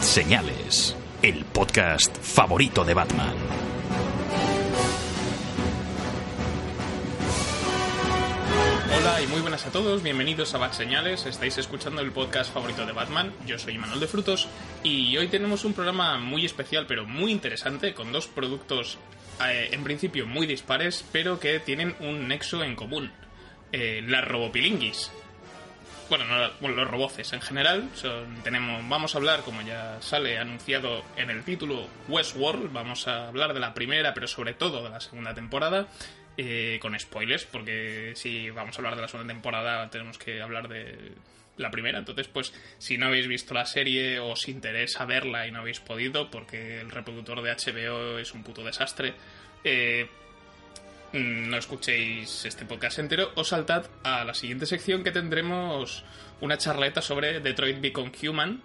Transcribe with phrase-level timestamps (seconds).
[0.00, 3.34] Señales, el podcast favorito de Batman.
[8.96, 12.86] Hola y muy buenas a todos, bienvenidos a Bat Señales, estáis escuchando el podcast favorito
[12.86, 14.48] de Batman, yo soy Manuel de Frutos
[14.82, 18.98] y hoy tenemos un programa muy especial pero muy interesante con dos productos
[19.46, 23.10] eh, en principio muy dispares pero que tienen un nexo en común,
[23.72, 25.10] eh, las robopilinguis.
[26.08, 27.90] Bueno, no, bueno, los roboces en general,
[28.42, 33.52] tenemos, vamos a hablar, como ya sale anunciado en el título, Westworld, vamos a hablar
[33.52, 35.86] de la primera pero sobre todo de la segunda temporada
[36.38, 40.68] eh, con spoilers, porque si vamos a hablar de la segunda temporada tenemos que hablar
[40.68, 41.12] de
[41.58, 41.98] la primera.
[41.98, 45.80] Entonces, pues, si no habéis visto la serie o os interesa verla y no habéis
[45.80, 49.14] podido, porque el reproductor de HBO es un puto desastre,
[49.64, 50.08] eh,
[51.12, 56.04] no escuchéis este podcast entero, o saltad a la siguiente sección que tendremos
[56.40, 58.62] una charleta sobre Detroit Become Human,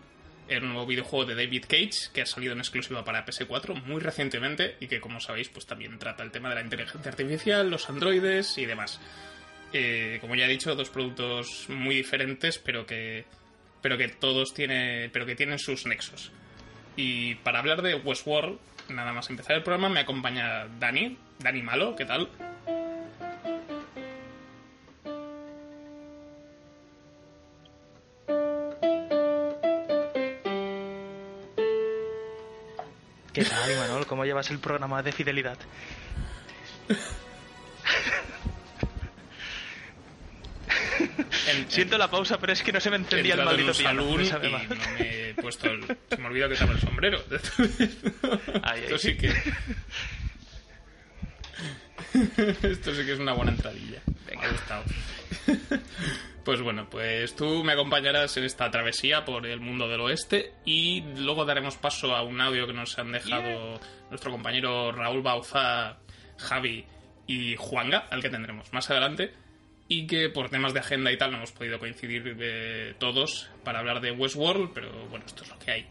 [0.49, 4.75] el nuevo videojuego de David Cage, que ha salido en exclusiva para PS4 muy recientemente
[4.79, 8.57] y que, como sabéis, pues también trata el tema de la inteligencia artificial, los androides
[8.57, 8.99] y demás.
[9.71, 13.25] Eh, como ya he dicho, dos productos muy diferentes, pero que,
[13.81, 16.31] pero que todos tiene, pero que tienen sus nexos.
[16.95, 21.95] Y para hablar de Westworld, nada más empezar el programa, me acompaña Dani, Dani Malo,
[21.95, 22.29] ¿qué tal?
[33.33, 34.05] ¿Qué tal, Imanol?
[34.05, 35.57] ¿Cómo llevas el programa de fidelidad?
[41.47, 44.03] En- Siento la pausa, pero es que no se me entendía el maldito piano.
[44.03, 45.85] salón me no me he puesto el...
[46.09, 47.21] Se me olvidó que estaba el sombrero.
[48.63, 48.99] Ay, Esto ay.
[48.99, 49.33] sí que...
[52.63, 54.01] Esto sí que es una buena entradilla.
[54.29, 54.83] Me ha gustado.
[56.43, 61.01] Pues bueno, pues tú me acompañarás en esta travesía por el mundo del oeste y
[61.17, 63.79] luego daremos paso a un audio que nos han dejado
[64.09, 65.99] nuestro compañero Raúl Bauza,
[66.37, 66.85] Javi
[67.27, 69.33] y Juanga, al que tendremos más adelante,
[69.87, 73.79] y que por temas de agenda y tal no hemos podido coincidir eh, todos para
[73.79, 75.87] hablar de Westworld, pero bueno, esto es lo que hay.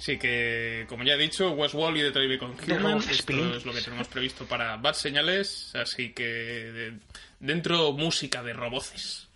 [0.00, 3.82] Así que, como ya he dicho, Westworld y Detroit Become Human, esto es lo que
[3.82, 6.98] tenemos previsto para Bad Señales, así que de-
[7.38, 9.28] dentro música de roboces.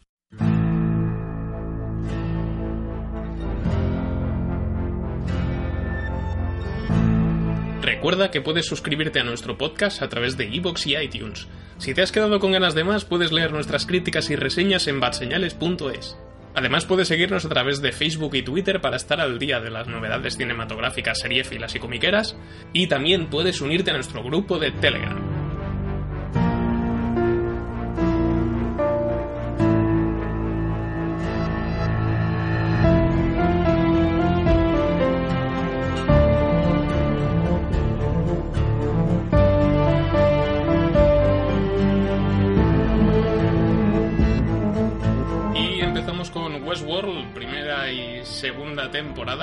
[7.82, 11.46] Recuerda que puedes suscribirte a nuestro podcast a través de iVoox y iTunes.
[11.78, 15.00] Si te has quedado con ganas de más, puedes leer nuestras críticas y reseñas en
[15.00, 16.16] badseñales.es.
[16.54, 19.88] Además, puedes seguirnos a través de Facebook y Twitter para estar al día de las
[19.88, 22.36] novedades cinematográficas, seriéfilas y comiqueras.
[22.72, 25.33] Y también puedes unirte a nuestro grupo de Telegram.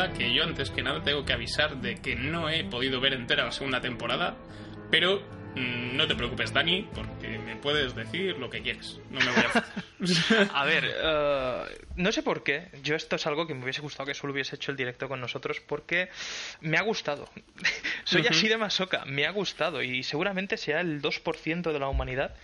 [0.02, 3.14] Temporada, que yo antes que nada tengo que avisar de que no he podido ver
[3.14, 4.36] entera la segunda temporada,
[4.90, 5.22] pero
[5.56, 9.00] mm, no te preocupes, Dani, porque me puedes decir lo que quieres.
[9.10, 10.50] No me voy a.
[10.62, 12.70] A ver, eh, no sé por qué.
[12.84, 15.22] Yo esto es algo que me hubiese gustado que solo hubiese hecho el directo con
[15.22, 16.10] nosotros porque
[16.62, 17.30] me ha gustado.
[18.04, 22.36] Soy así de masoca, me ha gustado y seguramente sea el 2% de la humanidad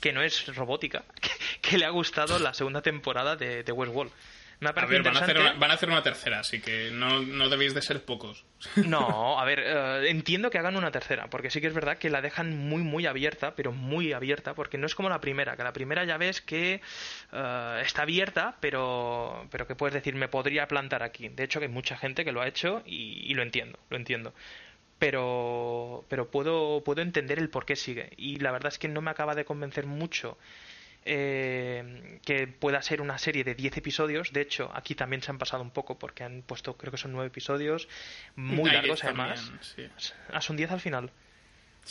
[0.00, 1.30] que no es robótica, que,
[1.60, 4.12] que le ha gustado la segunda temporada de, de Westworld.
[4.60, 5.40] Me ha A ver, van a, hacer interesante.
[5.40, 8.44] una, van a hacer una tercera, así que no, no debéis de ser pocos.
[8.76, 12.10] No, a ver, eh, entiendo que hagan una tercera, porque sí que es verdad que
[12.10, 15.64] la dejan muy, muy abierta, pero muy abierta, porque no es como la primera, que
[15.64, 16.82] la primera ya ves que
[17.32, 21.30] eh, está abierta, pero, pero que puedes decir, me podría plantar aquí.
[21.30, 23.96] De hecho, que hay mucha gente que lo ha hecho y, y lo entiendo, lo
[23.96, 24.34] entiendo.
[24.98, 28.10] Pero, pero puedo, puedo entender el por qué sigue.
[28.18, 30.36] Y la verdad es que no me acaba de convencer mucho
[31.04, 34.32] eh, que pueda ser una serie de 10 episodios.
[34.32, 37.12] De hecho, aquí también se han pasado un poco porque han puesto, creo que son
[37.12, 37.88] 9 episodios,
[38.36, 39.74] muy largos también, además.
[39.76, 39.86] sí.
[40.32, 41.10] Ah, son 10 al final.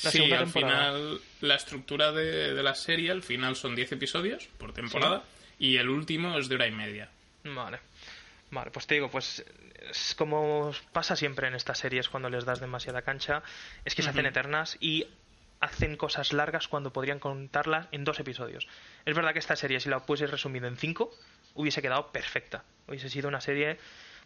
[0.03, 4.47] La Sí, al final la estructura de, de la serie al final son 10 episodios
[4.57, 5.23] por temporada
[5.57, 7.09] y el último es de hora y media.
[7.43, 7.79] Vale.
[8.51, 9.43] Vale, pues te digo, pues
[9.89, 13.43] es como pasa siempre en estas series cuando les das demasiada cancha,
[13.85, 15.05] es que se hacen eternas y
[15.59, 18.67] hacen cosas largas cuando podrían contarlas en dos episodios.
[19.05, 21.11] Es verdad que esta serie, si la hubiese resumido en cinco,
[21.55, 22.63] hubiese quedado perfecta.
[22.87, 23.77] Hubiese sido una serie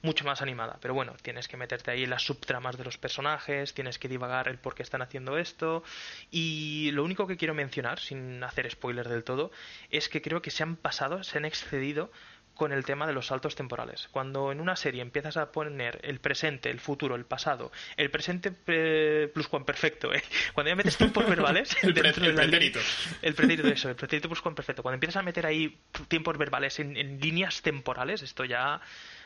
[0.03, 0.77] mucho más animada.
[0.81, 4.47] Pero bueno, tienes que meterte ahí en las subtramas de los personajes, tienes que divagar
[4.49, 5.83] el por qué están haciendo esto.
[6.29, 9.51] Y lo único que quiero mencionar, sin hacer spoiler del todo,
[9.89, 12.11] es que creo que se han pasado, se han excedido
[12.55, 14.07] con el tema de los saltos temporales.
[14.11, 18.53] Cuando en una serie empiezas a poner el presente, el futuro, el pasado, el presente
[18.67, 20.23] eh, pluscuamperfecto, ¿eh?
[20.53, 22.79] cuando ya metes tiempos verbales El pre- el pretérito.
[23.21, 24.81] el pretérito, eso, el pretérito pluscuamperfecto.
[24.83, 28.81] Cuando empiezas a meter ahí tiempos verbales en, en líneas temporales, esto ya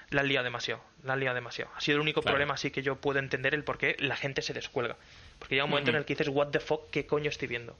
[0.10, 0.82] la han liado demasiado.
[1.04, 1.70] La han liado demasiado.
[1.76, 2.36] Ha sido el único Claro.
[2.36, 4.96] problema así que yo puedo entender el por qué la gente se descuelga.
[5.38, 7.78] Porque llega un momento en el que dices, what the fuck, ¿qué coño estoy viendo?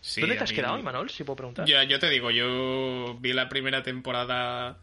[0.00, 1.10] Sí, ¿Dónde te has mí- quedado, Imanol?
[1.10, 1.66] Si puedo preguntar.
[1.66, 4.78] Ya, yo te digo, yo vi la primera temporada,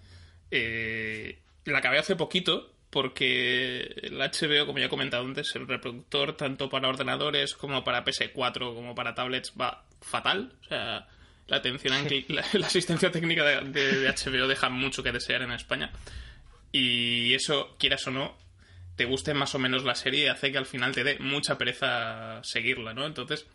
[0.52, 6.38] eh, la acabé hace poquito, porque el HBO, como ya he comentado antes, el reproductor,
[6.38, 10.52] tanto para ordenadores como para PS4, como para tablets, va fatal.
[10.62, 11.08] O sea,
[11.48, 11.94] la atención,
[12.30, 15.92] la, la asistencia técnica de, de- de HBO deja mucho que desear en España.
[16.72, 18.38] Y eso, quieras o no,
[18.96, 22.42] te guste más o menos la serie, hace que al final te dé mucha pereza
[22.44, 23.06] seguirla, ¿no?
[23.06, 23.46] Entonces,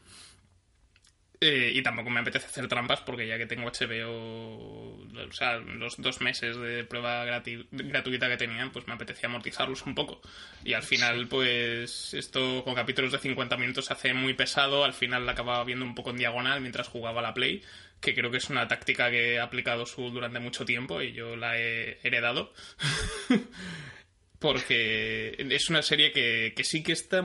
[1.41, 5.97] eh, y tampoco me apetece hacer trampas porque ya que tengo HBO, o sea, los
[5.99, 10.21] dos meses de prueba gratuita que tenían, pues me apetecía amortizarlos un poco.
[10.65, 14.85] Y al final, pues esto con capítulos de 50 minutos se hace muy pesado.
[14.85, 17.63] Al final la acababa viendo un poco en diagonal mientras jugaba la Play,
[18.01, 21.37] que creo que es una táctica que ha aplicado Sul durante mucho tiempo y yo
[21.37, 22.53] la he heredado.
[24.41, 27.23] porque es una serie que, que sí que está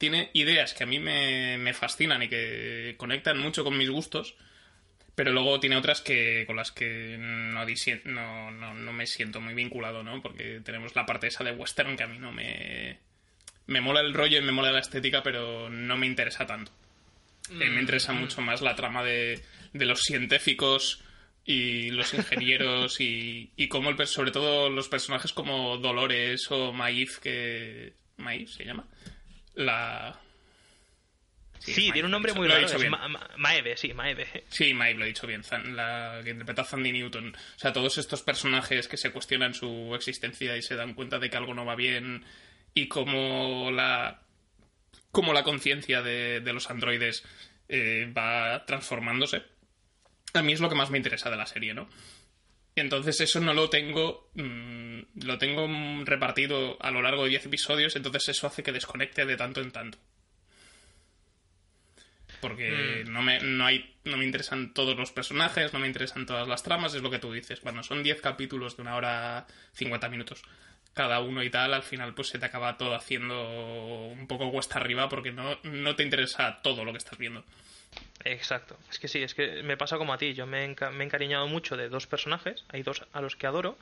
[0.00, 4.34] tiene ideas que a mí me, me fascinan y que conectan mucho con mis gustos
[5.14, 7.66] pero luego tiene otras que con las que no,
[8.06, 11.98] no, no, no me siento muy vinculado no porque tenemos la parte esa de western
[11.98, 12.98] que a mí no me
[13.66, 16.72] me mola el rollo y me mola la estética pero no me interesa tanto.
[17.50, 19.42] Eh, me interesa mucho más la trama de,
[19.74, 21.02] de los científicos
[21.44, 27.18] y los ingenieros y, y cómo el, sobre todo los personajes como Dolores o Maif
[27.18, 28.86] que Maif se llama
[29.54, 30.18] la
[31.58, 32.60] Sí, tiene un nombre muy raro.
[32.62, 32.90] dicho es bien.
[32.90, 34.44] Ma- Ma- Maeve, sí, Maeve.
[34.48, 37.34] Sí, Maeve lo he dicho bien, Zan- la que interpreta a Sandy Newton.
[37.36, 41.28] O sea, todos estos personajes que se cuestionan su existencia y se dan cuenta de
[41.28, 42.24] que algo no va bien
[42.72, 44.22] y cómo la,
[45.12, 47.24] cómo la conciencia de, de los androides
[47.68, 49.42] eh, va transformándose.
[50.32, 51.90] A mí es lo que más me interesa de la serie, ¿no?
[52.76, 57.46] Entonces eso no lo tengo, mm, lo tengo mm, repartido a lo largo de 10
[57.46, 59.98] episodios, entonces eso hace que desconecte de tanto en tanto.
[62.40, 66.48] Porque no, me, no, hay, no me interesan todos los personajes, no me interesan todas
[66.48, 67.60] las tramas, es lo que tú dices.
[67.60, 70.42] Cuando son 10 capítulos de una hora 50 minutos
[70.94, 74.78] cada uno y tal, al final pues se te acaba todo haciendo un poco cuesta
[74.78, 77.44] arriba porque no, no te interesa todo lo que estás viendo.
[78.24, 78.76] Exacto.
[78.90, 80.34] Es que sí, es que me pasa como a ti.
[80.34, 82.64] Yo me he, enca- me he encariñado mucho de dos personajes.
[82.68, 83.78] Hay dos a los que adoro.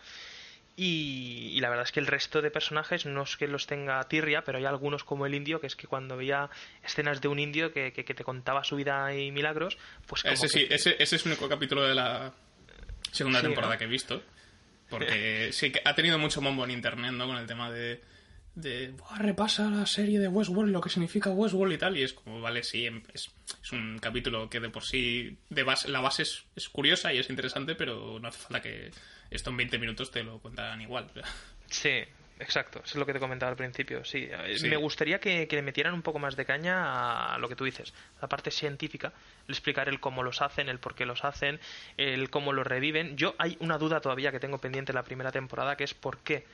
[0.77, 4.03] Y, y la verdad es que el resto de personajes no es que los tenga
[4.05, 6.51] tirria, pero hay algunos como el indio, que es que cuando veía
[6.85, 10.35] escenas de un indio que, que- que te contaba su vida y milagros, pues como
[10.35, 12.33] Ese que- sí, ese, ese es el único capítulo de la
[13.11, 13.79] segunda Sí, temporada ¿no?
[13.79, 14.23] que he visto.
[14.89, 17.27] Porque sí que ha tenido mucho bombo en internet, ¿no?
[17.27, 18.01] Con el tema de.
[18.61, 21.97] De "Buah, repasa la serie de Westworld, lo que significa Westworld y tal.
[21.97, 23.31] Y es como, vale, sí, em- es,
[23.63, 25.37] es un capítulo que de por sí.
[25.49, 28.91] De base, la base es, es curiosa y es interesante, pero no hace falta que
[29.31, 31.11] esto en 20 minutos te lo cuentan igual.
[31.71, 32.03] Sí,
[32.41, 32.79] exacto.
[32.83, 34.03] Eso es lo que te comentaba al principio.
[34.03, 34.69] Sí, eh, Sí.
[34.71, 37.65] me gustaría que, que le metieran un poco más de caña a lo que tú
[37.67, 39.13] dices, la parte científica,
[39.47, 41.61] el explicar el cómo los hacen, el por qué los hacen,
[41.99, 43.19] el cómo los reviven.
[43.19, 46.19] Yo hay una duda todavía que tengo pendiente en la primera temporada, que es por
[46.21, 46.47] qué,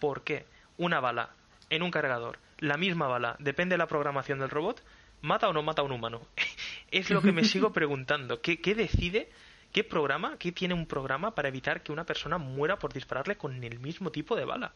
[0.00, 0.46] por qué
[0.78, 1.28] una bala
[1.72, 4.84] en un cargador, la misma bala, depende de la programación del robot,
[5.22, 6.20] mata o no mata a un humano.
[6.90, 8.42] es lo que me sigo preguntando.
[8.42, 9.30] ¿Qué, qué decide?
[9.72, 13.64] ¿Qué programa, qué tiene un programa para evitar que una persona muera por dispararle con
[13.64, 14.74] el mismo tipo de bala?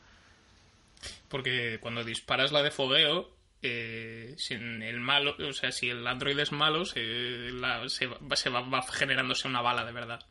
[1.28, 6.42] Porque cuando disparas la de fogueo, eh, si el malo, o sea, si el androide
[6.42, 7.50] es malo, se,
[7.88, 10.24] se, va, va, generándose una bala de verdad.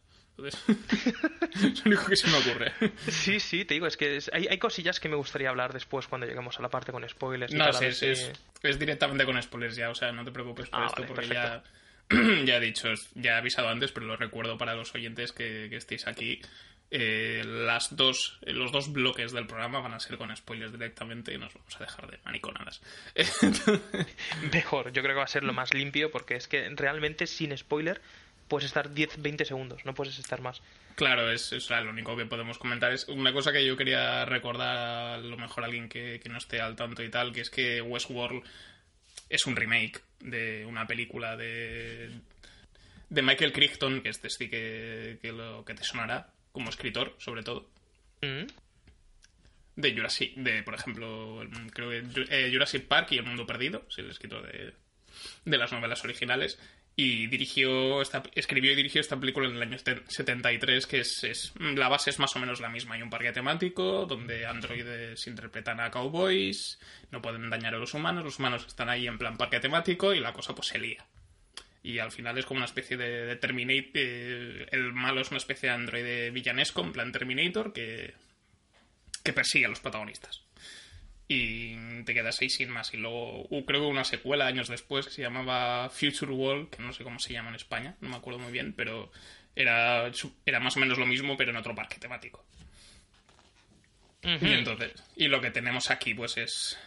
[0.44, 0.64] Es
[1.64, 2.74] lo único que se me ocurre.
[3.08, 6.28] Sí, sí, te digo, es que hay, hay, cosillas que me gustaría hablar después cuando
[6.28, 7.54] lleguemos a la parte con spoilers.
[7.54, 10.88] no, sí, es, es, directamente con spoilers ya, o sea, no te preocupes por ah,
[10.88, 11.64] esto porque ya,
[12.46, 15.78] ya he dicho, ya he avisado antes, pero lo recuerdo para los oyentes que, que
[15.78, 16.42] estéis aquí.
[16.92, 21.38] Eh, las dos, los dos bloques del programa van a ser con spoilers directamente y
[21.38, 22.82] nos vamos a dejar de maniconadas.
[24.54, 27.58] Mejor, yo creo que va a ser lo más limpio porque es que realmente sin
[27.58, 28.02] spoiler
[28.48, 30.62] puedes estar 10, 20 segundos, no puedes estar más.
[30.96, 32.94] Claro, es, lo único que podemos comentar.
[32.94, 36.62] Es una cosa que yo quería recordar a lo mejor a alguien que, no esté
[36.62, 38.44] al tanto y tal, que es que Westworld
[39.30, 42.12] es un remake de una película de,
[43.10, 47.44] de Michael Crichton, que este sí que, que, lo, que te sonará, como escritor, sobre
[47.44, 47.70] todo.
[48.22, 48.46] Mm.
[49.76, 53.98] De Jurassic, de, por ejemplo, creo que eh, Jurassic Park y El Mundo Perdido, es
[53.98, 54.74] el escritor de,
[55.44, 56.58] de las novelas originales.
[56.98, 61.54] Y dirigió esta, escribió y dirigió esta película en el año 73, que es, es,
[61.60, 62.96] la base es más o menos la misma.
[62.96, 66.80] Hay un parque temático donde androides interpretan a cowboys,
[67.12, 70.22] no pueden dañar a los humanos, los humanos están ahí en plan parque temático y
[70.22, 71.06] la cosa pues se lía
[71.86, 73.92] y al final es como una especie de, Terminator.
[73.94, 78.16] Eh, el malo es una especie de androide villanesco, en plan Terminator, que,
[79.24, 80.45] que persigue a los protagonistas.
[81.28, 82.94] Y te quedas ahí sin más.
[82.94, 86.84] Y luego uh, creo que una secuela años después que se llamaba Future World, que
[86.84, 89.12] no sé cómo se llama en España, no me acuerdo muy bien, pero
[89.56, 90.12] era,
[90.46, 92.46] era más o menos lo mismo, pero en otro parque temático.
[94.22, 96.78] Y entonces, y lo que tenemos aquí, pues es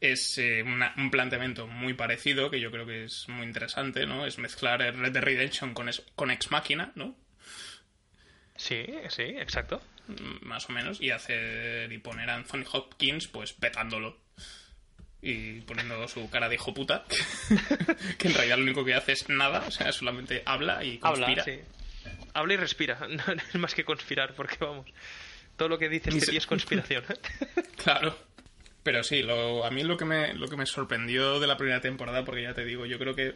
[0.00, 4.26] es eh, un planteamiento muy parecido, que yo creo que es muy interesante, ¿no?
[4.26, 7.14] Es mezclar Red Dead Redemption con, con Ex Machina, ¿no?
[8.56, 9.82] Sí, sí, exacto.
[10.42, 14.18] Más o menos, y hacer y poner a Anthony Hopkins, pues petándolo.
[15.22, 17.04] Y poniendo su cara de hijo puta,
[18.18, 21.42] que en realidad lo único que hace es nada, o sea, solamente habla y conspira.
[21.42, 21.60] Habla, sí.
[22.32, 24.86] habla y respira, no es más que conspirar, porque vamos,
[25.56, 27.04] todo lo que dices es conspiración.
[27.84, 28.16] claro.
[28.82, 31.82] Pero sí, lo, a mí lo que, me, lo que me sorprendió de la primera
[31.82, 33.34] temporada, porque ya te digo, yo creo que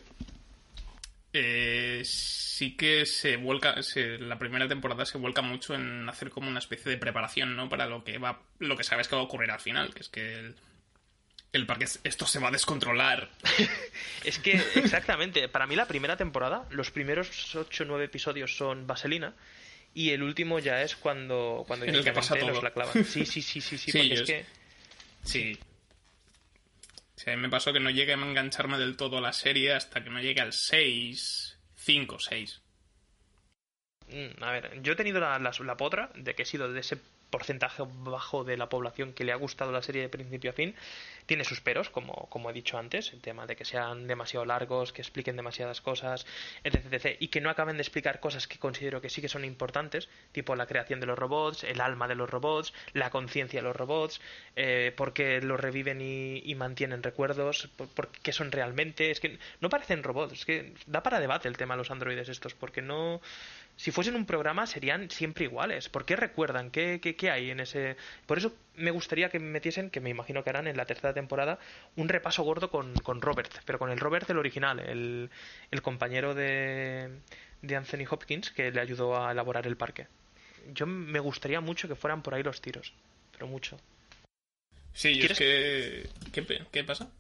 [1.34, 3.74] eh, sí que se vuelca,
[4.20, 7.68] la primera temporada se vuelca mucho en hacer como una especie de preparación, ¿no?
[7.68, 10.08] Para lo que va, lo que sabes que va a ocurrir al final, que es
[10.08, 10.54] que
[11.52, 13.30] el, parque, esto se va a descontrolar.
[14.24, 18.86] es que, exactamente, para mí la primera temporada, los primeros 8 o 9 episodios son
[18.86, 19.34] vaselina,
[19.92, 22.62] y el último ya es cuando, cuando el que pasa todo.
[22.62, 23.04] la clavan.
[23.04, 24.46] Sí, sí, sí, sí, sí, porque es que
[25.24, 25.58] Sí.
[27.30, 30.02] A mí me pasó que no llegué a engancharme del todo a la serie hasta
[30.02, 32.62] que no llegue al 6, 5, 6.
[34.40, 36.98] A ver, yo he tenido la, la, la, potra de que he sido de ese
[37.34, 40.72] porcentaje bajo de la población que le ha gustado la serie de principio a fin.
[41.26, 44.92] Tiene sus peros, como, como he dicho antes, el tema de que sean demasiado largos,
[44.92, 46.26] que expliquen demasiadas cosas,
[46.62, 50.08] etc, y que no acaben de explicar cosas que considero que sí que son importantes,
[50.30, 53.74] tipo la creación de los robots, el alma de los robots, la conciencia de los
[53.74, 54.20] robots,
[54.54, 59.10] eh, por qué los reviven y, mantienen recuerdos, por, qué son realmente.
[59.10, 62.28] Es que no parecen robots, es que da para debate el tema de los androides
[62.28, 63.20] estos, porque no
[63.76, 65.88] si fuesen un programa serían siempre iguales.
[65.88, 66.70] ¿Por qué recuerdan?
[66.70, 67.96] ¿Qué, qué, hay en ese...?
[68.26, 71.58] Por eso me gustaría que metiesen, que me imagino que harán en la tercera temporada,
[71.96, 75.30] un repaso gordo con, con Robert, pero con el Robert el original, el,
[75.70, 77.10] el compañero de,
[77.62, 80.06] de Anthony Hopkins que le ayudó a elaborar el parque.
[80.72, 82.92] Yo me gustaría mucho que fueran por ahí los tiros,
[83.32, 83.78] pero mucho.
[84.92, 86.08] Sí, es que...
[86.32, 87.10] ¿Qué, ¿Qué pasa?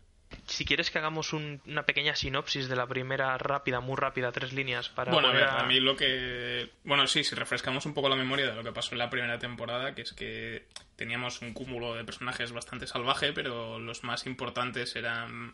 [0.46, 4.88] Si quieres que hagamos una pequeña sinopsis de la primera rápida, muy rápida, tres líneas
[4.88, 5.12] para...
[5.12, 5.64] Bueno, a ver, a...
[5.64, 6.70] mí lo que...
[6.84, 9.38] Bueno, sí, si refrescamos un poco la memoria de lo que pasó en la primera
[9.38, 10.66] temporada, que es que
[10.96, 15.52] teníamos un cúmulo de personajes bastante salvaje, pero los más importantes eran,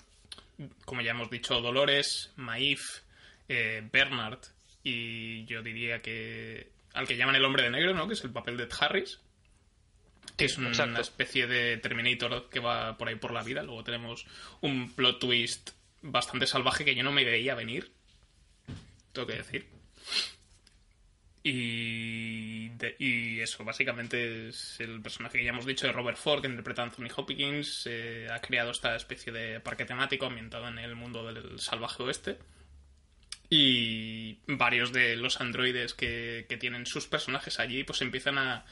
[0.84, 3.00] como ya hemos dicho, Dolores, Maif,
[3.48, 4.40] eh, Bernard
[4.82, 8.08] y yo diría que al que llaman el hombre de negro, ¿no?
[8.08, 9.20] Que es el papel de Harris
[10.47, 13.62] es una especie de Terminator que va por ahí por la vida.
[13.62, 14.26] Luego tenemos
[14.61, 15.70] un plot twist
[16.02, 17.92] bastante salvaje que yo no me veía venir.
[19.12, 19.66] Tengo que decir.
[21.42, 26.49] Y, y eso, básicamente es el personaje que ya hemos dicho de Robert Ford, que
[26.49, 27.87] interpreta a Anthony Hopkins.
[27.87, 32.38] Eh, ha creado esta especie de parque temático ambientado en el mundo del salvaje oeste.
[33.49, 38.64] Y varios de los androides que, que tienen sus personajes allí, pues empiezan a,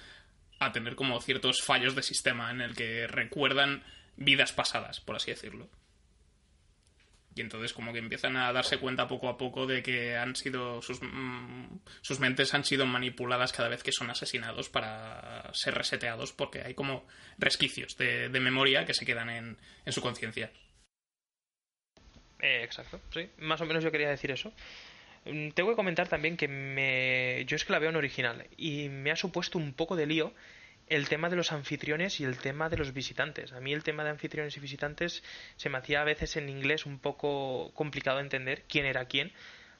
[0.58, 3.84] a tener como ciertos fallos de sistema en el que recuerdan
[4.16, 5.68] vidas pasadas, por así decirlo.
[7.34, 10.82] Y entonces como que empiezan a darse cuenta poco a poco de que han sido
[10.82, 16.32] sus, mm, sus mentes han sido manipuladas cada vez que son asesinados para ser reseteados
[16.32, 17.06] porque hay como
[17.38, 20.50] resquicios de, memoria que se quedan en, en su conciencia.
[22.40, 23.30] Eh, exacto, sí.
[23.38, 24.52] Más o menos yo quería decir eso.
[25.24, 27.44] Mm, tengo que comentar también que me...
[27.46, 30.32] yo es que la veo en original y me ha supuesto un poco de lío
[30.88, 33.52] el tema de los anfitriones y el tema de los visitantes.
[33.52, 35.22] A mí el tema de anfitriones y visitantes
[35.56, 39.32] se me hacía a veces en inglés un poco complicado entender quién era quién,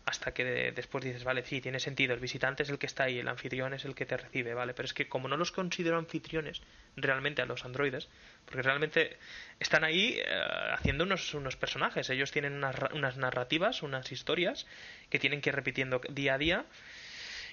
[0.09, 3.19] hasta que después dices, vale, sí, tiene sentido, el visitante es el que está ahí,
[3.19, 5.99] el anfitrión es el que te recibe, vale, pero es que como no los considero
[5.99, 6.63] anfitriones
[6.97, 8.09] realmente a los androides,
[8.47, 9.19] porque realmente
[9.61, 10.25] están ahí eh,
[10.73, 14.67] haciendo unos, unos, personajes, ellos tienen unas, unas narrativas, unas historias
[15.11, 16.67] que tienen que ir repitiendo día a día,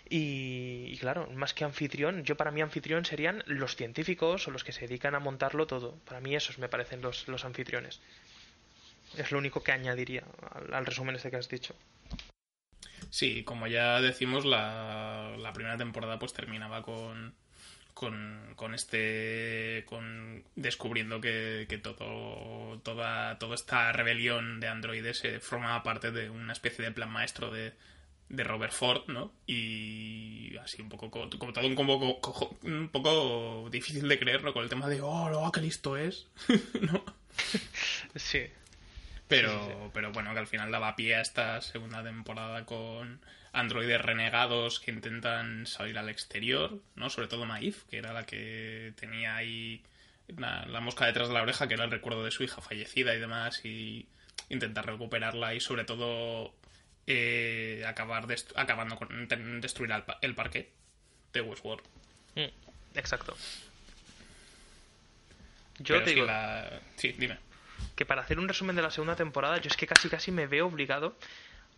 [0.08, 4.72] y, claro, más que anfitrión, yo para mí anfitrión serían los científicos o los que
[4.72, 5.96] se dedican a montarlo todo.
[6.06, 8.02] Para mí esos me parecen los, los anfitriones.
[9.18, 10.24] Es lo único que añadiría
[10.72, 11.76] al, resumen este que has dicho.
[13.10, 17.34] Sí, como ya decimos, la, la primera temporada pues terminaba con,
[17.96, 25.40] con, con, este con descubriendo que, que, todo toda toda esta rebelión de androides se
[25.40, 27.74] formaba parte de una especie de plan maestro de,
[28.30, 29.32] de Robert Ford, ¿no?
[29.48, 34.54] Y así un poco, como todo un poco, un poco difícil de creer, ¿no?
[34.54, 36.28] Con el tema de, oh, lo que listo es,
[36.82, 37.04] ¿no?
[38.16, 38.44] Sí.
[39.28, 43.20] Pero, pero bueno, que al final daba pie a esta segunda temporada con
[43.56, 47.10] androides renegados que intentan salir al exterior, ¿no?
[47.10, 49.84] Sobre todo Maif, que era la que tenía ahí
[50.38, 53.16] la, la mosca detrás de la oreja, que era el recuerdo de su hija fallecida
[53.16, 54.08] y demás, y
[54.50, 56.54] intentar recuperarla y sobre todo
[57.08, 59.28] eh, acabar acabando con
[59.62, 60.72] destruir el parque
[61.34, 61.84] de Westworld.
[62.36, 63.36] Mm, exacto.
[65.80, 66.28] Yo te digo.
[66.96, 67.38] Sí, dime.
[67.96, 70.48] Que para hacer un resumen de la segunda temporada, yo es que casi casi me
[70.48, 71.18] veo obligado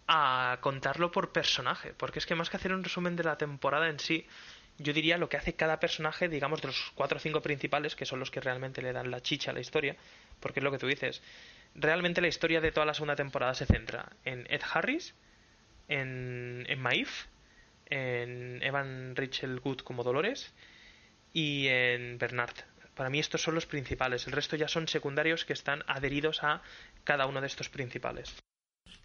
[0.07, 1.93] a contarlo por personaje.
[1.93, 4.25] Porque es que más que hacer un resumen de la temporada en sí,
[4.77, 8.05] yo diría lo que hace cada personaje, digamos, de los cuatro o cinco principales, que
[8.05, 9.95] son los que realmente le dan la chicha a la historia.
[10.39, 11.21] Porque es lo que tú dices
[11.77, 15.15] realmente la historia de toda la segunda temporada se centra en Ed Harris,
[15.87, 17.25] en, Maif,
[17.85, 20.53] en Evan Rachel Good como Dolores
[21.33, 22.55] y en Bernard.
[22.95, 24.25] Para mí estos son los principales.
[24.25, 26.61] El resto ya son secundarios que están adheridos a
[27.03, 28.35] cada uno de estos principales.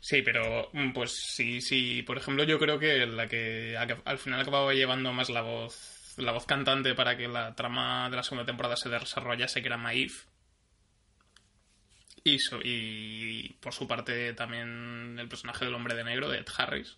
[0.03, 2.03] Sí, pero mm, pues sí, sí.
[2.03, 6.33] Por ejemplo, yo creo que la que al final acababa llevando más la voz, la
[6.33, 10.25] voz cantante para que la trama de la segunda temporada se desarrollase, que era Maif,
[12.25, 16.97] y, y por su parte también el personaje del hombre de negro, de Ed Harris.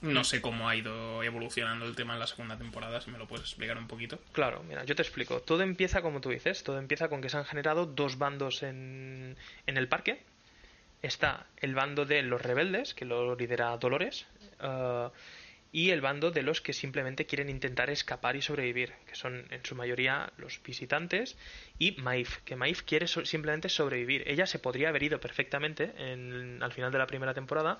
[0.00, 3.26] No sé cómo ha ido evolucionando el tema en la segunda temporada, si me lo
[3.26, 4.20] puedes explicar un poquito.
[4.30, 5.40] Claro, mira, yo te explico.
[5.40, 9.36] Todo empieza como tú dices, todo empieza con que se han generado dos bandos en,
[9.66, 10.24] en el parque.
[11.02, 14.26] Está el bando de los rebeldes, que lo lidera Dolores,
[14.60, 15.10] uh,
[15.70, 19.64] y el bando de los que simplemente quieren intentar escapar y sobrevivir, que son en
[19.64, 21.36] su mayoría los visitantes,
[21.78, 24.24] y Maif, que Maif quiere simplemente sobrevivir.
[24.26, 27.78] Ella se podría haber ido perfectamente en, al final de la primera temporada,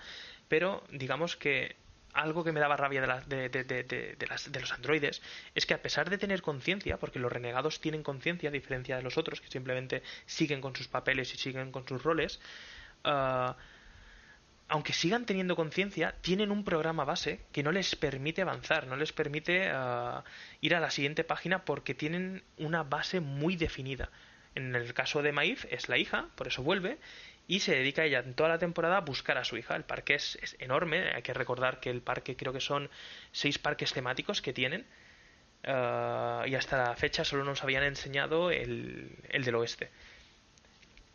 [0.49, 1.77] pero digamos que
[2.13, 5.23] algo que me daba rabia de, de, de, de, los androides
[5.55, 9.03] es que a pesar de tener conciencia, porque los renegados tienen conciencia a diferencia de
[9.03, 12.41] los otros, que simplemente siguen con sus papeles y siguen con sus roles,
[13.05, 13.53] uh,
[14.69, 19.13] aunque sigan teniendo conciencia, tienen un programa base que no les permite avanzar, no les
[19.13, 20.25] permite ah,
[20.61, 24.11] ir a la siguiente página porque tienen una base muy definida.
[24.55, 26.99] En el caso de Maif es la hija, por eso vuelve,
[27.47, 29.75] y se dedica ella en toda la temporada a buscar a su hija.
[29.75, 32.91] El parque es, enorme, hay que recordar que el parque creo que son
[33.33, 34.85] seis parques temáticos que tienen,
[35.65, 39.91] ah, y hasta la fecha solo nos habían enseñado el del oeste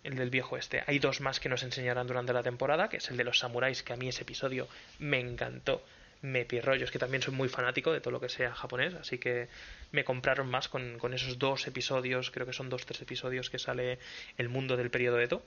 [0.04, 0.84] el del viejo este.
[0.88, 3.84] Hay dos más que nos enseñarán durante la temporada, que es el de los samuráis,
[3.84, 4.68] que a mí ese episodio
[5.00, 5.84] me encantó.
[6.22, 9.18] Me pirrollo, es que también soy muy fanático de todo lo que sea japonés, así
[9.18, 9.50] que
[9.92, 13.60] me compraron más con, con esos dos episodios, creo que son dos, tres episodios que
[13.60, 14.00] sale
[14.38, 15.44] el mundo del periodo Edo.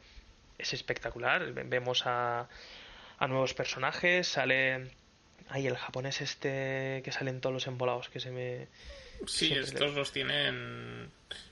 [0.59, 2.49] Es espectacular, vemos a,
[3.19, 4.90] a nuevos personajes, sale
[5.49, 8.69] ahí el japonés este que salen todos los embolados, que se me...
[9.26, 11.11] Sí, estos los tienen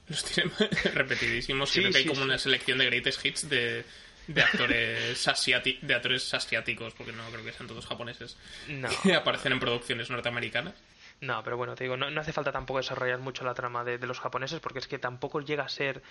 [0.08, 0.52] los tienen
[0.94, 1.72] repetidísimos.
[1.72, 3.84] Creo que hay como una selección de greatest hits de,
[4.26, 5.24] de actores
[5.82, 8.36] de actores asiáticos, porque no creo que sean todos japoneses,
[8.68, 8.88] no.
[9.02, 10.74] que aparecen en producciones norteamericanas.
[11.20, 14.06] No, pero bueno, te digo, no, hace falta tampoco desarrollar mucho la trama de, de,
[14.06, 16.02] los japoneses, porque es que tampoco llega a ser,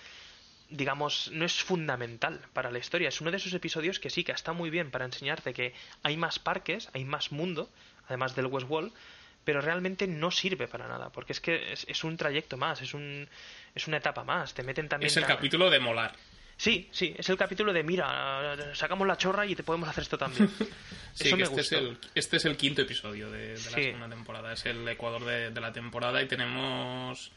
[0.70, 3.10] digamos, no es fundamental para la historia.
[3.10, 6.16] Es uno de esos episodios que sí, que está muy bien para enseñarte que hay
[6.16, 7.70] más parques, hay más mundo,
[8.08, 8.92] además del Westworld,
[9.44, 13.28] pero realmente no sirve para nada, porque es que es, un trayecto más, es, un,
[13.74, 14.54] es una etapa más.
[14.54, 15.06] Te meten también.
[15.06, 16.14] Es el capítulo de molar.
[16.56, 20.16] Sí, sí, es el capítulo de mira, sacamos la chorra y te podemos hacer esto
[20.16, 20.48] también.
[21.14, 24.52] sí, Eso me este, Es el, este es el quinto episodio de, la segunda temporada,
[24.52, 27.32] es el Ecuador de, la temporada y tenemos...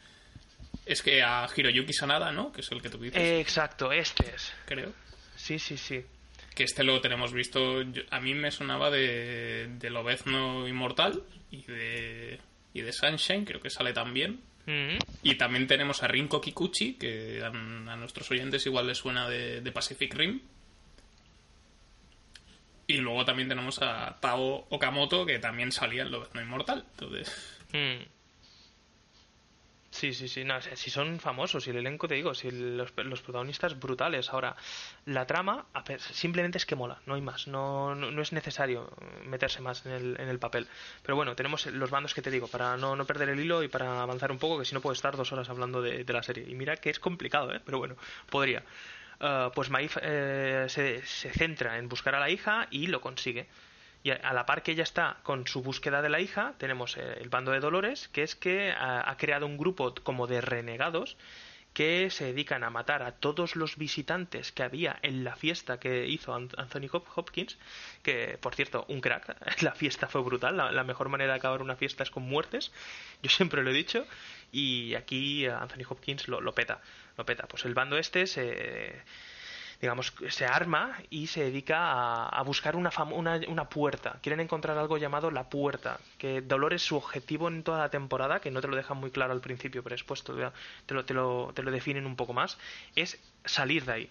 [0.86, 2.52] Es que a Hiroyuki Sanada, ¿no?
[2.52, 3.20] Que es el que tú dices.
[3.20, 4.52] exacto, este es.
[4.64, 4.92] Creo.
[5.36, 6.04] Sí, sí, sí.
[6.58, 7.84] Que este lo tenemos visto.
[8.10, 12.40] a mí me sonaba de, de Lobezno Inmortal y de,
[12.74, 14.40] y de Sunshine, creo que sale también.
[15.22, 20.12] Y también tenemos a Rinko Kikuchi, que a, nuestros oyentes igual les suena de, Pacific
[20.12, 20.40] Rim.
[22.88, 26.84] Y luego también tenemos a Tao Okamoto, que también salía en Lobezno Inmortal.
[26.90, 27.60] Entonces...
[27.72, 28.17] Mm.
[29.98, 33.20] Sí, sí, sí, no, si son famosos, y el elenco te digo, si los, los,
[33.20, 34.32] protagonistas brutales.
[34.32, 34.54] Ahora,
[35.06, 35.66] la trama
[35.98, 38.92] simplemente es que mola, no hay más, no, no, es necesario
[39.26, 40.68] meterse más en el, en el, papel.
[41.02, 43.68] Pero bueno, tenemos los bandos que te digo, para no, no perder el hilo y
[43.68, 46.44] para avanzar un poco, que si no puedo estar dos horas hablando de, la serie.
[46.48, 47.60] Y mira que es complicado, ¿eh?
[47.64, 47.96] pero bueno,
[48.30, 48.62] podría.
[49.20, 53.48] Uh, pues Maif eh, se, se centra en buscar a la hija y lo consigue.
[54.02, 57.18] Y a la par que ella está con su búsqueda de la hija, tenemos eh,
[57.20, 61.16] el bando de Dolores, que es que ha, creado un grupo como de renegados
[61.74, 66.06] que se dedican a matar a todos los visitantes que había en la fiesta que
[66.06, 67.58] hizo Anthony Hopkins,
[68.02, 71.76] que por cierto, un crack, la fiesta fue brutal, la, mejor manera de acabar una
[71.76, 72.72] fiesta es con muertes,
[73.22, 74.06] yo siempre lo he dicho,
[74.50, 76.80] y aquí Anthony Hopkins lo, lo peta,
[77.16, 77.46] lo peta.
[77.46, 79.02] Pues el bando este se
[79.80, 84.18] digamos, se arma y se dedica a, buscar una, una, una, puerta.
[84.22, 88.50] Quieren encontrar algo llamado la puerta, que Dolores su objetivo en toda la temporada, que
[88.50, 90.52] no te lo dejan muy claro al principio, pero después te lo,
[91.04, 92.58] te lo, te lo, definen un poco más,
[92.96, 94.10] es salir de ahí.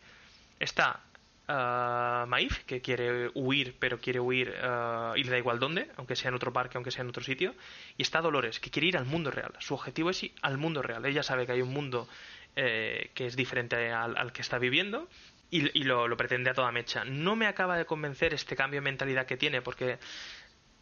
[0.60, 1.02] Está
[1.50, 6.16] uh, Maif, que quiere huir, pero quiere huir uh, y le da igual dónde, aunque
[6.16, 7.54] sea en otro parque, aunque sea en otro sitio.
[7.98, 9.52] Y está Dolores, que quiere ir al mundo real.
[9.60, 11.06] Su objetivo es ir al mundo real.
[11.06, 12.08] Ella sabe que hay un mundo
[12.56, 15.10] eh, que es diferente al, al, que está viviendo
[15.50, 17.04] y, lo, pretende a toda mecha.
[17.06, 20.00] No me acaba de convencer este cambio de mentalidad que tiene, porque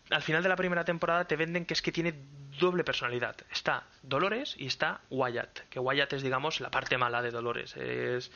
[0.09, 2.13] al final de la primera temporada te venden que es que tiene
[2.59, 3.35] doble personalidad.
[3.51, 7.75] Está Dolores y está Wyatt, que Wyatt es, digamos, la parte mala de Dolores.
[7.77, 8.31] Es,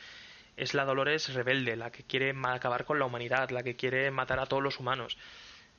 [0.56, 4.38] es la Dolores rebelde, la que quiere acabar con la humanidad, la que quiere matar
[4.40, 5.16] a todos los humanos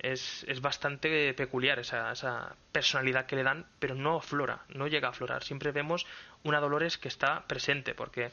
[0.02, 5.08] es, es bastante peculiar esa, esa, personalidad que le dan, pero no aflora, no llega
[5.08, 5.44] a aflorar.
[5.44, 6.08] Siempre vemos
[6.43, 8.32] una Dolores que está presente, porque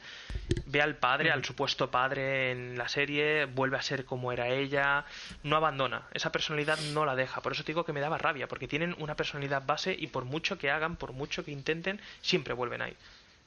[0.65, 5.05] ve al padre, al supuesto padre en la serie, vuelve a ser como era ella,
[5.43, 6.07] no abandona.
[6.13, 7.41] Esa personalidad no la deja.
[7.41, 10.25] Por eso te digo que me daba rabia, porque tienen una personalidad base y por
[10.25, 12.95] mucho que hagan, por mucho que intenten, siempre vuelven ahí.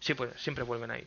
[0.00, 1.06] Sí, pues, siempre vuelven ahí.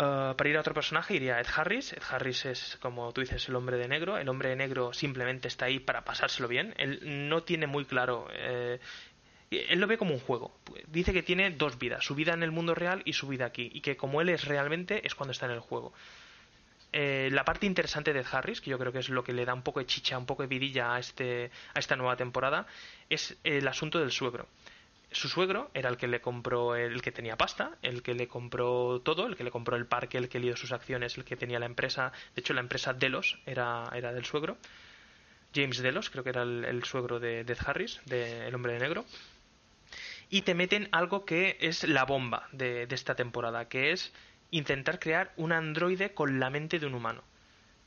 [0.00, 1.92] Eh, para ir a otro personaje iría Ed Harris.
[1.92, 4.16] Ed Harris es, como tú dices, el hombre de negro.
[4.16, 6.72] El hombre de negro simplemente está ahí para pasárselo bien.
[6.78, 8.28] Él no tiene muy claro.
[8.32, 8.78] Eh,
[9.50, 10.52] él lo ve como un juego.
[10.86, 13.70] Dice que tiene dos vidas: su vida en el mundo real y su vida aquí.
[13.72, 15.92] Y que como él es realmente, es cuando está en el juego.
[16.92, 19.52] Eh, la parte interesante de Harris, que yo creo que es lo que le da
[19.52, 22.66] un poco de chicha, un poco de vidilla a, este, a esta nueva temporada,
[23.10, 24.48] es el asunto del suegro
[25.10, 29.00] su suegro era el que le compró, el que tenía pasta, el que le compró
[29.00, 31.58] todo, el que le compró el parque, el que dio sus acciones, el que tenía
[31.58, 32.12] la empresa.
[32.34, 34.58] De hecho, la empresa Delos era, era del suegro.
[35.54, 39.06] James Delos, creo que era el, suegro de Death Harris, de Hombre de Negro.
[40.30, 44.12] Y te meten algo que es la bomba de, esta temporada, que es
[44.50, 47.22] intentar crear un androide con la mente de un humano.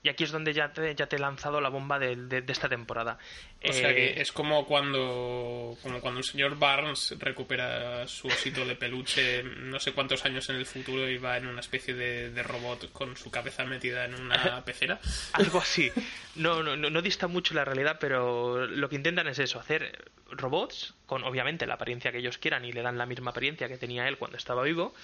[0.03, 2.67] Y aquí es donde ya te, ya te he lanzado la bomba de, de, esta
[2.67, 3.19] temporada.
[3.63, 8.65] O sea que eh, es como cuando, como cuando el señor Barnes recupera su osito
[8.65, 12.41] de peluche no sé cuántos años en el futuro y va en una especie de,
[12.41, 14.99] robot con su cabeza metida en una pecera.
[15.33, 15.91] Algo así.
[16.35, 20.95] No, no, no, dista mucho la realidad, pero lo que intentan es eso, hacer robots
[21.05, 24.07] con obviamente la apariencia que ellos quieran y le dan la misma apariencia que tenía
[24.07, 24.95] él cuando estaba vivo.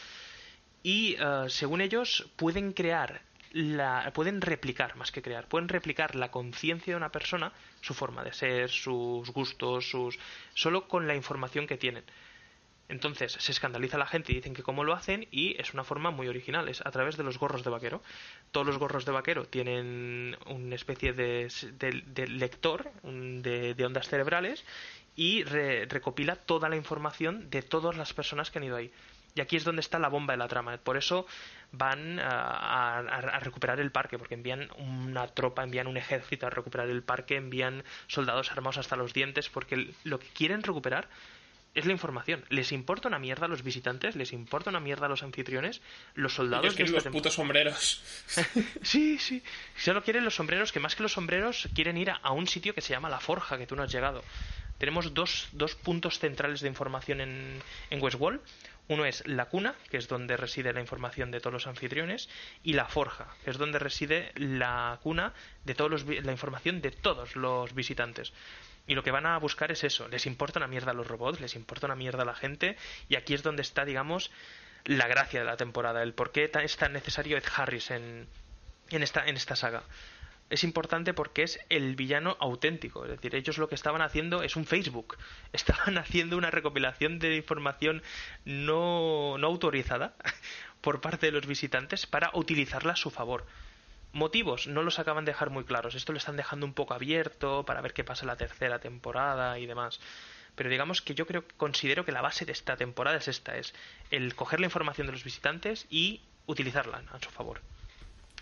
[0.82, 6.32] Y eh, según ellos pueden crear la, pueden replicar más que crear, pueden replicar la
[6.32, 10.20] conciencia de una persona, su forma de ser, sus gustos, sus
[10.54, 12.04] solo con la información que tienen.
[12.90, 16.10] Entonces se escandaliza la gente y dicen que cómo lo hacen y es una forma
[16.12, 18.02] muy original, es a través de los gorros de vaquero.
[18.52, 21.50] Todos los gorros de vaquero tienen una especie de,
[22.30, 24.64] lector de, ondas cerebrales
[25.18, 28.92] y recopila toda la información de todas las personas que han ido ahí.
[29.38, 30.78] Y aquí es donde está la bomba de la trama.
[30.78, 31.28] Por eso
[31.72, 37.04] van a, recuperar el parque, porque envían una tropa, envían un ejército a recuperar el
[37.04, 41.08] parque, envían soldados armados hasta los dientes, porque lo que quieren recuperar
[41.76, 42.44] es la información.
[42.50, 44.16] ¿Les importa una mierda a los visitantes?
[44.16, 45.82] ¿Les importa una mierda a los anfitriones?
[46.16, 48.02] Los soldados de los putos sombreros.
[48.82, 49.44] sí, sí.
[49.76, 52.82] Solo quieren los sombreros, que más que los sombreros quieren ir a, un sitio que
[52.82, 54.24] se llama La Forja, que tú no has llegado.
[54.80, 58.42] tenemos dos, dos puntos centrales de información en, en Westworld.
[58.90, 62.30] Uno es la cuna, que es donde reside la información de todos los anfitriones,
[62.64, 65.34] y la forja, que es donde reside la cuna
[65.66, 68.34] de todos los, la información de todos los visitantes.
[68.88, 70.08] Y lo que van a buscar es eso.
[70.08, 72.78] Les importa una mierda los robots, les importa una mierda la gente,
[73.10, 74.32] y aquí es donde está, digamos,
[74.86, 78.28] la gracia de la temporada, el por qué es tan necesario Ed Harris en,
[78.90, 79.84] en, esta, en esta saga
[80.50, 83.04] es importante porque es el villano auténtico.
[83.04, 85.18] Es decir, ellos lo que estaban haciendo es un Facebook.
[85.54, 88.02] Estaban haciendo una recopilación de información
[88.46, 90.16] no, no autorizada
[90.82, 93.46] por parte de los visitantes para utilizarla a su favor.
[94.14, 95.96] Motivos no los acaban de dejar muy claros.
[95.96, 99.60] Esto lo están dejando un poco abierto para ver qué pasa en la tercera temporada
[99.60, 100.00] y demás.
[100.56, 103.76] Pero digamos que yo creo considero que la base de esta temporada es esta, es
[104.10, 107.62] el coger la información de los visitantes y utilizarla a su favor.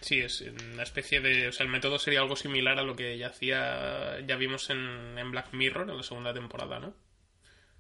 [0.06, 0.42] Sí, es
[0.72, 1.48] una especie de.
[1.48, 4.20] O sea, el método sería algo similar a lo que ya hacía.
[4.28, 6.94] Ya vimos en, en Black Mirror en la segunda temporada, ¿no?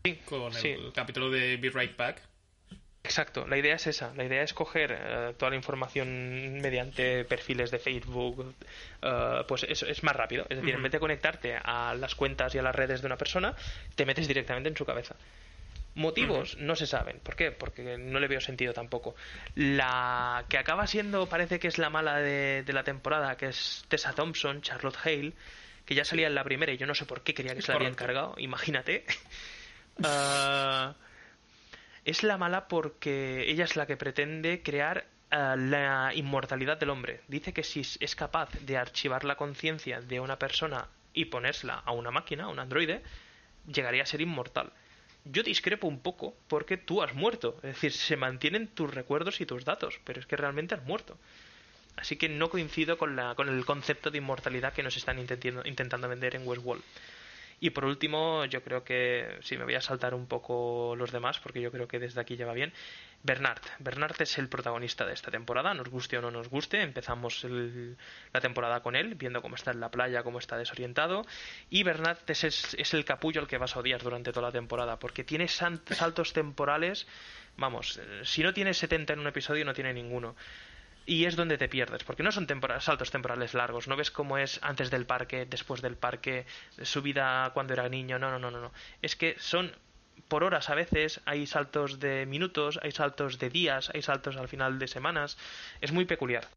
[0.03, 0.19] Sí.
[0.25, 2.23] Con el, capítulo de Be Right Back.
[3.03, 4.11] Exacto, la idea es esa.
[4.15, 8.55] La idea es coger eh, toda la información mediante perfiles de Facebook.
[9.03, 10.47] Uh, pues eso es más rápido.
[10.49, 13.17] Es decir, en vez de conectarte a las cuentas y a las redes de una
[13.17, 13.55] persona,
[13.93, 15.15] te metes directamente en su cabeza.
[15.95, 17.19] Motivos no se saben.
[17.21, 17.51] ¿Por qué?
[17.51, 19.15] Porque no le veo sentido tampoco.
[19.55, 24.11] La que acaba siendo, parece que es la mala de, la temporada, que es Tessa
[24.11, 25.33] Thompson, Charlotte Hale,
[25.85, 27.71] que ya salía en la primera y yo no sé por qué quería que se
[27.71, 29.05] la había encargado, imagínate.
[30.03, 30.93] Ah,
[32.03, 37.21] es la mala porque ella es la que pretende crear ah, la inmortalidad del hombre.
[37.29, 41.93] Dice que si es capaz de archivar la conciencia de una persona y ponérsela a
[41.93, 43.03] una máquina, a un androide,
[43.67, 44.73] llegaría a ser inmortal
[45.25, 47.57] yo discrepo un poco porque tú has muerto.
[47.57, 51.17] Es decir, se mantienen tus recuerdos y tus datos, pero es que realmente has muerto.
[51.97, 56.09] Así que no coincido con, la, con el concepto de inmortalidad que nos están intentando
[56.09, 56.83] vender en Westworld.
[57.59, 61.39] Y por último, yo creo que, sí, me voy a saltar un poco los demás,
[61.39, 62.73] porque yo creo que desde aquí ya va bien.
[63.23, 63.61] Bernard.
[63.79, 66.81] Bernard es el protagonista de esta temporada, nos guste o no nos guste.
[66.81, 67.45] Empezamos
[68.33, 71.25] la temporada con él, viendo cómo está en la playa, cómo está desorientado.
[71.69, 74.99] Y Bernard es, es, el capullo al que vas a odiar durante toda la temporada,
[74.99, 77.07] porque tiene saltos temporales.
[77.57, 80.35] Vamos, si no tiene 70 en un episodio, no tiene ninguno
[81.05, 82.47] y es donde te pierdes, porque no son
[82.79, 86.45] saltos temporales largos, no ves cómo es antes del parque, después del parque,
[86.81, 88.71] su vida cuando era niño, no, no, no, no, no.
[89.01, 89.71] Es que son
[90.27, 94.47] por horas a veces, hay saltos de minutos, hay saltos de días, hay saltos al
[94.47, 95.37] final de semanas,
[95.81, 96.47] es muy peculiar.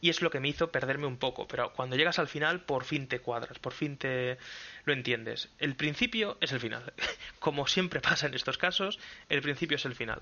[0.00, 2.84] Y es lo que me hizo perderme un poco, pero cuando llegas al final por
[2.84, 4.36] fin te cuadras, por fin te
[4.84, 5.48] lo entiendes.
[5.58, 6.92] El principio es el final.
[7.38, 8.98] Como siempre pasa en estos casos,
[9.30, 10.20] el principio es el final.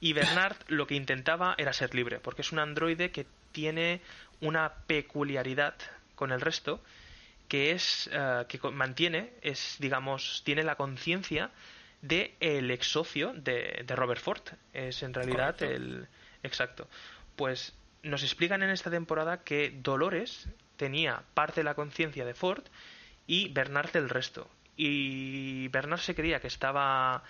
[0.00, 4.00] Y Bernard lo que intentaba era ser libre, porque es un androide que tiene
[4.40, 5.74] una peculiaridad
[6.14, 6.82] con el resto,
[7.48, 11.50] que es eh, que mantiene, es digamos, tiene la conciencia
[12.00, 14.42] de el ex socio de, Robert Ford.
[14.72, 16.08] Es en realidad el
[16.42, 16.88] exacto.
[17.36, 22.64] Pues nos explican en esta temporada que Dolores tenía parte de la conciencia de Ford
[23.26, 24.48] y Bernard del resto.
[24.76, 27.22] Y Bernard se creía que estaba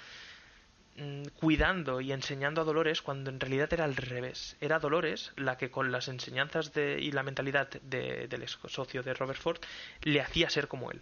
[1.35, 4.57] cuidando y enseñando a Dolores cuando en realidad era al revés.
[4.61, 9.15] Era Dolores la que con las enseñanzas de, y la mentalidad del ex socio de
[9.15, 9.61] Robert Ford
[10.03, 11.01] le hacía ser como él.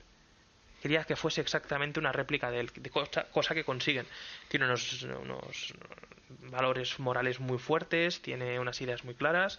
[0.83, 4.07] Quería que fuese exactamente una réplica de él, de cosa, cosa que consiguen.
[4.49, 5.75] Tiene unos
[6.51, 9.59] valores morales muy fuertes, tiene unas ideas muy claras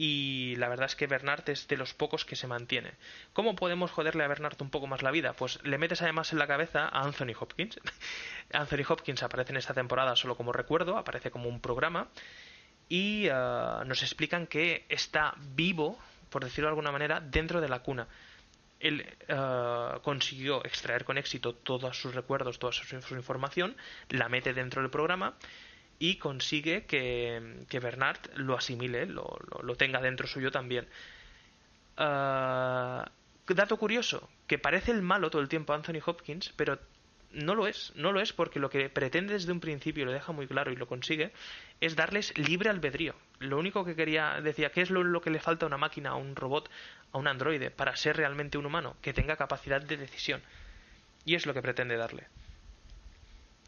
[0.00, 2.92] y la verdad es que Bernard es de los pocos que se mantiene.
[3.32, 5.32] ¿Cómo podemos joderle a Bernard un poco más la vida?
[5.32, 7.80] Pues le metes además en la cabeza a Anthony Hopkins.
[8.52, 12.06] Anthony Hopkins aparece en esta temporada solo como recuerdo, aparece como un programa
[12.88, 13.32] y eh,
[13.86, 15.98] nos explican que está vivo,
[16.30, 18.06] por decirlo de alguna manera, dentro de la cuna.
[18.78, 23.76] Él eh, consiguió extraer con éxito todos sus recuerdos, toda su información,
[24.10, 25.34] la mete dentro del programa
[25.98, 30.86] y consigue que, Bernard lo asimile, lo, lo, tenga dentro suyo también.
[31.96, 33.10] Ah,
[33.48, 36.78] dato curioso, que parece el malo todo el tiempo Anthony Hopkins, pero
[37.32, 40.32] no lo es, no lo es porque lo que pretende desde un principio, lo deja
[40.32, 41.32] muy claro y lo consigue,
[41.80, 43.14] es darles libre albedrío.
[43.40, 46.10] Lo único que quería, decía, ¿qué es lo, lo que le falta a una máquina,
[46.10, 46.70] a un robot,
[47.12, 48.96] a un androide para ser realmente un humano?
[49.02, 50.42] Que tenga capacidad de decisión.
[51.24, 52.28] Y es lo que pretende darle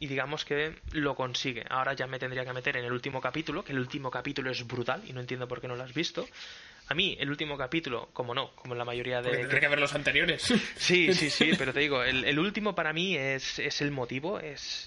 [0.01, 1.65] y digamos que lo consigue.
[1.69, 4.67] Ahora ya me tendría que meter en el último capítulo, que el último capítulo es
[4.67, 6.27] brutal y no entiendo por qué no lo has visto.
[6.89, 9.31] A mí, el último capítulo, como no, como en la mayoría de.
[9.31, 10.53] Tendría que ver los anteriores.
[10.77, 14.87] Sí, sí, sí, pero te digo, el, último para mí es, es el motivo, es,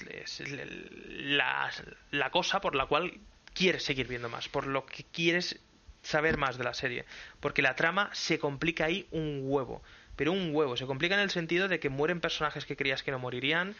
[1.07, 1.71] la,
[2.09, 3.13] la cosa por la cual
[3.53, 5.59] quieres seguir viendo más, por lo que quieres
[6.01, 7.05] saber más de la serie.
[7.39, 9.83] Porque la trama se complica ahí un huevo
[10.15, 10.77] pero un huevo.
[10.77, 13.75] Se complica en el sentido de que mueren personajes que creías que no morirían,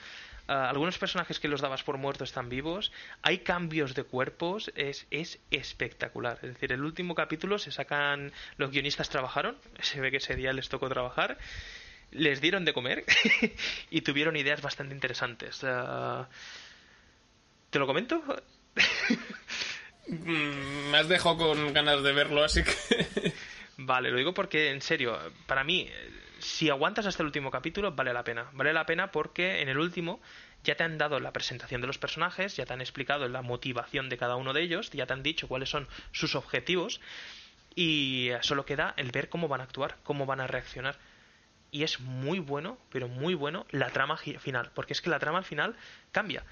[0.48, 5.08] ah, algunos personajes que los dabas por muertos están vivos, hay cambios de cuerpos, es,
[5.12, 6.40] es espectacular.
[6.42, 10.54] Es decir, el último capítulo se sacan, los guionistas trabajaron, se ve que ese día
[10.54, 11.38] les tocó trabajar,
[12.12, 13.06] les dieron de comer
[13.90, 15.64] y tuvieron ideas bastante interesantes.
[15.64, 16.28] Ah,
[17.70, 18.24] ¿Te lo comento?
[20.06, 23.34] Mm, me has dejado con ganas de verlo, así que...
[23.78, 25.90] Vale, lo digo porque, en serio, para mí,
[26.44, 28.50] si aguantas hasta el último capítulo, vale la pena.
[28.54, 30.22] Vale la pena porque en el último
[30.64, 34.10] ya te han dado la presentación de los personajes, ya te han explicado la motivación
[34.10, 37.02] de cada uno de ellos, ya te han dicho cuáles son sus objetivos
[37.76, 40.98] y solo queda el ver cómo van a actuar, cómo van a reaccionar.
[41.72, 45.40] Y es muy bueno, pero muy bueno la trama final, porque es que la trama
[45.40, 45.76] al final
[46.12, 46.44] cambia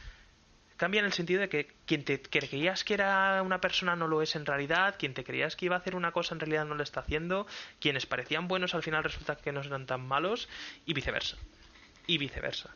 [0.82, 4.24] cambia en el sentido de que quien te creías que era una persona no lo
[4.24, 6.74] es en realidad, quien te creías que iba a hacer una cosa en realidad no
[6.74, 7.46] lo está haciendo,
[7.80, 10.50] quienes parecían buenos al final resulta que no eran tan malos
[10.88, 11.38] y viceversa.
[12.08, 12.76] Y viceversa.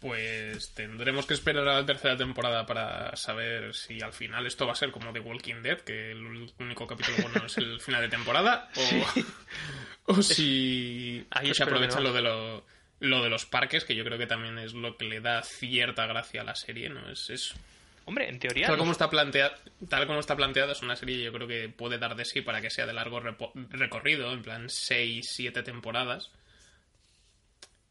[0.00, 4.72] Pues tendremos que esperar a la tercera temporada para saber si al final esto va
[4.72, 6.24] a ser como The Walking Dead, que el
[6.58, 8.70] único capítulo bueno es el final de temporada,
[10.06, 12.64] o, si Ahí se aprovecha lo de lo
[13.02, 16.06] lo de los parques, que yo creo que también es lo que le da cierta
[16.06, 17.10] gracia a la serie, ¿no?
[17.10, 17.54] Es, es...
[18.04, 18.68] Hombre, en teoría.
[18.68, 19.56] Tal como, está planteada,
[19.88, 22.60] tal como está planteada, es una serie yo creo que puede dar de sí para
[22.60, 26.30] que sea de largo recorrido, en plan 6, 7 temporadas.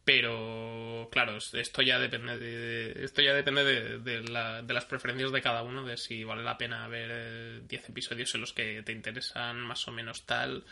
[0.04, 5.62] Pero, claro, esto ya depende de, esto ya depende de, de, las preferencias de cada
[5.62, 9.88] uno, de si vale la pena ver 10 episodios en los que te interesan más
[9.88, 10.64] o menos tal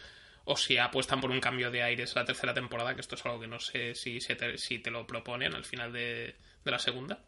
[0.51, 3.39] o si apuestan por un cambio de aires la tercera temporada, que esto es algo
[3.39, 7.19] que no sé si, te, si te lo proponen al final de, la segunda.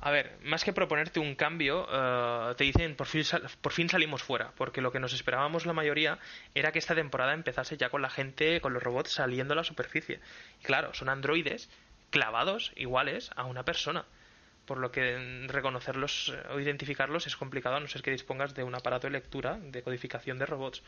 [0.00, 3.24] A ver, más que proponerte un cambio, eh, te dicen por fin,
[3.60, 6.20] por fin salimos fuera, porque lo que nos esperábamos la mayoría
[6.54, 9.64] era que esta temporada empezase ya con la gente, con los robots saliendo a la
[9.64, 10.20] superficie.
[10.60, 11.68] Y claro, son androides
[12.10, 14.04] clavados iguales a una persona,
[14.64, 18.76] por lo que reconocerlos o identificarlos es complicado a no ser que dispongas de un
[18.76, 20.84] aparato de lectura, de codificación de robots.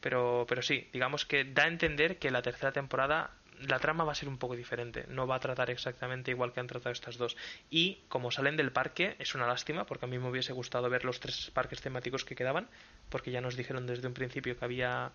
[0.00, 3.32] Pero, pero sí, digamos que da a entender que la tercera temporada
[3.66, 6.60] la trama va a ser un poco diferente, no va a tratar exactamente igual que
[6.60, 7.36] han tratado estas dos.
[7.70, 11.04] Y como salen del parque, es una lástima, porque a mí me hubiese gustado ver
[11.04, 12.68] los tres parques temáticos que quedaban,
[13.08, 15.12] porque ya nos dijeron desde un principio que había,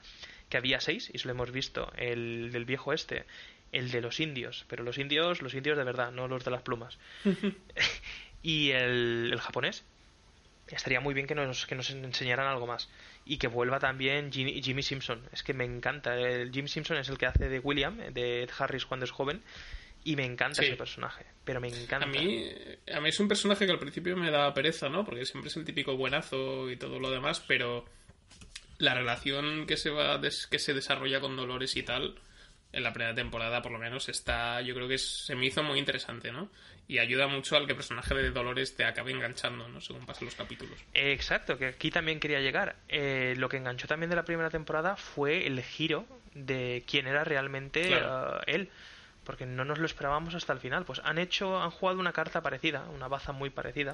[0.49, 3.25] que había seis, y solo hemos visto el del viejo este,
[3.71, 6.61] el de los indios, pero los indios, los indios de verdad, no los de las
[6.61, 6.97] plumas.
[8.43, 9.85] y el, el japonés.
[10.75, 12.89] Estaría muy bien que nos, que nos enseñaran algo más
[13.25, 15.21] y que vuelva también Jimmy, Simpson.
[15.31, 16.15] Es que me encanta.
[16.15, 19.41] El Jimmy Simpson es el que hace de William, de Ed Harris cuando es joven.
[20.05, 22.05] Y me encanta ese personaje, pero me encanta.
[22.05, 22.51] A mí,
[22.93, 25.05] a mí es un personaje que al principio me da pereza, ¿no?
[25.05, 27.85] Porque siempre es el típico buenazo y todo lo demás, pero
[28.79, 32.15] la relación que se va que se desarrolla con Dolores y tal
[32.73, 35.79] en la primera temporada por lo menos está yo creo que se me hizo muy
[35.79, 36.49] interesante no
[36.87, 40.25] y ayuda mucho al que el personaje de Dolores te acabe enganchando no según pasan
[40.25, 40.77] los capítulos.
[40.93, 42.75] Exacto que aquí también quería llegar.
[42.89, 47.23] Eh, lo que enganchó también de la primera temporada fue el giro de quién era
[47.23, 48.01] realmente eh,
[48.47, 48.69] él
[49.23, 50.83] porque no nos lo esperábamos hasta el final.
[50.83, 53.93] Pues han hecho han jugado una carta parecida una baza muy parecida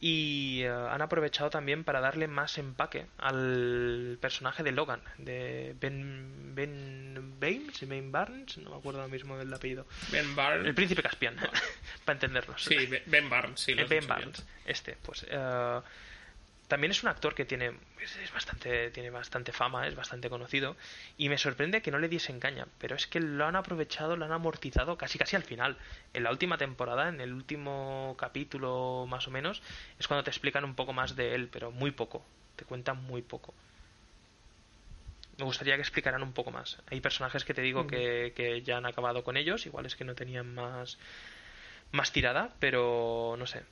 [0.00, 6.54] y eh, han aprovechado también para darle más empaque al personaje de Logan, de Ben,
[6.54, 9.86] ben Baines, Ben Barnes, no me acuerdo lo mismo del apellido.
[10.12, 10.66] Ben Barnes.
[10.66, 11.36] El príncipe Caspian,
[12.04, 12.62] para entenderlos.
[12.62, 13.74] Sí, Ben Barnes, sí.
[13.74, 15.82] ben Barnes, este, pues uh,
[16.68, 20.76] también es un actor que tiene es, bastante tiene bastante fama es bastante conocido
[21.16, 24.26] y me sorprende que no le diesen caña pero es que lo han aprovechado lo
[24.26, 25.78] han amortizado casi casi al final.
[26.12, 29.62] En la última temporada en el último capítulo más o menos
[29.98, 32.24] es cuando te explican un poco más de él pero muy poco
[32.56, 33.54] te cuentan muy poco.
[35.38, 36.78] Me gustaría que explicaran un poco más.
[36.90, 40.04] Hay personajes que te digo que, que ya han acabado con ellos igual es que
[40.04, 40.98] no tenían más
[41.92, 43.62] más tirada pero no sé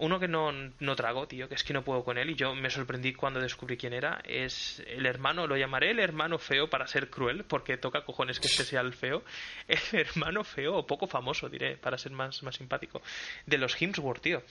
[0.00, 2.54] uno que no, no trago, tío, que es que no puedo con él y yo
[2.54, 6.86] me sorprendí cuando descubrí quién era, es el hermano, lo llamaré el hermano feo para
[6.86, 9.22] ser cruel, porque toca cojones que este sea el feo,
[9.68, 13.02] el hermano feo o poco famoso, diré, para ser más, más simpático,
[13.46, 14.42] de los Hemsworth, tío.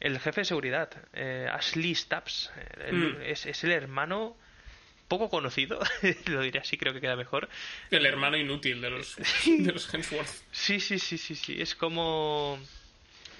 [0.00, 2.52] El jefe de seguridad, eh, Ashley Stubbs,
[2.92, 3.22] mm.
[3.22, 4.36] es, es el hermano
[5.08, 5.80] poco conocido,
[6.26, 7.48] lo diré así, creo que queda mejor.
[7.90, 10.28] El hermano inútil de los, de los Hemsworth.
[10.52, 11.60] Sí, sí, sí, sí, sí.
[11.60, 12.58] Es como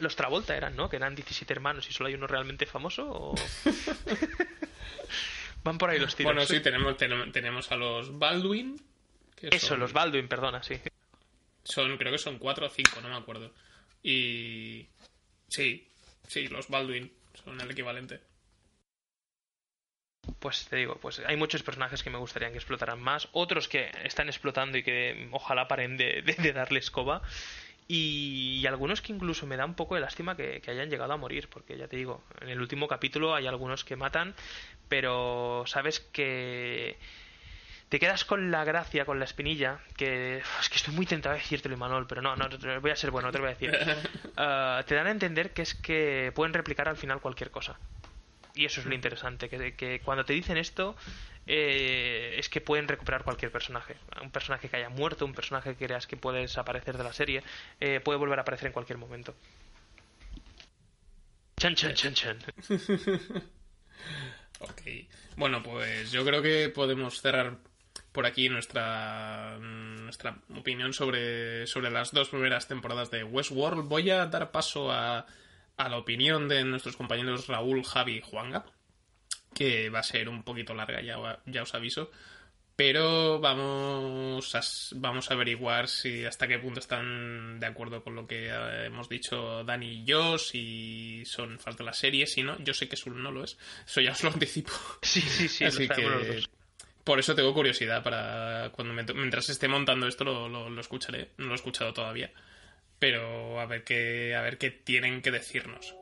[0.01, 0.89] los Travolta eran, ¿no?
[0.89, 3.07] Que eran 17 hermanos y solo hay uno realmente famoso.
[3.09, 3.35] ¿o?
[5.65, 6.35] Van por ahí los tiros.
[6.35, 8.81] Bueno, sí, tenemos, tenemos, a los Baldwin.
[9.41, 10.79] Eso, los Baldwin, perdona, sí.
[11.65, 13.51] Son, creo que son cuatro o cinco, no me acuerdo.
[14.03, 14.87] Y.
[15.49, 15.89] Sí,
[16.29, 17.11] sí, los Baldwin
[17.43, 18.21] son el equivalente.
[20.39, 23.91] pues te digo, pues hay muchos personajes que me gustaría que explotaran más, otros que
[24.05, 26.23] están explotando y que ojalá paren de,
[26.55, 27.23] darle escoba.
[27.87, 31.49] Y, algunos que incluso me da un poco de lástima que, hayan llegado a morir,
[31.49, 34.35] porque ya te digo, en el último capítulo hay algunos que matan,
[34.89, 36.99] pero sabes que
[37.91, 41.41] te quedas con la gracia, con la espinilla, que es que estoy muy tentado de
[41.41, 42.49] decírtelo, Imanol, pero no, no,
[42.81, 43.71] voy a ser bueno, te lo voy a decir.
[44.37, 47.79] Ah, te dan a entender que es que pueden replicar al final cualquier cosa.
[48.55, 50.97] Y eso es lo interesante, que, que cuando te dicen esto
[51.47, 53.97] eh, es que pueden recuperar cualquier personaje.
[54.23, 57.43] Un personaje que haya muerto, un personaje que creas que puede desaparecer de la serie,
[57.81, 59.35] eh, puede volver a aparecer en cualquier momento.
[61.57, 62.39] Chan, chan, chan, chan.
[64.61, 64.83] ok.
[65.37, 67.59] Bueno, pues yo creo que podemos cerrar
[68.13, 73.89] por aquí nuestra, nuestra opinión sobre, sobre las dos primeras temporadas de Westworld.
[73.89, 75.27] Voy a dar paso a
[75.77, 78.65] a la opinión de nuestros compañeros Raúl, Javi y Juanga,
[79.55, 81.17] que va a ser un poquito larga, ya,
[81.47, 82.11] ya os aviso.
[82.77, 84.61] Pero vamos a,
[84.97, 89.09] vamos a averiguar si hasta qué punto están de acuerdo con lo que eh, hemos
[89.09, 92.97] dicho Dani y yo, si son fans de la serie, si no, yo sé que
[92.97, 93.57] Sul no lo es,
[93.87, 94.73] eso ya os lo anticipo.
[95.03, 96.43] Sí, sí, sí, Así que
[97.05, 101.53] por eso tengo curiosidad para cuando mientras esté montando esto lo, lo escucharé, no lo
[101.53, 102.33] he escuchado todavía
[102.99, 105.97] pero a ver qué, a ver qué tienen que decirnos.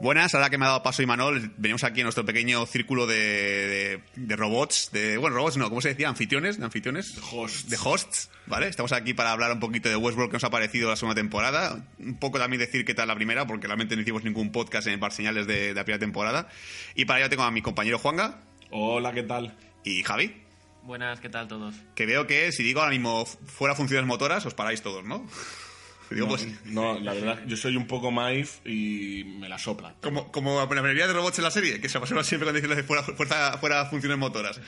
[0.00, 4.00] Buenas, ahora que me ha dado paso Imanol, venimos aquí en nuestro pequeño círculo de,
[4.14, 6.08] de, robots, de, bueno, robots no, ¿cómo se decía?
[6.08, 7.16] Anfitriones, de anfitriones.
[7.16, 7.68] De hosts.
[7.68, 8.68] De hosts, ¿vale?
[8.68, 11.84] Estamos aquí para hablar un poquito de Westworld que nos ha parecido la segunda temporada.
[11.98, 15.00] Un poco también decir qué tal la primera, porque realmente no hicimos ningún podcast en
[15.00, 16.46] Bar Señales de, de la primera temporada.
[16.94, 18.40] Y para ello tengo a mi compañero Juanga.
[18.70, 19.56] Hola, ¿qué tal?
[19.88, 20.34] ¿Y Javi?
[20.82, 21.74] Buenas, ¿qué tal todos?
[21.94, 25.26] Que veo que si digo ahora mismo fuera funciones motoras, os paráis todos, ¿no?
[26.10, 26.46] Digo, no, pues...
[26.64, 29.94] no, la verdad, yo soy un poco maif y me la sopla.
[30.00, 32.84] Como, como la mayoría de robots en la serie, que se apasiona siempre cuando dicen
[32.86, 34.58] fuera, fuera, fuera funciones motoras.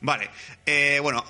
[0.00, 0.30] Vale,
[0.66, 1.24] eh, bueno,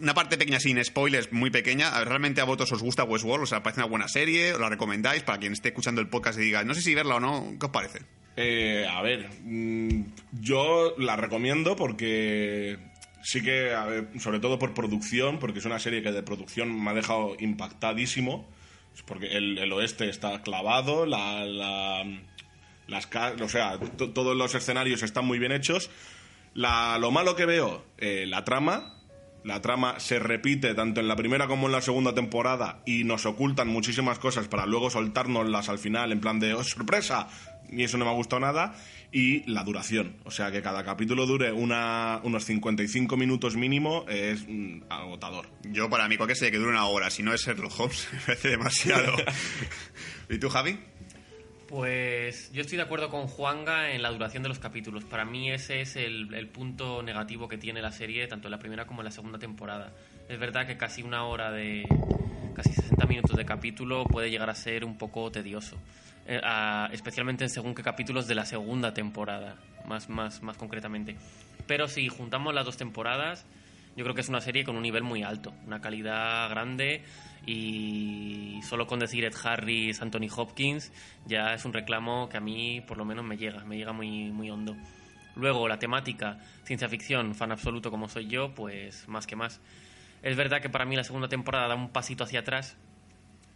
[0.00, 2.04] una parte pequeña sin spoilers, muy pequeña.
[2.04, 3.44] ¿Realmente a vosotros os gusta Westworld?
[3.44, 4.52] ¿Os parece una buena serie?
[4.52, 7.16] ¿Os la recomendáis para quien esté escuchando el podcast y diga, no sé si verla
[7.16, 7.54] o no?
[7.58, 8.00] ¿Qué os parece?
[8.36, 10.04] Eh, a ver, mm,
[10.40, 12.78] yo la recomiendo porque
[13.22, 13.74] sí que,
[14.18, 18.48] sobre todo por producción, porque es una serie que de producción me ha dejado impactadísimo.
[19.06, 21.44] Porque el, oeste está clavado, la,
[22.86, 23.08] las,
[23.40, 25.90] o sea, todos los escenarios están muy bien hechos.
[26.54, 28.96] Lo malo que veo, eh, la trama.
[29.42, 33.24] La trama se repite tanto en la primera como en la segunda temporada y nos
[33.24, 37.26] ocultan muchísimas cosas para luego soltárnoslas al final en plan de ¡oh, sorpresa!
[37.70, 38.74] y eso no me ha gustado nada.
[39.12, 44.44] Y la duración, o sea, que cada capítulo dure una, unos 55 minutos mínimo es
[44.46, 45.48] mm, agotador.
[45.64, 48.20] Yo, para mí, cualquier serie que dure una hora, si no es Sherlock Holmes, me
[48.20, 49.16] parece demasiado.
[50.30, 50.78] ¿Y tú, Javi?
[51.70, 55.04] Pues yo estoy de acuerdo con Juanga en la duración de los capítulos.
[55.04, 58.88] Para mí ese es el, punto negativo que tiene la serie, tanto en la primera
[58.88, 59.92] como en la segunda temporada.
[60.28, 61.86] Es verdad que casi una hora de...
[62.56, 65.76] casi 60 minutos de capítulo puede llegar a ser un poco tedioso.
[66.26, 66.40] Eh,
[66.90, 69.54] especialmente en según qué capítulos de la segunda temporada,
[69.86, 71.14] más, más, más concretamente.
[71.68, 73.46] Pero si juntamos las dos temporadas,
[73.96, 77.04] yo creo que es una serie con un nivel muy alto, una calidad grande
[77.46, 80.92] y solo con decir Ed Harris, Anthony Hopkins,
[81.26, 84.30] ya es un reclamo que a mí por lo menos me llega, me llega muy,
[84.30, 84.76] muy hondo.
[85.36, 89.60] Luego la temática, ciencia ficción, fan absoluto como soy yo, pues más que más.
[90.22, 92.76] Es verdad que para mí la segunda temporada da un pasito hacia atrás,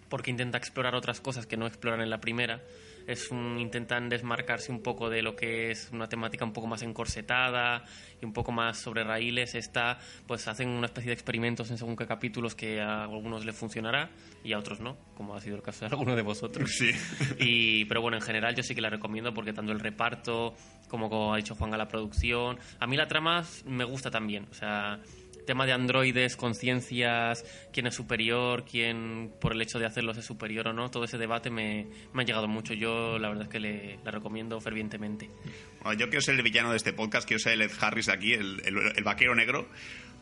[0.08, 2.62] porque intenta explorar otras cosas que no exploran en la primera.
[3.06, 6.82] Es un, intentan desmarcarse un poco de lo que es una temática un poco más
[6.82, 7.84] encorsetada
[8.20, 9.54] y un poco más sobre raíles.
[9.54, 13.56] Esta, pues hacen una especie de experimentos en según qué capítulos que a algunos les
[13.56, 14.10] funcionará
[14.42, 16.70] y a otros no, como ha sido el caso de alguno de vosotros.
[16.70, 16.90] Sí.
[17.38, 20.54] Y, pero bueno, en general yo sí que la recomiendo porque tanto el reparto
[20.88, 24.46] como ha dicho Juan a la producción, a mí la trama me gusta también.
[24.50, 25.00] O sea,
[25.44, 30.68] tema de androides, conciencias, quién es superior, quién por el hecho de hacerlos es superior
[30.68, 32.74] o no, todo ese debate me, me ha llegado mucho.
[32.74, 35.28] Yo la verdad es que le, recomiendo fervientemente.
[35.98, 38.62] yo quiero ser el villano de este podcast, quiero ser el Ed Harris aquí, el,
[38.64, 39.68] el, vaquero negro.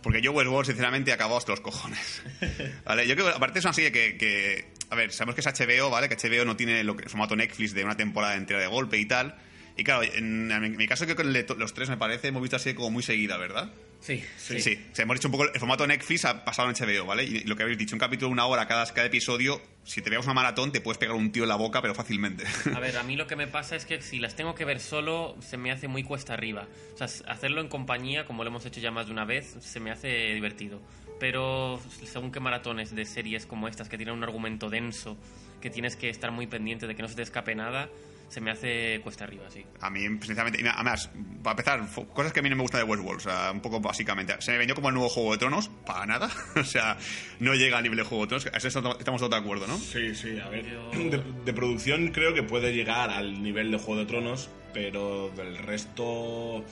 [0.02, 2.24] Porque yo Westworld, sinceramente, he acabado hasta los cojones.
[2.84, 3.06] ¿Vale?
[3.06, 5.90] Yo creo que, aparte, es una serie que, que, A ver, sabemos que es HBO,
[5.90, 6.08] ¿vale?
[6.08, 8.98] Que HBO no tiene lo que, el formato Netflix de una temporada entera de golpe
[8.98, 9.36] y tal.
[9.76, 12.90] Y claro, en, mi caso creo que los tres me parece, hemos visto así como
[12.90, 13.72] muy seguida, ¿verdad?
[14.02, 14.60] Sí, sí.
[14.60, 17.22] Sí, hemos dicho un poco, el formato Netflix ha pasado en HBO, ¿vale?
[17.22, 20.10] Y lo que habéis dicho, un capítulo de una hora cada, cada episodio, si te
[20.10, 22.44] veas una maratón te puedes pegar un tío en la boca, pero fácilmente.
[22.74, 24.80] A ver, a mí lo que me pasa es que si las tengo que ver
[24.80, 26.66] solo, se me hace muy cuesta arriba.
[26.94, 29.78] O sea, hacerlo en compañía, como lo hemos hecho ya más de una vez, se
[29.78, 30.80] me hace divertido
[31.22, 35.16] pero según qué maratones de series como estas que tienen un argumento denso,
[35.60, 37.88] que tienes que estar muy pendiente de que no se te escape nada,
[38.32, 39.64] se me hace cuesta arriba, sí.
[39.80, 41.10] A mí, sinceramente, y además,
[41.42, 43.78] para empezar, cosas que a mí no me gustan de Westworld, o sea, un poco
[43.80, 44.34] básicamente.
[44.40, 46.30] Se me vendió como el nuevo Juego de Tronos, para nada.
[46.56, 46.96] o sea,
[47.40, 49.76] no llega a nivel de Juego de Tronos, eso estamos estamos todos de acuerdo, ¿no?
[49.78, 50.64] Sí, sí, a ver.
[50.70, 55.28] Yo- De, de producción creo que puede llegar al nivel de Juego de Tronos, pero
[55.36, 56.64] del resto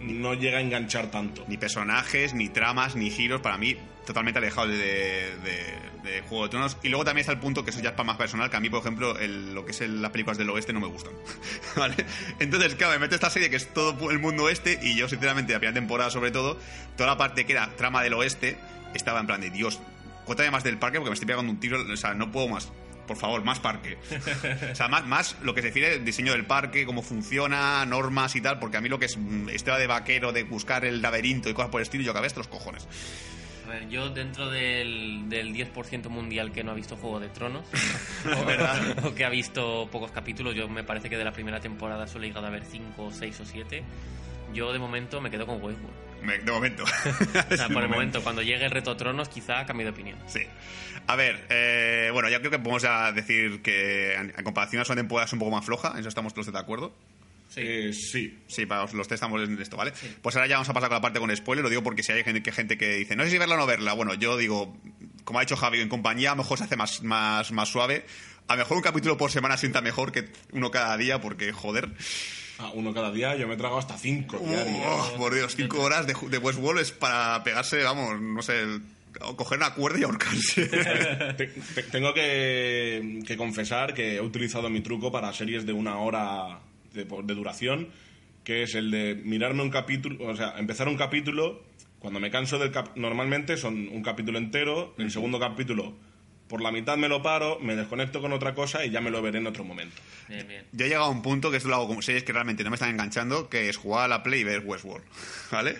[0.00, 1.44] no llega a enganchar tanto.
[1.48, 3.76] Ni personajes, ni tramas, ni giros, para mí,
[4.06, 5.78] totalmente alejado de, de-
[6.08, 6.76] de Juego de Tronos.
[6.82, 8.60] Y luego también está el punto que eso ya es para más personal, que a
[8.60, 11.12] mí, por ejemplo, lo que es el- las películas del oeste no me gustan.
[11.76, 11.94] ¿Vale?
[12.40, 15.52] Entonces, claro, me meto esta serie que es todo el mundo oeste, y yo, sinceramente,
[15.52, 16.58] la primera temporada, sobre todo,
[16.96, 18.58] toda la parte que era trama del oeste,
[18.94, 19.80] estaba en plan de Dios,
[20.24, 22.70] cuéntame más del parque porque me estoy pegando un tiro, o sea, no puedo más.
[23.06, 23.96] Por favor, más parque.
[24.70, 28.36] O sea, más, más lo que se refiere al diseño del parque, cómo funciona, normas
[28.36, 29.16] y tal, porque a mí lo que es
[29.50, 32.40] historia de vaquero, de buscar el laberinto y cosas por el estilo, yo acabé hasta
[32.40, 32.86] los cojones.
[33.68, 37.66] A ver, yo dentro del, del 10% mundial que no ha visto Juego de Tronos,
[38.24, 39.04] Es verdad.
[39.04, 42.24] o que ha visto pocos capítulos, yo me parece que de la primera temporada solo
[42.24, 43.82] he llegado a ver 5, 6 o 7,
[44.54, 45.94] yo de momento me quedo con Westworld.
[46.22, 46.82] Me- De momento.
[47.52, 50.18] O sea, por el momento, cuando llegue el reto Tronos, quizá cambie de opinión.
[50.26, 50.40] Sí.
[51.06, 54.94] A ver, eh, bueno, ya creo que podemos ya decir que en comparación a su
[54.94, 56.94] temporada es un poco más floja, en eso estamos todos de acuerdo.
[57.56, 58.38] Eh, sí.
[58.46, 59.92] Sí, para los, tres estamos en esto, ¿vale?
[60.22, 62.12] Pues ahora ya vamos a pasar con la parte con spoiler, lo digo porque si
[62.12, 64.36] hay gente que, gente que dice, no sé si verla o no verla, bueno, yo
[64.36, 64.76] digo,
[65.24, 68.04] como ha dicho Javi, en compañía a lo mejor se hace más, más, más suave.
[68.46, 71.90] A lo mejor un capítulo por semana sienta mejor que uno cada día, porque joder.
[72.58, 74.40] Ah, uno cada día, yo me he tragado hasta cinco.
[74.42, 78.64] Oh, por Dios, cinco horas de, de Westworld es para pegarse, vamos, no sé,
[79.20, 80.66] o coger una cuerda y ahorcarse.
[81.36, 85.98] Te- te- tengo que, que confesar que he utilizado mi truco para series de una
[85.98, 86.60] hora
[87.04, 87.88] de, de duración,
[88.44, 91.62] que es el de mirarme un capítulo, o sea, empezar un capítulo,
[91.98, 95.94] cuando me canso del cap normalmente son un capítulo entero, el segundo capítulo
[96.48, 99.20] por la mitad me lo paro, me desconecto con otra cosa y ya me lo
[99.22, 99.96] veré en otro momento.
[100.28, 100.64] Bien, bien.
[100.72, 102.70] Yo he llegado a un punto que esto lo hago con series que realmente no
[102.70, 105.04] me están enganchando, que es jugar a la Play y ver Westworld.
[105.50, 105.76] ¿Vale?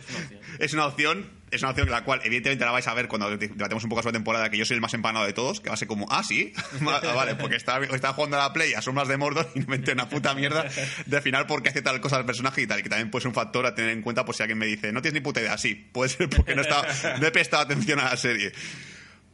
[0.58, 3.30] Es una opción, es una opción que la cual evidentemente la vais a ver cuando
[3.36, 5.68] debatemos un poco sobre la temporada, que yo soy el más empanado de todos, que
[5.68, 8.82] va a ser como, ah, sí, vale, porque está, está jugando a la Play a
[8.82, 10.66] sombras de Mordor y no me enteré una puta mierda
[11.06, 13.34] de final porque hace tal cosa al personaje y tal, que también puede ser un
[13.34, 15.56] factor a tener en cuenta por si alguien me dice, no tienes ni puta idea,
[15.56, 18.52] sí, puede ser porque no, está, no he prestado atención a la serie.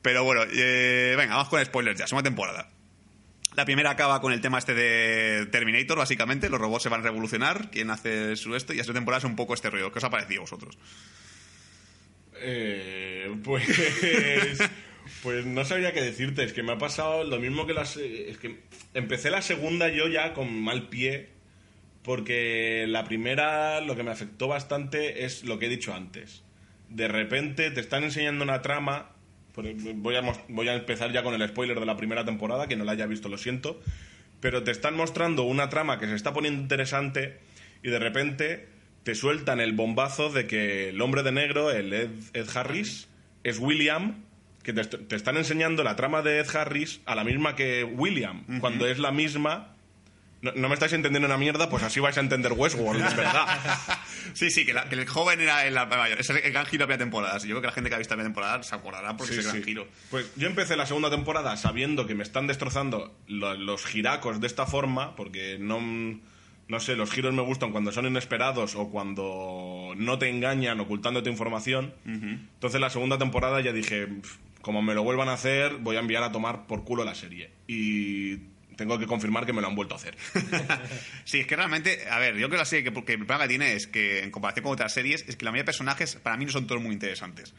[0.04, 2.68] Pero bueno, eh, venga, vamos con spoilers ya, segunda temporada.
[3.56, 6.50] La primera acaba con el tema este de Terminator, básicamente.
[6.50, 7.70] Los robots se van a revolucionar.
[7.70, 8.74] ¿Quién hace su esto?
[8.74, 9.90] Y esta temporada es un poco este ruido.
[9.92, 10.76] ¿Qué os ha parecido a vosotros?
[12.34, 13.64] Eh, pues,
[15.22, 16.44] pues no sabría qué decirte.
[16.44, 17.96] Es que me ha pasado lo mismo que las.
[17.96, 18.60] Es que
[18.92, 21.30] empecé la segunda yo ya con mal pie.
[22.02, 26.42] Porque la primera lo que me afectó bastante es lo que he dicho antes.
[26.90, 29.13] De repente te están enseñando una trama.
[29.54, 32.76] Por- Voy a, voy a empezar ya con el spoiler de la primera temporada, que
[32.76, 33.80] no la haya visto, lo siento.
[34.40, 37.38] Pero te están mostrando una trama que se está poniendo interesante
[37.82, 38.68] y de repente
[39.02, 43.08] te sueltan el bombazo de que el hombre de negro, el Ed, Ed Harris,
[43.42, 44.22] es William,
[44.62, 48.86] que te están enseñando la trama de Ed Harris a la misma que William, cuando
[48.86, 49.73] es la misma.
[50.44, 53.46] No, no me estáis entendiendo una mierda, pues así vais a entender Westworld, es verdad.
[54.34, 55.76] Sí, sí, que, la- que el joven era el,
[56.18, 57.38] es el, el gran giro primera temporada.
[57.38, 59.38] Yo creo que la gente que ha visto la primera temporada se acordará porque Sí,
[59.40, 59.68] es el gran sí.
[59.68, 59.86] giro.
[60.10, 64.46] Pues yo empecé la segunda temporada sabiendo que me están destrozando lo- los giracos de
[64.46, 65.80] esta forma, porque no,
[66.68, 71.30] no sé, los giros me gustan cuando son inesperados o cuando no te engañan ocultándote
[71.30, 71.94] información.
[72.06, 76.00] Entonces la segunda temporada ya dije, "Pf, como me lo vuelvan a hacer, voy a
[76.00, 77.50] enviar a tomar por culo la serie.
[77.68, 78.36] Y
[78.76, 80.16] tengo que confirmar que me lo han vuelto a hacer.
[81.24, 83.44] Sí, es que realmente, a ver, yo creo que la serie que, que el problema
[83.44, 86.16] que tiene es que, en comparación con otras series, es que la mayoría de personajes
[86.16, 87.54] para mí no son todos muy interesantes.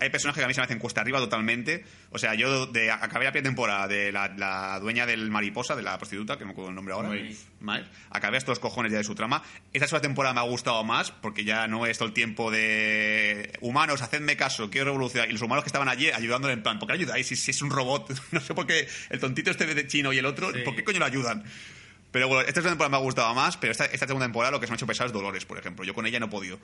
[0.00, 1.84] Hay personajes que a mí se me hacen cuesta arriba totalmente.
[2.10, 5.82] O sea, yo de, acabé la primera temporada de la, la dueña del mariposa, de
[5.82, 7.10] la prostituta, que no me acuerdo el nombre ahora.
[7.60, 7.86] Maeve.
[8.10, 9.42] Acabé hasta los cojones ya de su trama.
[9.72, 13.52] Esta segunda temporada me ha gustado más, porque ya no es todo el tiempo de
[13.60, 15.28] humanos, hacedme caso, quiero revolucionar.
[15.28, 17.26] Y los humanos que estaban allí ayudándole en plan, ¿por qué le ayudáis?
[17.26, 20.18] Si, si es un robot, no sé por qué el tontito este de chino y
[20.18, 21.44] el otro, ¿por qué coño lo ayudan?
[22.10, 24.60] Pero bueno, esta segunda temporada me ha gustado más, pero esta, esta segunda temporada lo
[24.60, 25.84] que se me ha hecho pesar es Dolores, por ejemplo.
[25.84, 26.58] Yo con ella no he podido.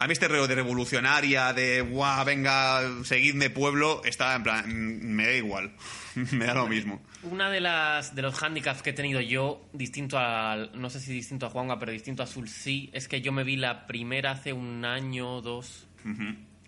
[0.00, 5.06] A mí este reo de revolucionaria, de guau, venga, seguidme pueblo, está en plan, mm,
[5.14, 5.72] me da igual.
[6.32, 7.02] me da lo mismo.
[7.22, 11.12] Una de las de los handicaps que he tenido yo, distinto al, no sé si
[11.12, 14.30] distinto a Juanga, pero distinto a Azul sí, es que yo me vi la primera
[14.30, 15.86] hace un año o dos.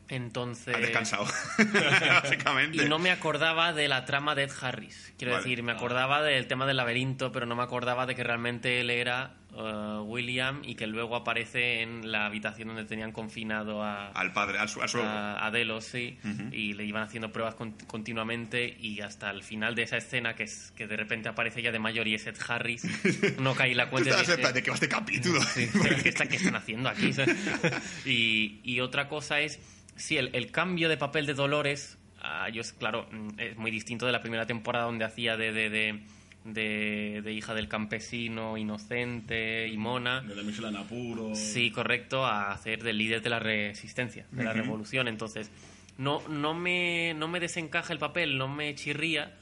[0.09, 0.75] Entonces.
[0.75, 1.25] Has descansado.
[2.23, 2.85] Básicamente.
[2.85, 5.15] Y no me acordaba de la trama de Ed Harris.
[5.17, 5.43] Quiero Vale.
[5.43, 8.91] decir, me acordaba del tema del laberinto, pero no me acordaba de que realmente él
[8.91, 14.33] era eh, William y que luego aparece en la habitación donde tenían confinado a, Al
[14.33, 16.19] padre, al, su- a, a Delos, sí,
[16.53, 20.45] y le iban haciendo pruebas con- continuamente y hasta el final de esa escena que
[20.45, 22.83] es que de repente aparece ella de mayor y es Ed Harris,
[23.41, 25.41] no caí la cuenta de plan, ¿de este capítulo?
[25.43, 25.69] Sí,
[26.03, 27.11] ¿qué, está- qué están haciendo aquí?
[28.05, 29.59] y, y otra cosa es,
[29.97, 34.13] sí, el, el cambio de papel de Dolores, ah, yo claro, es muy distinto de
[34.13, 36.01] la primera temporada donde hacía de, de,
[36.45, 40.21] de, de- hija del campesino inocente y mona.
[40.23, 41.35] De damisela en apuro.
[41.35, 45.09] Sí, correcto, a hacer del líder de la resistencia, de la revolución.
[45.09, 45.51] Entonces,
[45.99, 49.33] no, no, me, no me desencaja el papel, no me chirría,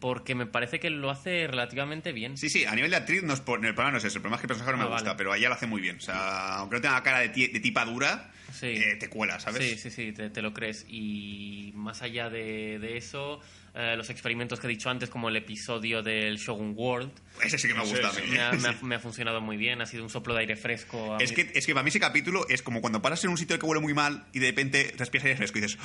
[0.00, 2.36] porque me parece que lo hace relativamente bien.
[2.36, 4.22] Sí, sí, a nivel de actriz no es por, el problema no es eso, el
[4.22, 5.16] problema es que el personaje no me Ah, gusta, vale.
[5.18, 5.96] pero ella lo hace muy bien.
[5.96, 8.66] O sea, aunque no tenga cara de, ti- de tipa dura, Sí.
[8.66, 9.64] eh, te cuela, ¿sabes?
[9.64, 10.84] Sí, sí, sí, te, te lo crees.
[10.88, 13.40] Y más allá de, de eso,
[13.74, 17.10] eh, los experimentos que he dicho antes, como el episodio del Shogun World,
[17.42, 18.20] Ese sí que me gusta a mí.
[18.30, 20.56] me ha, me ha- me ha funcionado muy bien, ha sido un soplo de aire
[20.56, 21.14] fresco.
[21.14, 21.36] a Es mí.
[21.36, 23.64] que, es que para mí ese capítulo es como cuando paras en un sitio que
[23.64, 25.78] huele muy mal y de repente respiras aire fresco y dices,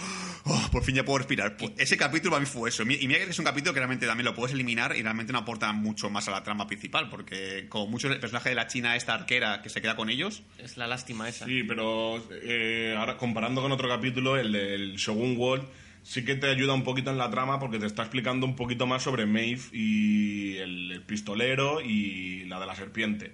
[0.44, 1.56] oh, por fin ya puedo respirar.
[1.56, 2.84] Pues ese capítulo para mí fue eso.
[2.84, 5.40] Y mira que es un capítulo que realmente también lo puedes eliminar y realmente no
[5.40, 8.96] aporta mucho más a la trama principal, porque como mucho el personaje de la china,
[8.98, 11.46] esta arquera que se queda con ellos, Es la lástima esa.
[11.46, 15.66] Sí, pero eh, ahora comparando con otro capítulo, el del Shogun World,
[16.08, 18.88] sí que te ayuda un poquito en la trama porque te está explicando un poquito
[18.88, 23.34] más sobre Maeve y el, el pistolero y la de la serpiente.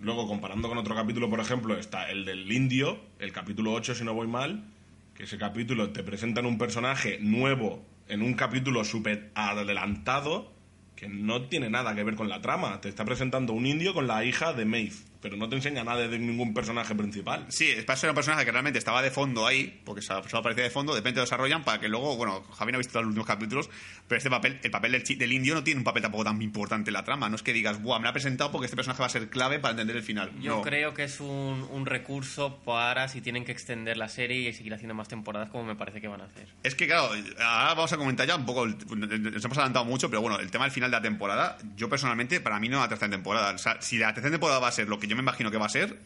[0.00, 4.02] Luego, comparando con otro capítulo, por ejemplo, está el del indio, el capítulo 8, si
[4.02, 4.64] no voy mal,
[5.14, 10.50] que ese capítulo te presentan un personaje nuevo en un capítulo súper adelantado
[10.96, 12.80] que no tiene nada que ver con la trama.
[12.80, 16.06] Te está presentando un indio con la hija de Maeve, pero no te enseña nada
[16.08, 17.46] de ningún personaje principal.
[17.48, 20.64] Sí, es para ser un personaje que realmente estaba de fondo ahí, porque solo aparecía
[20.64, 23.06] de fondo, de repente lo desarrollan para que luego, bueno, Javi no ha visto los
[23.08, 23.70] últimos capítulos,
[24.08, 26.90] pero este papel, el papel del, del indio no tiene un papel tampoco tan importante
[26.90, 27.28] en la trama.
[27.28, 29.30] No es que digas, buah, me lo ha presentado porque este personaje va a ser
[29.30, 30.30] clave para entender el final.
[30.40, 30.62] Yo No.
[30.62, 34.74] creo que es un, un recurso para si tienen que extender la serie y seguir
[34.74, 36.48] haciendo más temporadas como me parece que van a hacer.
[36.62, 37.10] Es que, claro,
[37.40, 40.64] ahora vamos a comentar ya un poco, nos hemos adelantado mucho, pero bueno, el tema
[40.64, 43.52] del final de la temporada, yo personalmente, para mí no la tercera temporada.
[43.52, 45.58] O sea, si la tercera temporada va a ser lo que yo me imagino que
[45.58, 45.98] va a ser,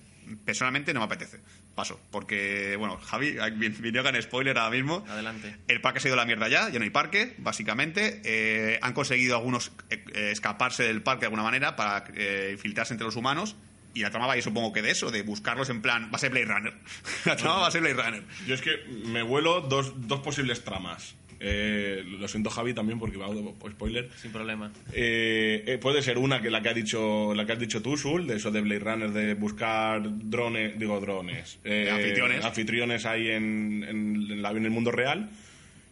[0.45, 1.41] personalmente no me apetece.
[1.75, 3.37] Paso, porque, bueno, Javi,
[3.81, 5.05] vino con spoiler ahora mismo.
[5.09, 5.57] Adelante.
[5.69, 8.23] El parque se ha ido a la mierda ya, ya no hay parque, básicamente.
[8.25, 12.95] Eh, han conseguido algunos eh, eh, escaparse del parque de alguna manera para eh, infiltrarse
[12.95, 13.57] entre los humanos.
[13.93, 16.11] Y la trama va ir, supongo que de eso, de buscarlos en plan.
[16.13, 16.75] Va a ser Blade Runner.
[17.25, 18.25] la trama va a ser Blade Runner.
[18.47, 21.15] Yo es que me vuelo dos, dos posibles tramas.
[21.41, 24.09] Eh, lo siento, Javi, también, porque va a spoiler.
[24.17, 24.73] Sin problema.
[24.93, 27.97] Eh, eh, puede ser una que la que ha dicho la que has dicho tú,
[27.97, 32.45] Sul, de eso de Blade Runner, de buscar drones, digo drones, eh, Anfitriones.
[32.45, 35.29] anfitriones ahí en, en, en la- en el mundo real.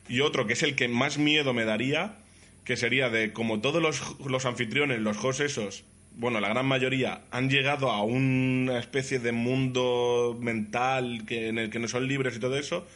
[0.09, 2.17] Y otro que es el que más miedo me daría,
[2.65, 5.85] que sería de como todos los, los anfitriones, los hosts esos,
[6.17, 11.71] bueno, la gran mayoría, han llegado a una especie de mundo mental que, en el
[11.71, 12.87] que no son libres y todo eso,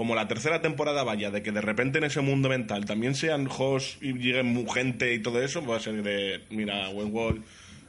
[0.00, 3.46] como la tercera temporada vaya, de que de repente en ese mundo mental también sean
[3.50, 7.42] hosts y lleguen gente y todo eso, va a ser de, mira, Westworld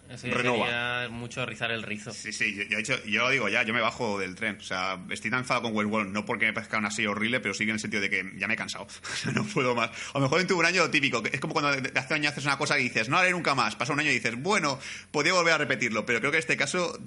[0.10, 0.66] Eso ya renova.
[0.66, 2.12] sería mucho rizar el rizo.
[2.12, 4.58] Sí, sí, yo, yo, he dicho- yo digo ya, yo me bajo del tren.
[4.60, 7.54] O sea, estoy tan enfadado con Westworld, no porque me parezca una serie horrible, pero
[7.54, 8.88] sí en el sentido de que ya me he cansado.
[9.14, 9.90] O sea, no puedo más.
[10.14, 12.20] A lo mejor dentro de un año lo típico, que es como cuando hace un
[12.20, 13.78] año haces una cosa y dices, no haré nunca más.
[13.78, 14.78] Pasa un año y dices, bueno,
[15.12, 17.00] podría volver a repetirlo, pero creo que en este caso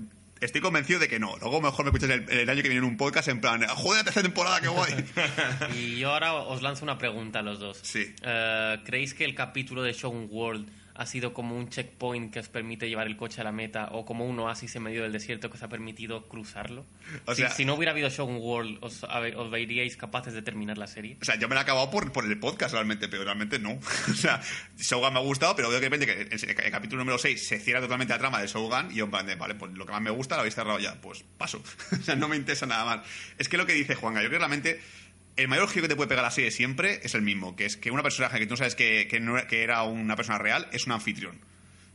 [0.45, 1.37] estoy convencido de que no.
[1.39, 4.05] Luego mejor me escuchas el, el año que viene en un podcast en plan, joder,
[4.05, 4.93] tercera temporada, qué guay.
[5.77, 7.79] Y yo ahora os lanzo una pregunta a los dos.
[7.83, 8.15] Sí.
[8.23, 12.49] Eh, ¿Creéis que el capítulo de Shogun World ha sido como un checkpoint que os
[12.49, 15.51] permite llevar el coche a la meta o como un oasis en medio del desierto
[15.51, 16.87] que os ha permitido cruzarlo?
[17.27, 20.79] O si, sea- si no hubiera habido Shogun World, ¿os, ¿os veríais capaces de terminar
[20.79, 21.17] la serie?
[21.21, 23.73] O sea, yo me la he acabado por, por el podcast realmente, pero realmente no.
[24.11, 24.41] O sea,
[24.79, 27.47] Shogun me ha gustado, pero veo que de repente que el, el capítulo número 6
[27.47, 29.85] se cierra totalmente la trama de Shogun y yo en plan de, vale, pues lo
[29.87, 31.63] que más me gusta lo habéis cerrado ya, pues paso.
[31.93, 33.07] O sea, no me interesa nada más.
[33.39, 34.81] Es que lo que dice Juanga, yo creo que realmente
[35.37, 37.77] el mayor giro que te puede pegar la serie siempre es el mismo, que es
[37.77, 41.39] que una personaje que tú sabes que, que, era- una persona real es un anfitrión.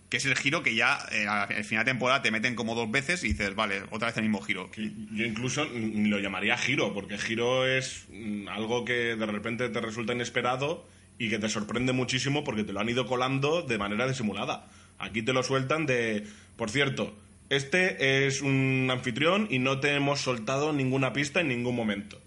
[0.10, 2.90] Que es el giro que ya eh, al final de temporada te meten como dos
[2.90, 4.70] veces y dices, vale, otra vez el mismo giro.
[4.76, 10.14] Yo incluso lo llamaría giro, porque giro es mm, algo que de repente te resulta
[10.14, 10.88] inesperado
[11.20, 14.68] y que te sorprende muchísimo porque te lo han ido colando de manera disimulada.
[14.98, 16.26] Aquí te lo sueltan de,
[16.58, 17.16] por cierto,
[17.50, 22.20] este es un anfitrión y no te hemos soltado ninguna pista en ningún momento.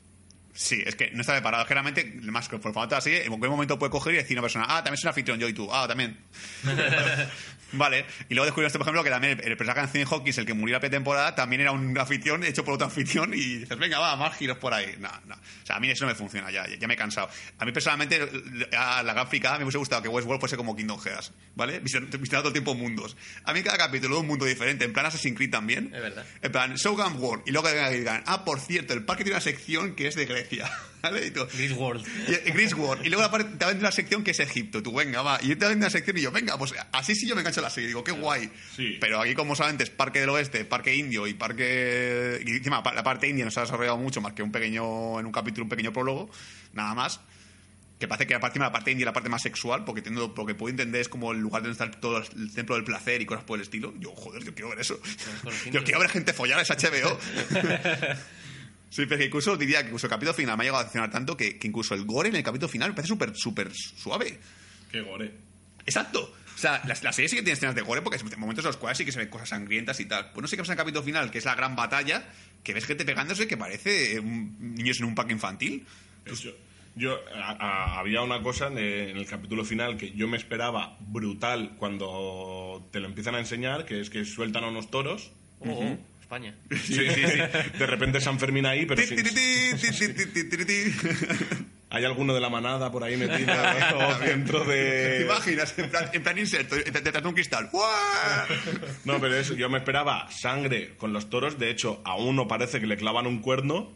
[0.55, 1.65] Sí, es que no está preparado.
[1.65, 4.43] Generalmente, más que por formato así, en cualquier momento puede coger y decir a una
[4.43, 6.19] persona, ah, también es un anfitrión, yo y tú, ah, también.
[7.73, 8.05] vale.
[8.29, 10.55] Y luego descubrimos, por ejemplo, que también el, el personaje de Anthony Hawkins, el que
[10.55, 14.16] murió la pretemporada, también era un anfitrión hecho por otro anfitrión y dices, venga, va,
[14.16, 14.97] más giros por ahí.
[14.99, 15.35] No, no.
[15.35, 17.29] O sea, a mí eso no me funciona, ya, ya me he cansado.
[17.59, 18.20] A mí personalmente,
[18.77, 21.81] a la gran fricada me hubiese gustado que Westworld fuese como Kingdom Hearts, ¿vale?
[21.81, 23.16] Visionando todo el tiempo mundos.
[23.45, 25.93] A mí cada capítulo un mundo diferente, en plan Assassin's Creed también.
[25.95, 26.25] Es verdad.
[26.41, 27.45] En plan, Shogun World.
[27.47, 30.27] Y luego que digan, ah, por cierto, el parque tiene una sección que es de
[30.27, 30.70] Grecia.
[31.03, 31.27] ¿Vale?
[31.27, 32.07] Y tú, Gris World.
[32.29, 33.05] y- Greece World.
[33.05, 34.83] Y luego aparte te venden una sección que es Egipto.
[34.83, 35.39] Tú, venga, va.
[35.43, 37.61] Y yo te venden una sección y yo, venga, pues así sí yo me engancho
[37.61, 37.89] la serie.
[37.89, 38.51] Digo, qué guay.
[38.77, 38.99] Sí.
[39.01, 42.41] Pero aquí, como solamente es Parque del Oeste, Parque Indio y Parque.
[42.47, 45.19] Y encima, la parte india no se ha desarrollado mucho más que un pequeño.
[45.19, 46.31] En un capítulo, un pequeño prólogo.
[46.73, 47.21] Nada más.
[47.99, 50.57] Que parece que aparte la parte india es la parte más sexual, porque entiendo, porque
[50.57, 53.45] puedo entender es como el lugar donde está todo el templo del placer y cosas
[53.45, 53.95] por el estilo.
[53.99, 54.99] Yo, joder, yo quiero ver eso.
[55.71, 57.17] Yo quiero ver gente follar, es HBO.
[58.95, 61.11] Sí, pero que incluso diría que incluso el capítulo final me ha llegado a decepcionar
[61.11, 64.38] tanto que, que incluso el gore en el capítulo final me parece súper, súper suave.
[64.90, 65.32] Qué gore.
[65.86, 66.34] Exacto.
[66.55, 68.68] O sea, la, la serie sí que tiene escenas de gore porque hay momentos en
[68.68, 70.30] los cuales sí que se ven cosas sangrientas y tal.
[70.32, 72.22] Pues no sé qué pasa en el capítulo final, que es la gran batalla,
[72.62, 75.86] que ves gente pegándose que parece eh, un- niños en un parque infantil.
[76.26, 76.51] Yo,
[76.95, 80.36] yo, a- a- había una cosa en el, en el capítulo final que yo me
[80.36, 85.32] esperaba brutal cuando te lo empiezan a enseñar, que es que sueltan a unos toros.
[86.33, 86.55] España.
[86.70, 87.39] Sí, sí, sí.
[87.78, 89.14] De repente San Fermín ahí, pero ti.
[91.91, 93.53] hay alguno de la manada por ahí metido
[94.24, 95.22] dentro ¿Te de...
[95.24, 95.78] imaginas?
[95.78, 97.68] En plan, en plan inserto, detrás de un cristal.
[97.70, 98.47] ¡Uah!
[99.05, 101.59] No, pero eso, yo me esperaba sangre con los toros.
[101.59, 103.93] De hecho, a uno parece que le clavan un cuerno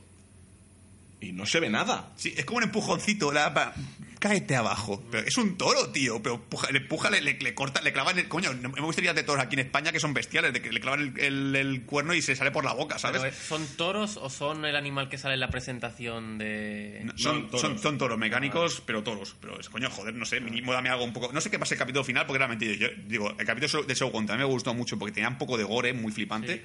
[1.21, 2.13] y no se ve nada.
[2.17, 3.33] Sí, es como un empujoncito.
[3.33, 3.75] La, pa-
[4.19, 5.03] cáete abajo.
[5.11, 6.23] Pero es un toro, tío.
[6.23, 8.29] Pero empuja- le empuja, le, le, le corta, le clavan el.
[8.29, 10.81] Coño, no- me gustaría de toros aquí en España que son bestiales, de que le
[10.81, 13.23] clavan el, el- el cuerno y se sale por la boca, ¿sabes?
[13.23, 17.01] Pero, ¿eh, ¿Son toros o son el animal que sale en la presentación de...?
[17.05, 17.61] No, son, No, toros.
[17.63, 19.37] son, son toros mecánicos, pero toros.
[19.41, 21.33] Pero es coño, joder, no sé, mínimo dame algo un poco.
[21.33, 24.27] No sé qué pasa el capítulo final, porque realmente yo digo, el capítulo de Shogun
[24.27, 26.63] también me gustó mucho porque tenía un poco de gore, muy flipante.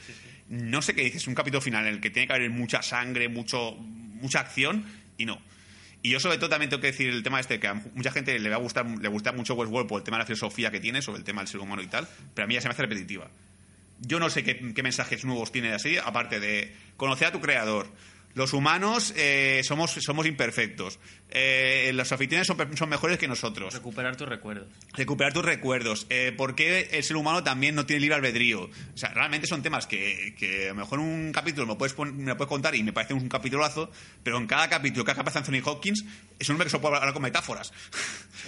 [0.50, 3.30] No sé qué dices, un capítulo final en el que tiene que haber mucha sangre,
[3.30, 3.78] mucho,
[4.22, 4.86] mucha acción,
[5.18, 5.42] y no.
[6.04, 8.38] Y yo sobre todo también tengo que decir el tema este, que a mucha gente
[8.40, 10.80] le va a gustar, le gusta mucho Westworld por el tema de la filosofía que
[10.80, 12.74] tiene sobre el tema del ser humano y tal, pero a mí ya se me
[12.74, 13.30] hace repetitiva.
[14.00, 17.88] Yo no sé qué, mensajes nuevos tiene así, aparte de conocer a tu creador.
[18.34, 21.00] Los humanos eh, somos, somos imperfectos.
[21.34, 23.74] Eh, los anfitriones son, son mejores que nosotros.
[23.74, 24.68] Recuperar tus recuerdos.
[24.94, 26.06] Recuperar tus recuerdos.
[26.10, 28.64] Eh, ¿Por qué el ser humano también no tiene libre albedrío?
[28.64, 31.94] O sea, realmente son temas que, que a lo mejor en un capítulo me puedes
[31.94, 33.92] pon- me lo puedes contar y me parece un capitulazo,
[34.24, 36.04] pero en cada capítulo, cada capaz Anthony Hopkins
[36.38, 37.72] es un hombre que se puede hablar con metáforas.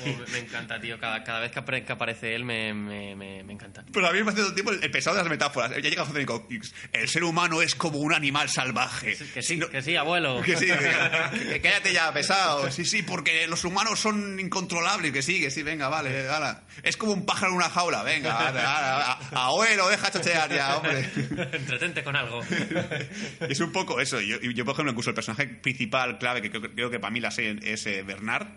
[0.03, 0.99] Oh, me- encanta, tío.
[0.99, 3.85] Cada, cada vez que, apare- que aparece él me, me, me, me encanta.
[3.93, 5.71] Pero a mí me parece todo el tiempo el, el pesado de las metáforas.
[5.71, 6.73] Ya llega Anthony Hopkins.
[6.91, 9.15] El ser humano es como un animal salvaje.
[9.33, 10.41] Que sí, No- que sí, abuelo.
[10.41, 12.69] Que sí, que, que cállate ya, pesado.
[12.73, 15.11] Sí, sí, porque los humanos son incontrolables.
[15.11, 16.63] Que sí, que sí, venga, vale, ala.
[16.83, 20.77] Es como un pájaro en una jaula, venga, ala, ala, a- abuelo, deja chochear ya,
[20.77, 20.99] hombre.
[21.53, 22.41] Entretente con algo.
[23.49, 24.19] Es un poco eso.
[24.21, 27.19] Yo, yo, por ejemplo, incluso el personaje principal, clave, que creo, creo que para mí
[27.19, 28.47] la serie es eh, Bernard.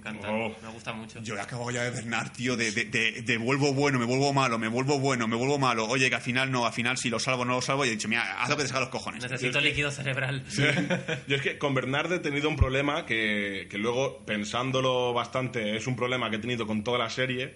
[0.00, 0.30] Encanta.
[0.32, 0.48] Oh.
[0.62, 1.20] Me gusta mucho.
[1.22, 4.32] Yo he acabado ya de Bernard, tío, de, de, de, de vuelvo bueno, me vuelvo
[4.32, 5.86] malo, me vuelvo bueno, me vuelvo malo.
[5.86, 7.84] Oye, que al final no, al final si lo salvo no lo salvo.
[7.84, 9.22] Y he dicho, mira, haz lo que te salga los cojones.
[9.22, 10.42] Necesito líquido cerebral.
[11.28, 15.86] Yo es que con Bernard he tenido un problema que, que luego, pensándolo bastante, es
[15.86, 17.54] un problema que he tenido con toda la serie.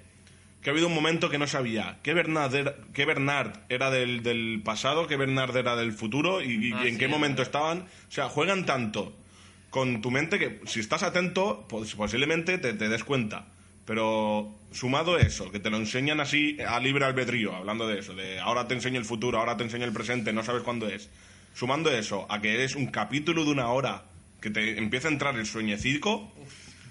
[0.61, 4.23] Que ha habido un momento que no sabía qué Bernard era, qué Bernard era del,
[4.23, 7.81] del pasado, qué Bernard era del futuro y, y Ah, en sí, qué momento estaban.
[7.81, 9.15] O sea, juegan tanto
[9.75, 13.49] con tu mente que si estás atento, pues, posiblemente te, te des cuenta.
[13.85, 18.39] Pero sumado eso, que te lo enseñan así a libre albedrío, hablando de eso, de
[18.39, 21.11] ahora te enseño el futuro, ahora te enseño el presente, no sabes cuándo es.
[21.55, 24.05] Sumando eso a que eres un capítulo de una hora
[24.41, 26.33] que te empieza a entrar el sueñecico,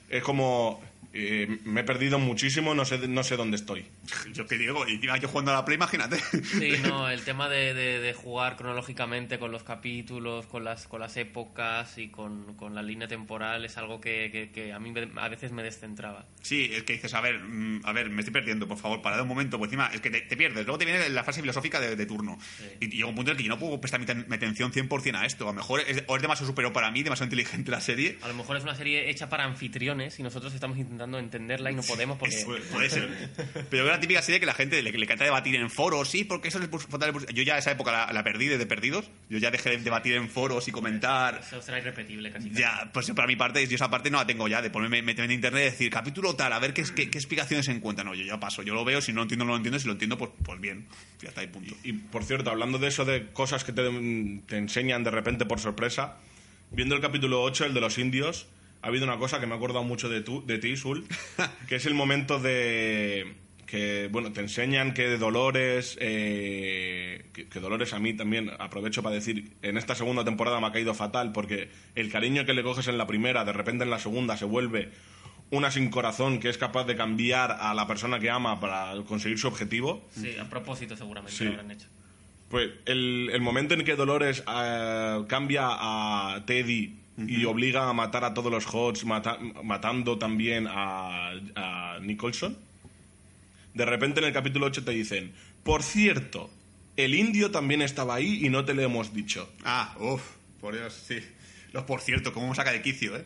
[0.09, 0.81] es como
[1.13, 3.85] eh, me he perdido muchísimo, no sé, no sé dónde estoy.
[4.33, 6.17] Yo que digo, y encima yo jugando a la Play, imagínate.
[6.17, 10.99] Sí, no, el tema de, de- de jugar cronológicamente con los capítulos, con las, con
[10.99, 14.91] las épocas y con, con la línea temporal es algo que, que- que a mí
[15.17, 16.25] a veces me descentraba.
[16.41, 19.21] Sí, es que dices, a ver, mm, a ver, me estoy perdiendo, por favor, parad
[19.21, 20.65] un momento, pues encima, es que te, te pierdes.
[20.65, 22.37] Luego te viene la fase filosófica de, de turno.
[22.79, 24.71] Y llega un punto en el que yo no puedo prestar mi, ten- mi atención
[24.71, 25.43] 100% a esto.
[25.45, 28.17] A lo mejor es, o es demasiado superior para mí, demasiado inteligente la serie.
[28.23, 31.75] A lo mejor es una serie hecha para anfitriones y nosotros estamos intentando entenderla y
[31.75, 32.43] no podemos porque...
[32.45, 33.09] Puede, puede ser.
[33.69, 36.23] Pero es la típica serie que la gente le, le encanta debatir en foros, sí,
[36.23, 39.09] porque eso es el Yo ya esa época la, la perdí de perdidos.
[39.29, 41.41] Yo ya dejé de debatir en foros y comentar.
[41.45, 42.49] Eso será irrepetible casi.
[42.51, 45.25] Ya, pues para mi parte, yo esa parte no la tengo ya, de ponerme meterme
[45.25, 48.07] en internet y decir capítulo tal, a ver qué, qué, qué explicaciones se encuentran.
[48.07, 49.87] No, yo ya paso, yo lo veo, si no lo entiendo, no lo entiendo, si
[49.87, 50.87] lo entiendo, pues, pues bien,
[51.21, 51.75] ya está ahí, punto.
[51.83, 53.83] Y por cierto, hablando de eso de cosas que te,
[54.47, 56.17] te enseñan de repente por sorpresa,
[56.71, 58.47] viendo el capítulo 8, el de los indios,
[58.83, 61.07] ha habido una cosa que me ha acordado mucho de, tú, de ti, Sul,
[61.67, 63.33] que es el momento de
[63.65, 69.15] que, bueno, te enseñan que Dolores, eh, que, que Dolores a mí también, aprovecho para
[69.15, 72.87] decir, en esta segunda temporada me ha caído fatal porque el cariño que le coges
[72.87, 74.91] en la primera, de repente en la segunda se vuelve
[75.49, 79.39] una sin corazón que es capaz de cambiar a la persona que ama para conseguir
[79.39, 80.07] su objetivo.
[80.11, 81.45] Sí, a propósito seguramente Sí.
[81.45, 81.87] lo habrán hecho.
[82.49, 88.23] Pues el, el momento en que Dolores eh, cambia a Teddy y obliga a matar
[88.23, 92.57] a todos los Hots, mata- matando también a, a Nicholson,
[93.73, 95.33] de repente en el capítulo 8 te dicen,
[95.63, 96.49] por cierto,
[96.97, 99.51] el indio también estaba ahí y no te lo hemos dicho.
[99.63, 100.21] Ah, uff,
[100.61, 101.19] por Dios, sí.
[101.71, 103.23] Los por cierto, cómo me saca de quicio, ¿eh?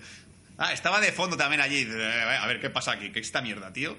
[0.57, 1.85] Ah, estaba de fondo también allí.
[1.87, 3.09] Eh, A ver, ¿qué pasa aquí?
[3.11, 3.95] ¿Qué es esta mierda, tío?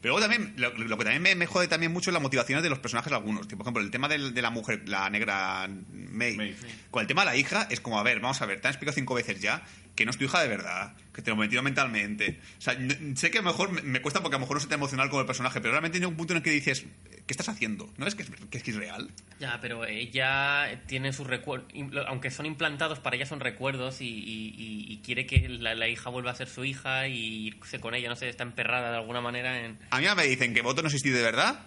[0.00, 2.62] Pero luego también, lo, lo que también me, me jode también mucho es las motivaciones
[2.62, 3.48] de los personajes algunos.
[3.48, 6.36] Tipo, por ejemplo, el tema del- de la mujer, la negra May.
[6.36, 6.56] May.
[6.90, 8.72] Con el tema de la hija, es como, a ver, vamos a ver, te han
[8.74, 9.62] explicado cinco veces ya
[9.98, 12.38] que no es tu hija de verdad, que te lo metido mentalmente.
[12.56, 12.78] O sea,
[13.16, 14.74] sé que a lo mejor me, me cuesta porque a lo mejor no se te
[14.74, 17.48] emocional con el personaje, pero realmente llega un punto en el que dices, ¿qué estás
[17.48, 17.92] haciendo?
[17.96, 19.10] ¿No ves que es, que es, que es real?
[19.40, 21.66] Ya, pero ella tiene sus recuerdos,
[22.06, 25.88] aunque son implantados, para ella son recuerdos y, y- y- y quiere que la, la
[25.88, 28.98] hija vuelva a ser su hija y irse con ella, no sé, está emperrada de
[28.98, 29.78] alguna manera en...
[29.90, 31.66] A mí me dicen que voto no existí de verdad,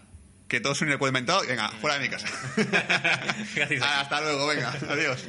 [0.51, 2.27] que todo es un inventado, venga, fuera de mi casa.
[4.01, 5.23] Hasta luego, venga, adiós.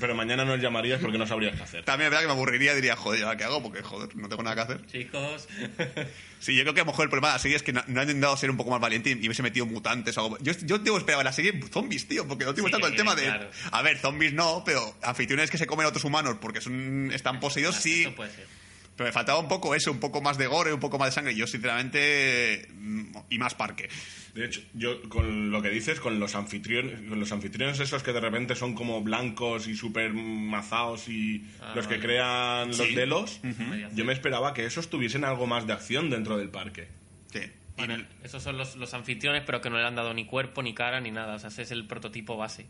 [0.00, 1.84] Pero mañana nos llamarías porque no sabrías qué hacer.
[1.84, 3.62] También es verdad que me aburriría y diría, joder, ¿ahora qué hago?
[3.62, 4.86] Porque, joder, no tengo nada que hacer.
[4.86, 5.46] Chicos,
[6.40, 7.84] Sí, yo creo que a lo mejor el problema de la serie es que no,
[7.86, 10.38] no han intentado ser un poco más valiente y, hubiese metido mutantes o algo.
[10.40, 12.96] Yo, yo tengo esperaba en la serie zombies, tío, porque no tengo Sí, tanto el
[12.96, 13.26] tema de.
[13.26, 13.50] claro.
[13.70, 17.38] A ver, zombies no, pero anfitriones que se comen a otros humanos porque son, están
[17.38, 18.02] poseídos, sí.
[18.02, 18.46] eso puede ser.
[18.98, 21.12] Pero me faltaba un poco eso, un poco más de gore, un poco más de
[21.12, 21.34] sangre.
[21.34, 22.68] Yo, sinceramente.
[22.74, 23.88] mm, Y más parque.
[24.34, 28.12] De hecho, yo con lo que dices, con los anfitriones, con los anfitriones esos que
[28.12, 32.06] de repente son como blancos y súper mazaos y Ah, los que vale.
[32.06, 32.94] crean los Sí.
[32.94, 33.40] delos,
[33.94, 36.88] yo me esperaba que esos tuviesen algo más de acción dentro del parque.
[37.32, 37.40] Sí.
[37.76, 40.74] Bueno, esos son los, los anfitriones, pero que no le han dado ni cuerpo, ni
[40.74, 41.34] cara, ni nada.
[41.36, 42.66] O sea, ese es el prototipo base.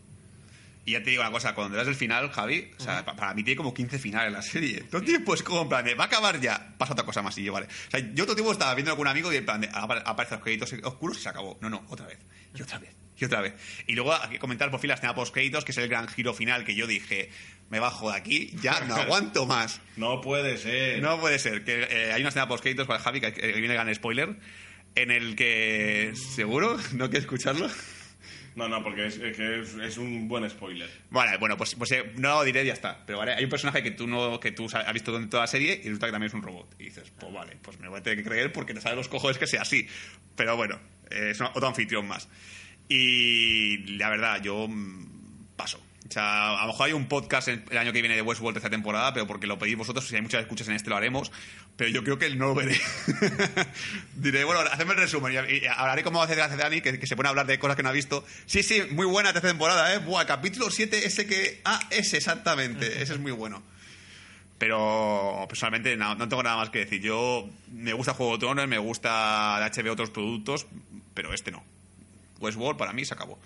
[0.89, 3.35] Y ya te digo una cosa, cuando das el final, Javi, o sea, pa- para
[3.35, 4.81] mí tiene como 15 finales la serie.
[4.91, 7.37] Todo tiempo es como en plan de, va a acabar ya, pasa otra cosa más
[7.37, 7.67] y yo, vale.
[7.67, 9.99] O sea, yo todo tiempo estaba viendo con un amigo y en plan de, apa-
[10.07, 11.59] aparecen los créditos oscuros y se acabó.
[11.61, 12.19] No, no, otra vez.
[12.55, 12.95] Y otra vez.
[13.19, 13.55] Y otra vez.
[13.87, 16.09] Y luego hay que comentar por fin la escena post créditos, que es el gran
[16.09, 17.31] giro final que yo dije,
[17.69, 19.83] me bajo de aquí, ya no aguanto más.
[19.97, 21.03] No puede ser.
[21.03, 21.65] No puede ser.
[21.65, 24.37] que eh, Hay una escena post créditos para Javi, que, que viene el gran spoiler,
[24.95, 26.79] en el que, ¿seguro?
[26.93, 27.69] ¿No quieres escucharlo?
[28.59, 30.91] No, no, porque es, que es, un buen spoiler.
[31.11, 33.05] Vale, bueno, pues, pues eh, no lo diré y ya está.
[33.07, 35.47] Pero vale, hay un personaje que tú no que tú has visto en toda la
[35.47, 36.75] serie y resulta que también es un robot.
[36.77, 39.07] Y dices, pues vale, pues me voy a tener que creer porque no sabe los
[39.07, 39.87] cojones que sea así.
[40.35, 42.29] Pero bueno, eh, es otro anfitrión más.
[42.89, 45.79] Y la verdad, yo mm, paso.
[46.09, 48.71] O sea, a lo mejor hay un podcast el, año que viene de Westworld esta
[48.71, 51.31] temporada, pero porque lo pedís vosotros, si hay muchas escuchas en este lo haremos.
[51.79, 52.77] Pero yo creo que no lo veré.
[54.17, 57.15] Diré, bueno, hacedme el resumen y, y hablaré como hace hace Dani, que, que se
[57.15, 58.25] pone a hablar de cosas que no ha visto.
[58.47, 59.99] Sí, sí, muy buena tercera temporada, ¿eh?
[59.99, 61.61] Buah, capítulo 7, ese que...
[61.65, 63.01] Ah, ese, exactamente.
[63.01, 63.63] Ese es muy bueno.
[64.59, 67.01] Pero personalmente no, no tengo nada más que decir.
[67.01, 70.67] Yo me gusta Juego de Tronos, me gusta de HBO otros productos,
[71.15, 71.63] pero este no.
[72.41, 73.39] Westworld para mí se acabó.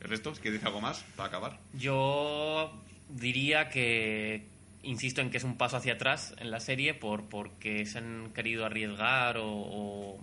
[0.00, 0.32] ¿El resto?
[0.34, 1.58] ¿Quieres decir algo más para acabar?
[1.72, 2.72] Yo
[3.08, 4.46] diría que
[4.88, 8.30] insisto en que es un paso hacia atrás en la serie por porque se han
[8.34, 10.18] querido arriesgar o,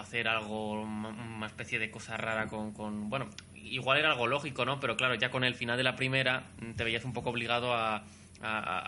[0.00, 4.96] hacer algo una especie de cosa rara con, bueno igual era algo lógico no pero
[4.96, 8.04] claro ya con el final de la primera mm, te veías un poco obligado a,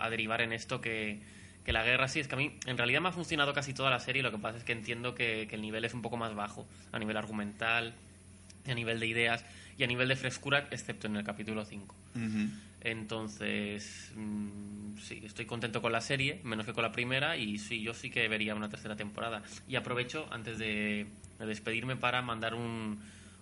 [0.09, 1.21] derivar en esto que
[1.65, 3.99] la guerra sí es que a mí en realidad me ha funcionado casi toda la
[3.99, 6.35] serie lo que pasa es que entiendo que, que el nivel es un poco más
[6.35, 7.93] bajo a nivel argumental
[8.71, 9.45] a nivel de ideas
[9.77, 11.95] y a nivel de frescura, excepto en el capítulo 5.
[12.81, 17.81] Entonces, mm, sí, estoy contento con la serie, menos que con la primera, y sí,
[17.81, 19.43] yo sí que vería una tercera temporada.
[19.67, 21.07] Y aprovecho, antes de,
[21.39, 22.99] de despedirme, para mandar un,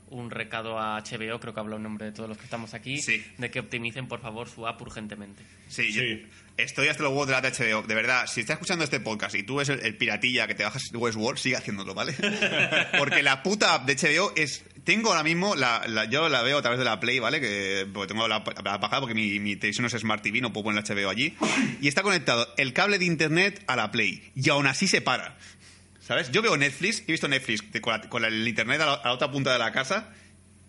[0.10, 2.98] un recado a HBO, creo que hablo en nombre de todos los que estamos aquí,
[3.02, 3.24] Sí.
[3.38, 5.44] de que optimicen, por favor, su app urgentemente.
[5.68, 6.26] Sí, yo Sí.
[6.58, 7.82] estoy hasta los huevos de la HBO.
[7.88, 10.64] De verdad, si estás escuchando este podcast y tú eres el, el piratilla que te
[10.64, 12.14] bajas Westworld, sigue haciéndolo, ¿vale?
[12.98, 14.64] Porque la puta app de HBO es...
[14.86, 17.42] Tengo ahora mismo, la, la- yo la veo a través de la Play, ¿vale?
[17.42, 20.54] Que porque tengo la, la bajada porque mi, mi televisión no es Smart TV, no
[20.54, 21.36] puedo poner el HBO allí.
[21.82, 24.32] Y está conectado el cable de internet a la Play.
[24.36, 25.38] Y aún así se para.
[26.00, 26.32] ¿Sabes?
[26.32, 29.32] Yo veo Netflix, he visto Netflix de- con, el internet a la, a la otra
[29.32, 30.08] punta de la casa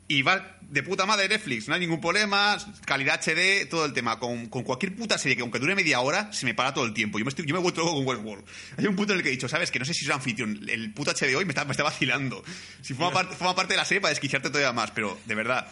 [0.08, 4.18] y va de puta madre Netflix, no hay ningún problema, calidad HD, todo el tema.
[4.18, 6.92] Con, con cualquier puta serie que aunque dure media hora, se me para todo el
[6.92, 7.18] tiempo.
[7.18, 8.44] Yo me, estoy, yo me he vuelto loco con Westworld.
[8.76, 9.70] Hay un punto en el que he dicho, ¿sabes?
[9.70, 12.42] Que no sé si soy anfitrión, el puto HBO y me está, me está vacilando.
[12.82, 15.68] Si forma, parte, forma parte de la serie para desquiciarte todavía más, pero de verdad,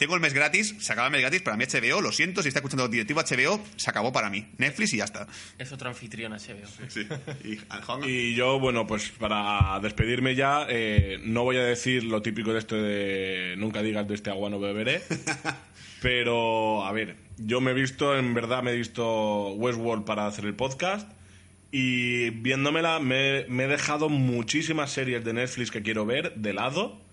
[0.00, 2.48] tengo el mes gratis, se acaba el mes gratis para mí HBO, lo siento, si
[2.48, 4.46] está escuchando directivo HBO, se acabó para mí.
[4.56, 5.26] Netflix y ya está.
[5.58, 6.88] Es otro anfitrión HBO.
[6.88, 7.06] Sí.
[7.44, 12.54] Y, Y yo, bueno, pues para despedirme ya, eh, no voy a decir lo típico
[12.54, 15.02] de esto de nunca digas de este agua no beberé.
[16.00, 20.46] pero, a ver, yo me he visto, en verdad me he visto Westworld para hacer
[20.46, 21.12] el podcast.
[21.72, 27.09] Y viéndomela, me, me he dejado muchísimas series de Netflix que quiero ver de lado.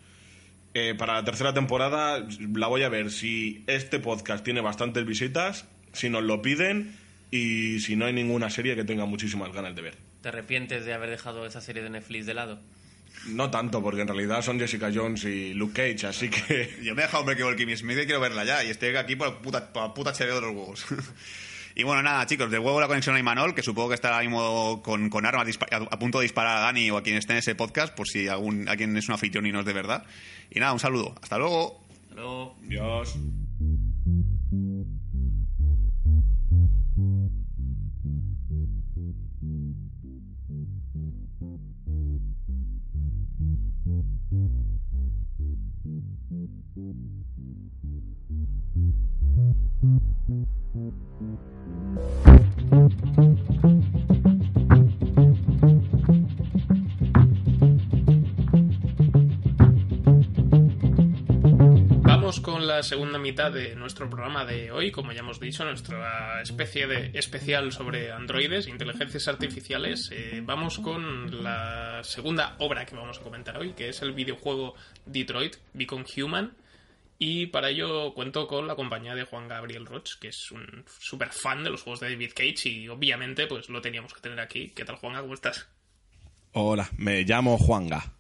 [0.80, 2.24] Eh, para la tercera temporada
[2.54, 6.96] la voy a ver si este podcast tiene bastantes visitas, si nos lo piden
[7.32, 9.96] y si no hay ninguna serie que tenga muchísimas ganas de ver.
[10.22, 12.60] ¿Te arrepientes de haber dejado esa serie de Netflix de lado?
[13.26, 16.78] No tanto, porque en realidad son Jessica Jones y Luke Cage, así que...
[16.84, 18.64] yo me he dejado un Breakable Kimmy Smith y quiero verla ya.
[18.64, 20.86] Y estoy aquí por la puta, por puta HBO de los huevos.
[21.80, 24.22] Y bueno, nada, chicos, de huevo la conexión a Imanol, que supongo que está ahora
[24.22, 27.34] mismo con, con armas a, a punto de disparar a Dani o a quien esté
[27.34, 30.04] en ese podcast, por si algún, alguien es un anfitrión y no es de verdad.
[30.50, 31.14] Y nada, un saludo.
[31.22, 31.80] Hasta luego.
[32.02, 32.56] Hasta luego.
[32.64, 33.16] Dios.
[62.68, 67.18] La segunda mitad de nuestro programa de hoy, como ya hemos dicho, nuestra especie de
[67.18, 70.10] especial sobre androides, inteligencias artificiales.
[70.12, 74.76] Eh, vamos con la segunda obra que vamos a comentar hoy, que es el videojuego
[75.06, 76.52] Detroit Become Human.
[77.20, 81.30] Y para ello cuento con la compañía de Juan Gabriel Roch, que es un súper
[81.30, 84.70] fan de los juegos de David Cage y obviamente pues lo teníamos que tener aquí.
[84.76, 85.22] ¿Qué tal, Juanga?
[85.22, 85.68] ¿Cómo estás?
[86.52, 88.14] Hola, me llamo Juanga.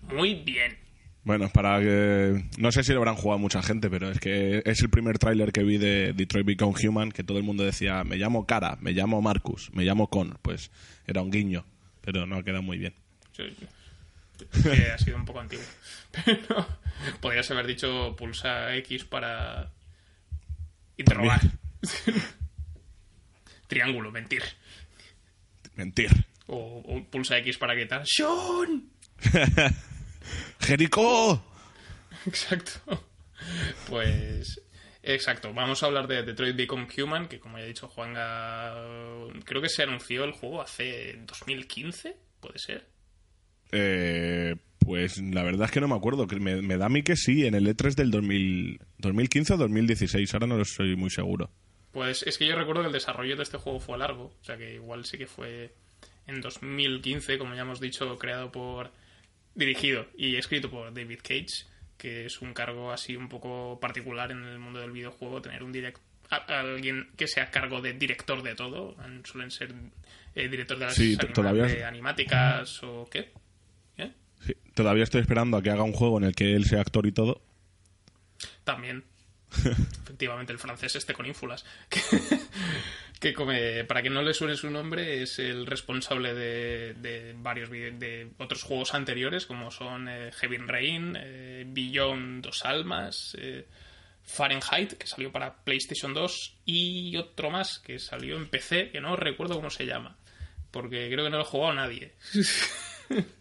[0.00, 0.83] Muy bien.
[1.24, 2.44] Bueno, para que...
[2.58, 5.52] No sé si lo habrán jugado mucha gente, pero es que es el primer tráiler
[5.52, 8.92] que vi de Detroit Become Human, que todo el mundo decía, me llamo Cara, me
[8.92, 10.38] llamo Marcus, me llamo Con.
[10.42, 10.70] Pues
[11.06, 11.64] era un guiño,
[12.02, 12.94] pero no ha quedado muy bien.
[13.32, 13.44] Sí,
[14.62, 15.64] que ha sido un poco antiguo.
[16.24, 16.66] Pero
[17.20, 19.72] podrías haber dicho pulsa X para
[20.96, 21.40] interrogar.
[23.66, 24.42] Triángulo, mentir.
[25.74, 26.10] Mentir.
[26.46, 28.90] O, o pulsa X para gritar ¡Sean!
[30.60, 31.44] ¡Jerico!
[32.26, 33.04] Exacto.
[33.88, 34.60] Pues.
[35.06, 38.74] Exacto, vamos a hablar de Detroit Become Human, que como ya he dicho Juanga,
[39.44, 42.86] creo que se anunció el juego hace 2015, puede ser.
[43.70, 46.26] Eh, pues la verdad es que no me acuerdo.
[46.26, 49.56] que Me, me da a mí que sí, en el E3 del 2000, 2015 o
[49.58, 50.32] 2016.
[50.32, 51.50] Ahora no lo soy muy seguro.
[51.92, 54.56] Pues es que yo recuerdo que el desarrollo de este juego fue largo, o sea
[54.56, 55.72] que igual sí que fue
[56.26, 58.90] en 2015, como ya hemos dicho, creado por,
[59.54, 64.44] dirigido y escrito por David Cage, que es un cargo así un poco particular en
[64.44, 65.98] el mundo del videojuego, tener un direct
[66.30, 69.72] a- alguien que sea a cargo de director de todo, suelen ser
[70.34, 73.30] eh, director de las Sí, anima- todavía- de animáticas o qué.
[73.98, 74.10] ¿Eh?
[74.44, 77.06] Sí, todavía estoy esperando a que haga un juego en el que él sea actor
[77.06, 77.40] y todo.
[78.64, 79.04] También.
[80.04, 81.64] Efectivamente, el francés este con ínfulas.
[81.88, 82.00] Que,
[83.20, 87.70] que come- para que no le suene su nombre, es el responsable de, de varios
[87.70, 93.66] de otros juegos anteriores, como son eh, Heavy Rain, eh, Beyond Dos Almas, eh,
[94.22, 99.16] Fahrenheit, que salió para PlayStation 2, y otro más que salió en PC, que no
[99.16, 100.16] recuerdo cómo se llama.
[100.70, 102.12] Porque creo que no lo ha jugado nadie.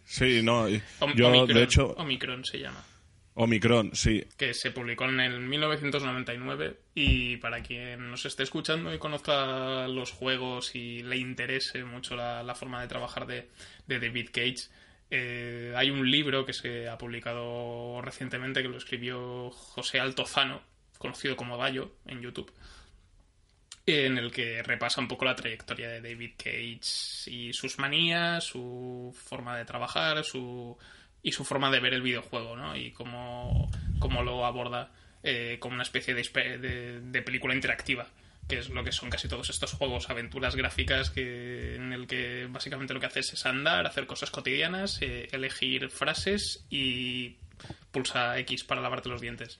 [0.05, 0.67] Sí, no.
[0.69, 2.83] Yo, Omicron, de hecho, Omicron se llama.
[3.35, 4.23] Omicron, sí.
[4.37, 10.11] que se publicó en el 1999 y para quien nos esté escuchando y conozca los
[10.11, 13.49] juegos y le interese mucho la, forma de trabajar de,
[13.87, 14.69] de David Cage,
[15.15, 20.61] eh, hay un libro que se ha publicado recientemente que lo escribió José Altozano,
[20.97, 22.51] conocido como Gallo en YouTube,
[23.85, 29.15] en el que repasa un poco la trayectoria de David Cage y sus manías, su
[29.15, 30.75] forma de trabajar, su
[31.23, 32.75] y su forma de ver el videojuego, ¿no?
[32.75, 34.91] Y cómo, cómo lo aborda
[35.23, 36.21] eh, como una especie de,
[36.59, 38.07] de- de película interactiva,
[38.47, 42.47] que es lo que son casi todos estos juegos, aventuras gráficas que, en el que
[42.49, 47.37] básicamente lo que haces es andar, hacer cosas cotidianas, eh, elegir frases y
[47.91, 49.59] pulsa X para lavarte los dientes.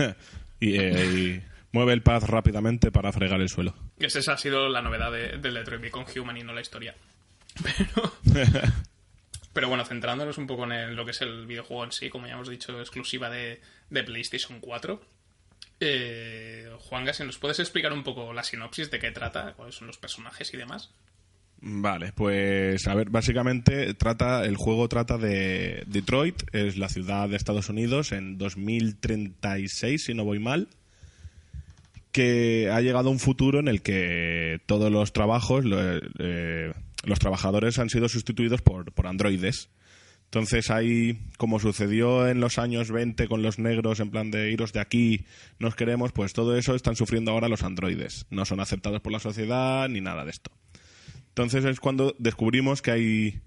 [0.60, 1.42] y, eh, y
[1.72, 3.74] mueve el pad rápidamente para fregar el suelo.
[3.98, 6.94] Esa ha sido la novedad de, del Detroit Become Human y no la historia.
[7.62, 8.12] Pero,
[9.52, 12.34] pero bueno, centrándonos un poco en lo que es el videojuego en sí, como ya
[12.34, 15.00] hemos dicho, exclusiva de, de PlayStation 4.
[15.80, 19.88] Eh, Juanga, si nos puedes explicar un poco la sinopsis de qué trata, cuáles son
[19.88, 20.90] los personajes y demás.
[21.64, 27.36] Vale, pues a ver, básicamente trata el juego trata de Detroit, es la ciudad de
[27.36, 30.66] Estados Unidos en 2036, si no voy mal,
[32.10, 35.64] que ha llegado un futuro en el que todos los trabajos,
[36.18, 36.72] eh,
[37.02, 39.70] los trabajadores han sido sustituidos por, por androides.
[40.24, 44.72] Entonces ahí, como sucedió en los años 20 con los negros, en plan de iros
[44.72, 45.26] de aquí,
[45.58, 48.24] nos queremos, pues todo eso están sufriendo ahora los androides.
[48.30, 50.50] No son aceptados por la sociedad ni nada de esto.
[51.28, 53.40] Entonces es cuando descubrimos que hay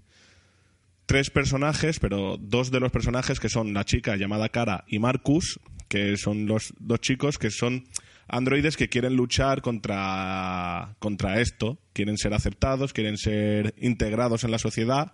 [1.06, 5.58] tres personajes, pero dos de los personajes que son la chica llamada Cara y Marcus,
[5.88, 7.84] que son los dos chicos que son
[8.28, 14.58] androides que quieren luchar contra, contra esto, quieren ser aceptados, quieren ser integrados en la
[14.58, 15.12] sociedad.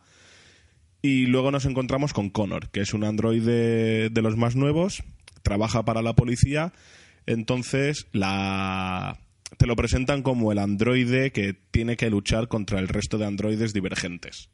[1.02, 5.02] Y luego nos encontramos con Connor, que es un androide de los más nuevos,
[5.42, 6.72] trabaja para la policía,
[7.26, 9.18] entonces la,
[9.58, 13.72] te lo presentan como el androide que tiene que luchar contra el resto de androides
[13.72, 14.48] divergentes.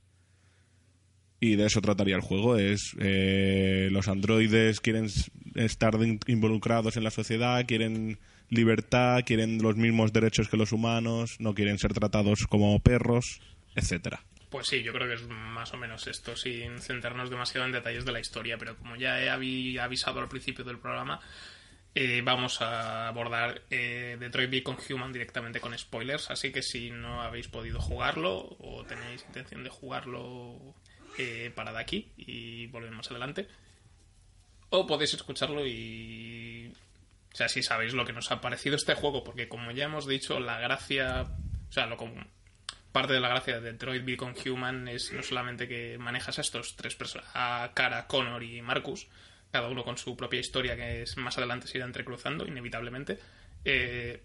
[1.41, 2.57] Y de eso trataría el juego.
[2.57, 5.07] Es eh, los androides quieren
[5.55, 5.95] estar
[6.27, 8.19] involucrados en la sociedad, quieren
[8.51, 13.41] libertad, quieren los mismos derechos que los humanos, no quieren ser tratados como perros,
[13.75, 14.25] etcétera.
[14.51, 18.05] Pues sí, yo creo que es más o menos esto, sin centrarnos demasiado en detalles
[18.07, 19.29] de la historia, pero como ya he
[19.79, 21.21] avisado al principio del programa,
[21.95, 27.23] eh, vamos a abordar eh, Detroit Become Human directamente con spoilers, así que si no
[27.23, 30.59] habéis podido jugarlo o tenéis intención de jugarlo,
[31.19, 33.49] eh, parad aquí y volvemos adelante.
[34.71, 36.73] O podéis escucharlo y...
[37.33, 40.07] O sea, si sabéis lo que nos ha parecido este juego, porque como ya hemos
[40.07, 41.27] dicho, la gracia...
[41.69, 41.97] O sea, lo
[42.93, 46.75] parte de la gracia de Detroit Become Human es no solamente que manejas a estos
[46.75, 49.07] tres personas, a Cara, Connor y Marcus,
[49.53, 53.19] cada uno con su propia historia que es, más adelante se irá entrecruzando, inevitablemente,
[53.65, 54.23] eh,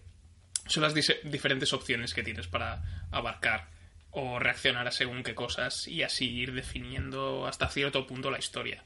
[0.66, 3.68] son las diferentes opciones que tienes para abarcar
[4.10, 8.84] o reaccionar a según qué cosas y así ir definiendo hasta cierto punto la historia.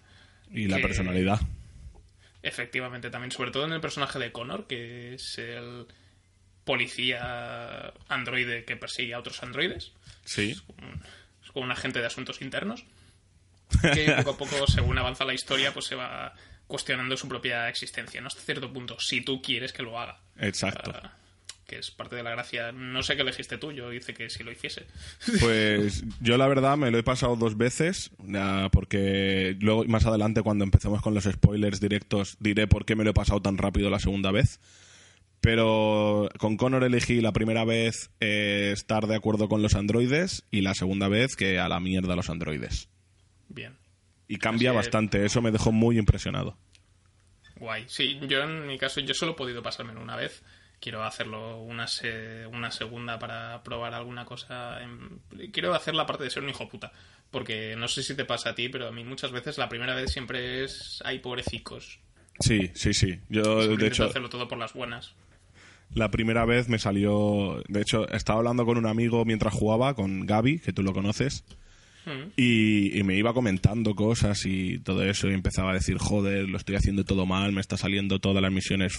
[0.50, 1.40] Y la personalidad.
[2.42, 5.86] Efectivamente, también, sobre todo en el personaje de Connor, que es el
[6.64, 9.92] policía androide que persigue a otros androides.
[10.24, 10.50] Sí.
[10.50, 10.62] Es
[11.48, 12.84] es como un agente de asuntos internos
[13.94, 16.34] que poco a poco, según avanza la historia, pues se va
[16.66, 18.26] cuestionando su propia existencia, ¿no?
[18.26, 20.20] Hasta cierto punto, si tú quieres que lo haga.
[20.36, 20.92] Exacto.
[21.68, 22.72] Que es parte de la gracia.
[22.72, 24.86] No sé qué elegiste tú, yo hice que si lo hiciese.
[25.40, 28.10] Pues yo la verdad me lo he pasado dos veces,
[28.72, 33.10] porque luego más adelante cuando empecemos con los spoilers directos diré por qué me lo
[33.10, 34.60] he pasado tan rápido la segunda vez.
[35.40, 40.62] Pero con Connor elegí la primera vez eh, estar de acuerdo con los androides y
[40.62, 42.88] la segunda vez que a la mierda los androides.
[43.48, 43.76] Bien.
[44.26, 46.58] Y cambia bastante, eso me dejó muy impresionado.
[47.56, 47.84] Guay.
[47.88, 50.42] Sí, yo en mi caso, yo solo he podido pasármelo una vez.
[50.80, 51.86] Quiero hacerlo una,
[52.52, 54.78] una segunda para probar alguna cosa.
[55.52, 56.92] Quiero hacer la parte de ser un hijo puta.
[57.30, 59.94] Porque no sé si te pasa a ti, pero a mí muchas veces la primera
[59.94, 61.02] vez siempre es.
[61.04, 62.00] Hay pobrecicos.
[62.40, 63.20] Sí, sí, sí.
[63.28, 64.04] Yo, de hecho.
[64.04, 65.14] hacerlo todo por las buenas.
[65.94, 67.62] La primera vez me salió.
[67.68, 71.44] De hecho, estaba hablando con un amigo mientras jugaba, con Gaby, que tú lo conoces.
[72.36, 76.76] Y, me iba comentando cosas y todo eso y empezaba a decir, joder, lo estoy
[76.76, 78.96] haciendo todo mal, me está saliendo todas las misiones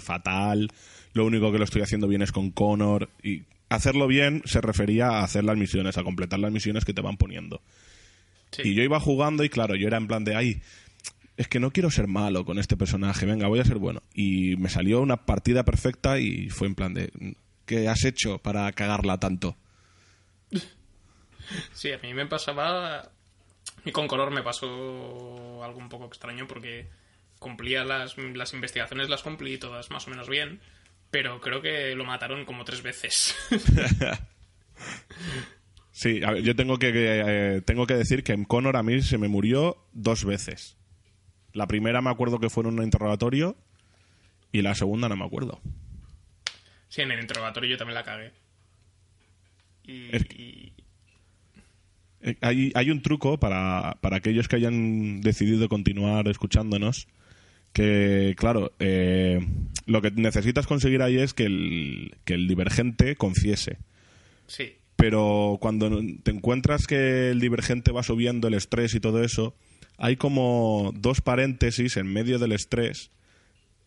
[0.00, 0.70] fatal,
[1.12, 5.08] lo único que lo estoy haciendo bien es con Connor y hacerlo bien se refería
[5.08, 7.60] a hacer las misiones, a completar las misiones que te van poniendo.
[8.62, 10.62] Y yo iba jugando y claro, yo era en plan de, ay,
[11.36, 14.02] es que no quiero ser malo con este personaje, venga, voy a ser bueno.
[14.14, 17.10] Y me salió una partida perfecta y fue en plan de,
[17.66, 19.56] ¿qué has hecho para cagarla tanto?
[21.72, 23.10] Sí, a mí me pasaba.
[23.84, 26.88] Y con color me pasó algo un poco extraño porque
[27.38, 30.60] cumplía las, las investigaciones, las cumplí todas más o menos bien,
[31.10, 33.36] pero creo que lo mataron como tres veces.
[35.92, 39.28] sí, yo tengo que, eh, tengo que decir que en Connor a mí se me
[39.28, 40.78] murió dos veces.
[41.52, 43.56] La primera me acuerdo que fue en un interrogatorio
[44.50, 45.60] y la segunda no me acuerdo.
[46.88, 48.32] Sí, en el interrogatorio yo también la cagué.
[49.82, 50.72] y,
[52.40, 57.06] hay, hay un truco para, para aquellos que hayan decidido continuar escuchándonos
[57.74, 59.44] que, claro, eh,
[59.84, 63.78] lo que necesitas conseguir ahí es que el, que el divergente confiese.
[64.46, 64.76] Sí.
[64.94, 69.56] Pero cuando te encuentras que el divergente va subiendo el estrés y todo eso,
[69.98, 73.10] hay como dos paréntesis en medio del estrés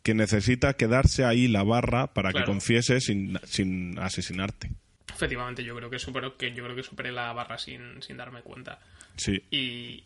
[0.03, 4.69] que necesita quedarse ahí la barra para que confiese sin, sin asesinarte.
[5.13, 8.41] Efectivamente, yo creo que superó, que yo creo que superé la barra sin, sin darme
[8.41, 8.79] cuenta.
[9.15, 9.43] Sí.
[9.51, 10.03] Y,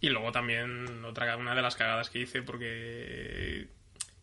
[0.00, 3.66] y luego también otra una de las cagadas que hice porque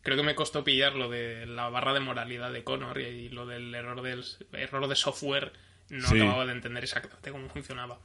[0.02, 3.44] creo que me costó pillar lo de la barra de moralidad de Connor y, lo
[3.46, 5.52] del error del error de software
[5.90, 6.16] no Sí.
[6.20, 7.98] acababa de entender exactamente cómo funcionaba.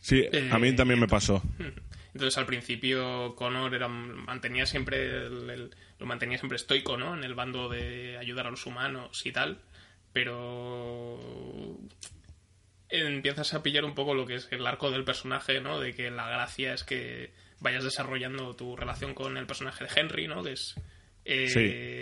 [0.00, 0.48] Sí, a mí Eh, también me cómo funcionaba.
[0.48, 1.42] Sí, a mí también me pasó.
[2.14, 7.14] Entonces al principio Connor era, mantenía siempre el- el- lo mantenía siempre estoico, ¿no?
[7.14, 9.58] En el bando de ayudar a los humanos y tal,
[10.12, 11.18] pero
[12.88, 15.78] empiezas a pillar un poco lo que es el arco del personaje, ¿no?
[15.80, 20.26] De que la gracia es que vayas desarrollando tu relación con el personaje de Henry,
[20.26, 20.42] ¿no?
[20.42, 20.74] Que es
[21.24, 21.46] eh,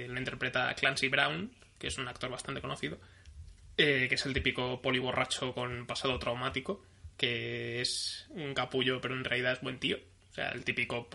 [0.06, 0.12] Sí.
[0.12, 2.98] lo interpreta Clancy Brown, que es un actor bastante conocido,
[3.76, 6.82] eh, que es el típico poliborracho con pasado traumático,
[7.16, 9.98] que es un capullo, pero en realidad es buen tío.
[10.30, 11.08] O sea, el típico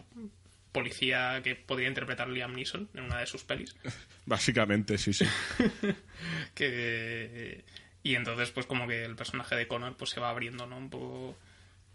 [0.73, 3.73] policía que podría interpretar Liam Neeson en una de sus pelis.
[4.25, 5.25] Básicamente, sí, sí.
[6.55, 7.63] que
[8.03, 10.89] y entonces pues como que el personaje de Connor pues se va abriendo no un
[10.89, 11.37] poco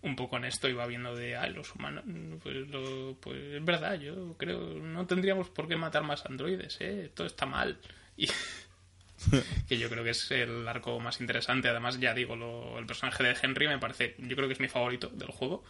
[0.00, 2.04] un poco en esto y va viendo de ay los humanos
[2.42, 7.10] pues, lo- pues es verdad yo creo no tendríamos por qué matar más androides eh
[7.14, 7.78] todo está mal
[8.16, 8.28] y
[9.68, 11.68] que yo creo que es el arco más interesante.
[11.68, 14.68] Además ya digo lo- el personaje de Henry me parece yo creo que es mi
[14.68, 15.64] favorito del juego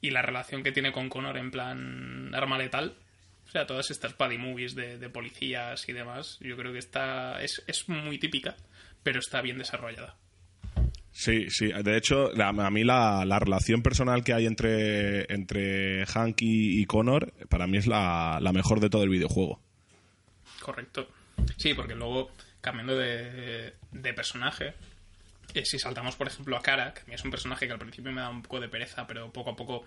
[0.00, 2.96] y la relación que tiene con Connor en plan arma letal
[3.46, 7.40] o sea, todas estas buddy movies de, de policías y demás, yo creo que está
[7.42, 8.56] es, es muy típica,
[9.04, 10.16] pero está bien desarrollada.
[11.12, 11.70] Sí, sí.
[11.84, 16.82] De hecho, la- a mí la, la relación personal que hay entre, entre Hank y,
[16.82, 19.62] y Connor, para mí es la, la mejor de todo el videojuego.
[20.60, 21.08] Correcto.
[21.56, 24.74] Sí, porque luego, cambiando de, de personaje,
[25.60, 27.78] eh, si saltamos, por ejemplo, a Kara, que a mí es un personaje que al
[27.78, 29.84] principio me da un poco de pereza, pero poco a poco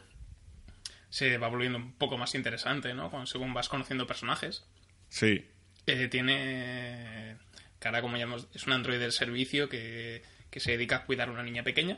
[1.10, 3.10] se va volviendo un poco más interesante, ¿no?
[3.10, 4.64] Cuando- Según vas conociendo personajes.
[5.10, 5.46] Sí.
[5.88, 7.38] Eh, tiene.
[7.80, 10.22] Cara, como llamamos, es un androide del servicio que,
[10.52, 11.98] que se dedica a cuidar a una niña pequeña.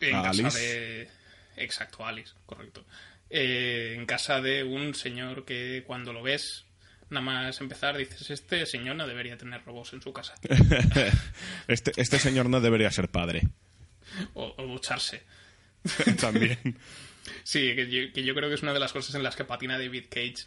[0.00, 0.58] En A casa Alice.
[0.60, 1.08] de.
[1.56, 2.84] Exacto, Alice, correcto.
[3.30, 6.64] Eh, en casa de un señor que cuando lo ves,
[7.10, 10.34] nada más empezar, dices: Este señor no debería tener robots en su casa.
[11.68, 13.42] Este, este señor no debería ser padre.
[14.34, 15.22] o, o ducharse.
[16.20, 16.58] También.
[17.44, 19.44] Sí, que yo, que yo creo que es una de las cosas en las que
[19.44, 20.46] patina David Cage,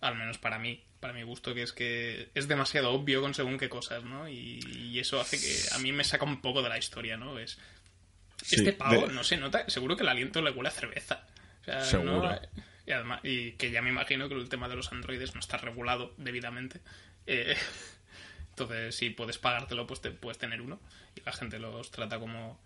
[0.00, 3.56] al menos para mí, para mi gusto, que es que es demasiado obvio con según
[3.58, 4.28] qué cosas, ¿no?
[4.28, 7.38] Y, y eso hace que a mí me saca un poco de la historia, ¿no?
[7.38, 7.58] Es,
[8.44, 11.26] Sí, este pavo de- no se nota, seguro que el aliento le huele a cerveza.
[11.60, 12.22] O sea, Seguro.
[12.28, 12.40] ¿no?
[12.86, 15.56] Y, además, y que ya me imagino que el tema de los androides no está
[15.56, 16.80] regulado debidamente.
[17.26, 17.56] Eh,
[18.50, 20.80] entonces, si puedes pagártelo, pues te puedes tener uno.
[21.14, 22.58] Y la gente los trata como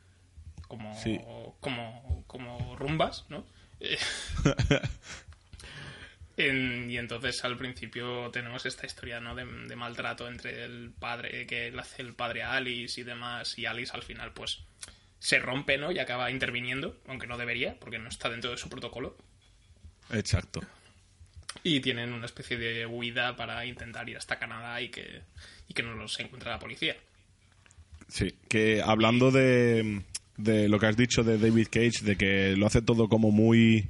[0.69, 1.21] como, Sí.
[1.61, 3.47] como, como rumbas, ¿no?
[3.79, 3.99] Eh,
[6.37, 9.35] en- y entonces al principio tenemos esta historia ¿no?
[9.35, 13.59] de, de maltrato entre el padre que le hace el padre a Alice y demás
[13.59, 14.61] y Alice al final pues
[15.19, 15.93] se rompe ¿no?
[15.93, 19.17] y acaba interviniendo aunque no debería porque no está dentro de su protocolo
[20.13, 20.61] Exacto.
[21.63, 25.23] y tienen una especie de huida para intentar ir hasta Canadá y que,
[25.69, 26.97] y que no los encuentre la policía
[28.09, 30.03] Sí, que hablando de,
[30.37, 33.89] de lo que has dicho de David Cage, de que lo hace todo como muy,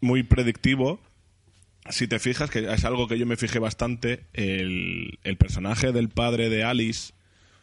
[0.00, 0.98] muy predictivo,
[1.90, 6.08] si te fijas, que es algo que yo me fijé bastante, el, el personaje del
[6.08, 7.12] padre de Alice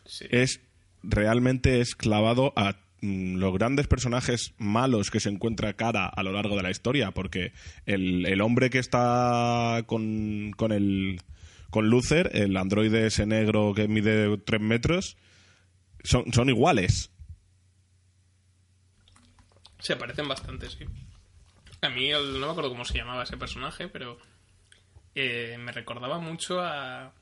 [0.06, 0.26] Sí.
[0.32, 0.62] es
[1.04, 6.56] realmente es clavado a los grandes personajes malos que se encuentra cara a lo largo
[6.56, 7.54] de la historia, porque
[7.86, 11.22] el, el hombre que está con, con el
[11.70, 15.18] con Luther, el androide ese negro que mide 3 metros,
[16.04, 17.12] son, son iguales.
[19.80, 20.86] Se parecen bastante, sí.
[21.82, 24.18] A mí el- no me acuerdo cómo se llamaba ese personaje, pero
[25.16, 27.14] eh, me recordaba mucho a,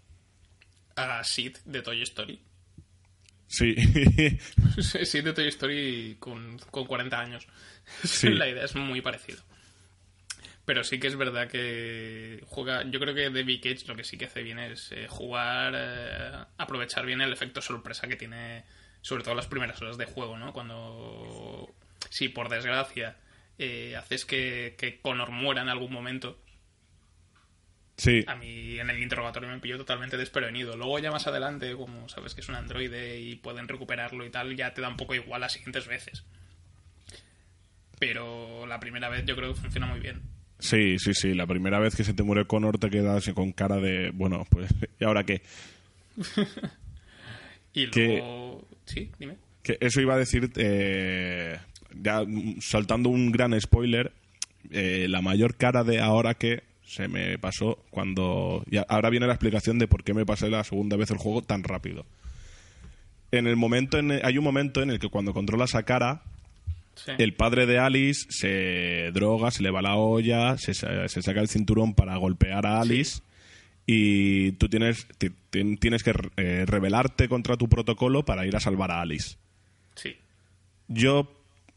[0.96, 2.40] a Sid de Toy Story.
[3.48, 3.76] Sí.
[4.82, 7.48] Sid de Toy Story con, con 40 años.
[8.04, 8.28] Sí.
[8.30, 9.42] La idea es muy parecido.
[10.66, 12.84] Pero sí que es verdad que juega.
[12.84, 16.32] Yo creo que David Cage lo que sí que hace bien es eh, jugar, eh,
[16.58, 18.66] aprovechar bien el efecto sorpresa que tiene,
[19.00, 20.52] sobre todo las primeras horas de juego, ¿no?
[20.52, 21.74] Cuando,
[22.10, 23.16] si por desgracia
[23.58, 26.38] eh, haces que, que Connor muera en algún momento,
[27.98, 28.24] sí.
[28.28, 30.78] a mí en el interrogatorio me pilló totalmente desprevenido.
[30.78, 34.56] Luego ya más adelante, como sabes que es un androide y pueden recuperarlo y tal,
[34.56, 36.24] ya te da un poco igual las siguientes veces.
[38.00, 40.22] Pero la primera vez yo creo que funciona muy bien.
[40.60, 41.34] Sí, sí, sí.
[41.34, 44.70] La primera vez que se te muere Connor te quedas con cara de, bueno, pues,
[45.00, 45.42] ¿y ahora qué?
[47.74, 48.68] Y Que- luego...
[48.86, 49.36] Sí, dime.
[49.62, 51.60] Que eso iba a decir, eh,
[51.94, 52.22] ya
[52.60, 54.12] saltando un gran spoiler,
[54.72, 58.64] eh, la mayor cara de ahora que se me pasó cuando...
[58.72, 61.42] Y ahora viene la explicación de por qué me pasé la segunda vez el juego
[61.42, 62.06] tan rápido.
[63.32, 66.22] En el momento en hay un momento en el que cuando controlas a cara,
[66.96, 67.12] Sí.
[67.20, 71.48] el padre de Alice se droga, se le va la olla, se, se saca el
[71.48, 73.20] cinturón para golpear a Alice
[73.86, 78.60] y tú tienes, ti- ti- tienes que eh, rebelarte contra tu protocolo para ir a
[78.60, 79.36] salvar a Alice.
[79.94, 80.16] Sí.
[80.88, 81.32] Yo,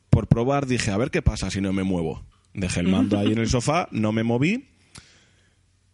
[0.09, 2.23] por probar, dije, a ver qué pasa si no me muevo.
[2.55, 4.69] Dejé el mando ahí en el sofá, no me moví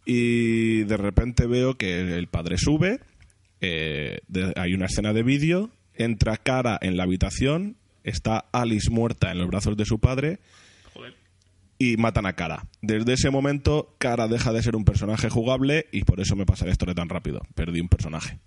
[0.07, 3.01] y de repente veo que el padre sube,
[3.61, 9.31] eh, de- hay una escena de vídeo, entra cara en la habitación, está Alice muerta
[9.31, 10.39] en los brazos de su padre
[10.93, 11.13] Joder.
[11.77, 12.65] y matan a Cara.
[12.81, 16.65] Desde ese momento, Cara deja de ser un personaje jugable y por eso me pasa
[16.65, 17.41] la historia tan rápido.
[17.53, 18.39] Perdí un personaje.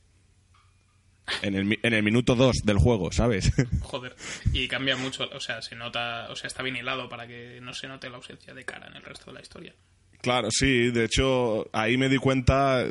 [1.42, 3.52] En el, en el minuto 2 del juego, ¿sabes?
[3.82, 4.16] Joder.
[4.52, 7.72] Y cambia mucho, o sea, se nota, o sea, está bien hilado para que no
[7.74, 9.74] se note la ausencia de cara en el resto de la historia.
[10.22, 12.84] Claro, sí, de hecho ahí me di cuenta,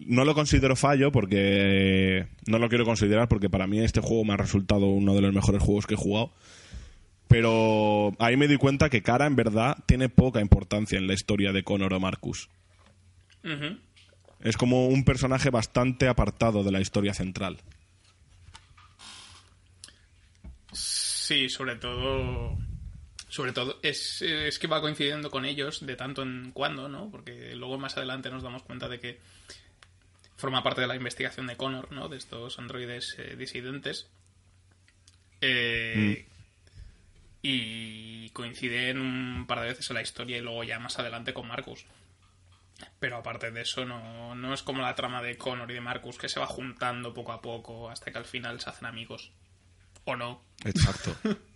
[0.00, 4.32] no lo considero fallo porque no lo quiero considerar porque para mí este juego me
[4.32, 6.32] ha resultado uno de los mejores juegos que he jugado,
[7.28, 11.52] pero ahí me di cuenta que Cara en verdad tiene poca importancia en la historia
[11.52, 12.48] de Connor o Marcus.
[14.40, 17.58] Es como un personaje bastante apartado de la historia central.
[20.72, 22.56] Sí, sobre todo.
[23.30, 27.10] Sobre todo, es, es que va coincidiendo con ellos de tanto en cuando, ¿no?
[27.10, 29.18] Porque luego más adelante nos damos cuenta de que
[30.36, 32.08] forma parte de la investigación de Connor, ¿no?
[32.08, 34.08] De estos androides eh, disidentes.
[35.40, 36.26] Eh,
[37.42, 41.48] Y coinciden un par de veces en la historia y luego ya más adelante con
[41.48, 41.86] Marcus.
[42.98, 46.18] Pero aparte de eso, no, no es como la trama de Connor y de Marcus
[46.18, 49.30] que se va juntando poco a poco hasta que al final se hacen amigos.
[50.04, 50.42] O no.
[50.64, 51.16] Exacto.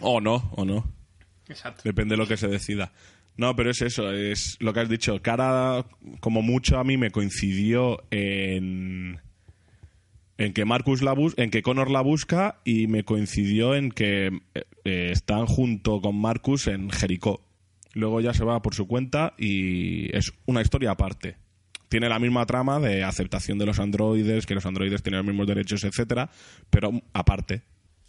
[0.00, 0.92] o no, o no.
[1.48, 1.82] Exacto.
[1.84, 2.92] Depende de lo que se decida.
[3.36, 5.20] No, pero es eso, es lo que has dicho.
[5.20, 5.84] Cara,
[6.20, 9.20] como mucho a mí me coincidió en
[10.36, 14.26] en que Marcus la bus en que Connor la busca y me coincidió en que
[14.54, 17.40] eh, eh, están junto con Marcus en Jericó.
[17.92, 21.36] Luego ya se va por su cuenta y es una historia aparte.
[21.88, 25.46] Tiene la misma trama de aceptación de los androides, que los androides tienen los mismos
[25.46, 26.30] derechos, etcétera,
[26.70, 27.62] pero aparte.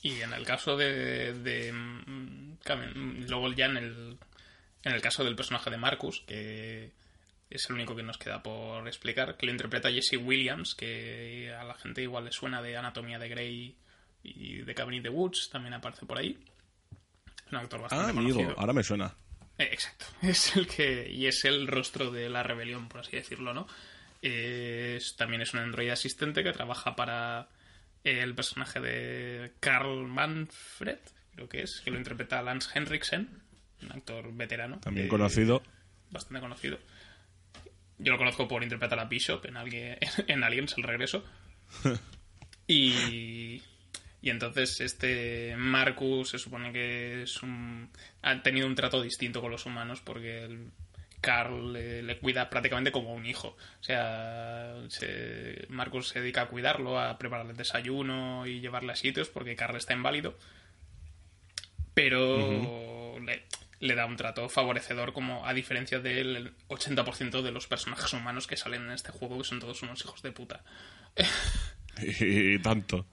[0.06, 1.34] Y en el caso de.
[1.34, 4.18] de, mm, Camen- luego ya en el.
[4.84, 6.92] En el caso del personaje de Marcus, que
[7.50, 11.64] es el único que nos queda por explicar, que lo interpreta Jesse Williams, que a
[11.64, 13.76] la gente igual le suena de Anatomía de Grey
[14.24, 16.38] y de Cabin in the Woods, también aparece por ahí.
[17.48, 18.60] Es un actor bastante Ah, amigo, conocido.
[18.60, 19.16] ahora me suena.
[19.58, 20.06] Eh, exacto.
[20.22, 21.10] Es el que.
[21.12, 23.68] Y es el rostro de la rebelión, por así decirlo, ¿no?
[24.22, 27.48] Es- también es un androide asistente que trabaja para
[28.06, 31.00] el personaje de Carl Manfred,
[31.34, 33.42] creo que es, que lo interpreta Lance Henriksen,
[33.82, 34.80] un actor veterano.
[34.80, 35.64] También eh, conocido.
[36.12, 36.80] Bastante conocido.
[37.98, 41.26] Yo lo conozco por interpretar a Bishop en, alguien, en Aliens, el regreso.
[42.68, 43.62] Y,
[44.24, 47.92] y entonces este Marcus se supone que es un,
[48.24, 50.72] ha tenido un trato distinto con los humanos porque el
[51.26, 53.58] Carl le, le cuida prácticamente como un hijo.
[53.82, 58.96] O sea, se- Marcus se dedica a cuidarlo, a prepararle el desayuno y llevarle a
[58.96, 60.38] sitios porque Carl está inválido.
[61.94, 63.44] Pero le,
[63.80, 68.58] le da un trato favorecedor como a diferencia del 80% de los personajes humanos que
[68.58, 70.64] salen en este juego que son todos unos hijos de puta.
[72.20, 73.06] Y tanto.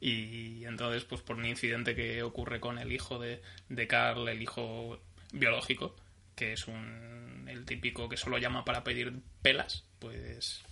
[0.00, 4.40] Y entonces, pues por un incidente que ocurre con el hijo de, de Carl, el
[4.40, 5.00] hijo
[5.32, 5.96] biológico,
[6.34, 9.12] que es un, el típico que solo llama para pedir
[9.42, 10.62] pelas, pues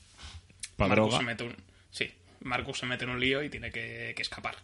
[1.06, 1.56] Marcus se mete un,
[1.90, 2.10] sí,
[2.40, 4.56] Marcus se mete en un lío y tiene que, que escapar.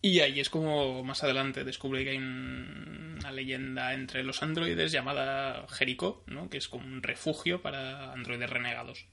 [0.00, 4.92] Y ahí es como más adelante descubre que hay un- una leyenda entre los androides
[4.92, 6.48] llamada Jericho, ¿no?
[6.48, 9.06] que es como un refugio para androides renegados,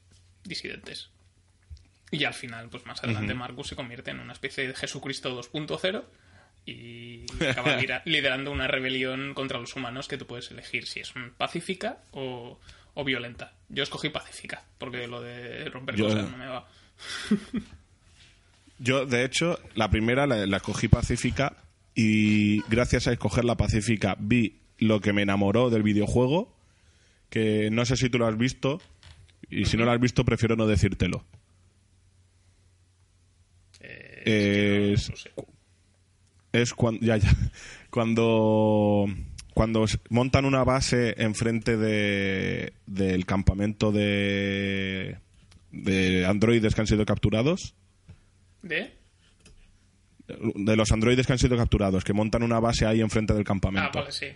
[0.44, 1.10] disidentes.
[2.12, 6.04] Y al final, pues más adelante Marcus se convierte en una especie de Jesucristo 2.0
[6.66, 11.14] y acaba lidera- liderando una rebelión contra los humanos que tú puedes elegir si es
[11.38, 12.60] pacífica o,
[12.94, 13.54] o violenta.
[13.70, 16.68] Yo escogí pacífica, porque lo de romper Yo- cosas no me va.
[18.80, 21.56] Yo, de hecho, la primera la, la escogí pacífica
[21.94, 26.54] y gracias a escoger la pacífica vi lo que me enamoró del videojuego,
[27.30, 28.82] que no sé si tú lo has visto
[29.50, 31.24] y si no lo has visto prefiero no decírtelo.
[33.80, 35.32] Eh, Es- no sé.
[36.61, 37.30] Es cuando ya, ya.
[37.90, 39.06] cuando
[39.53, 45.18] cuando montan una base enfrente de del campamento de
[45.72, 47.76] de androides que han sido capturados
[48.61, 48.94] ¿De?
[50.27, 53.45] de los androides que han sido capturados, que montan una base ahí enfrente del Ah,
[53.45, 53.99] campamento.
[53.99, 54.27] vale, sí.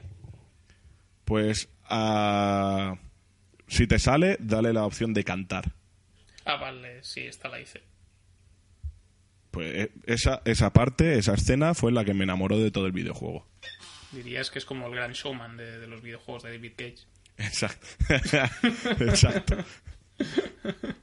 [1.26, 2.96] Pues ah,
[3.68, 5.72] si te sale, dale la opción de cantar.
[6.46, 7.82] Ah, vale, sí, esta la hice.
[9.52, 12.92] Pues eh, esa, esa parte, esa escena fue la que me enamoró de todo el
[12.92, 13.48] videojuego.
[14.12, 16.98] Dirías que es como el gran showman de, de los videojuegos de David Cage.
[17.38, 17.88] Exacto.
[19.00, 19.58] Exacto.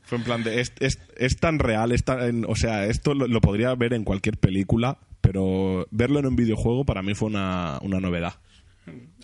[0.02, 0.60] Fue en plan de.
[0.60, 4.04] Es, es, es tan real, es tan- o sea, esto lo, lo podría ver en
[4.04, 8.34] cualquier película, pero verlo en un videojuego para mí fue una, una novedad.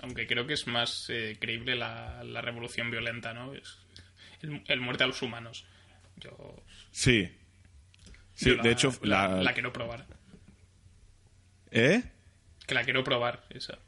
[0.03, 3.55] Aunque creo que es más eh, creíble la, la revolución violenta, ¿no?
[3.55, 3.79] Es
[4.41, 5.65] el, el muerte a los humanos.
[6.17, 7.31] Yo, Sí.
[8.45, 9.43] Sí, la- de hecho, la, la.
[9.43, 10.07] la quiero probar.
[11.71, 12.03] ¿Eh?
[12.67, 13.79] Que la quiero probar, esa.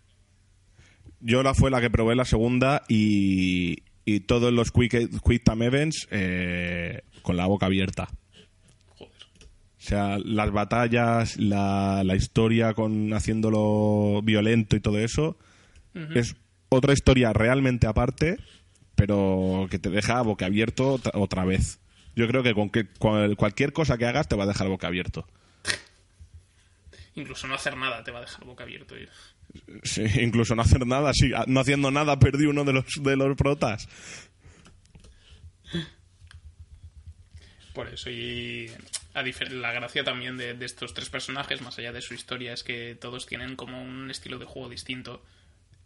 [1.21, 5.67] Yo la fue la que probé la segunda y, y todos los quick, quick Time
[5.67, 8.09] Events eh, con la boca abierta.
[8.97, 9.13] Joder.
[9.79, 15.39] O sea, las batallas, la, la historia con haciéndolo violento y todo eso,
[16.15, 16.35] es
[16.71, 18.37] otra historia realmente aparte,
[18.97, 21.79] pero que te deja boca abierto otra- otra vez.
[22.17, 24.87] Yo creo que con que cual- cualquier cosa que hagas te va a dejar boca
[24.87, 25.27] abierto.
[27.17, 28.97] Incluso no hacer nada te va a dejar boca abierto.
[28.99, 29.09] y-
[29.85, 33.17] Sí, incluso no hacer nada, sí, a- no haciendo nada perdí uno de los de
[33.17, 33.89] los protas.
[37.73, 38.71] Por eso, y
[39.15, 42.63] a la gracia también de, de estos tres personajes, más allá de su historia, es
[42.63, 45.23] que todos tienen como un estilo de juego distinto.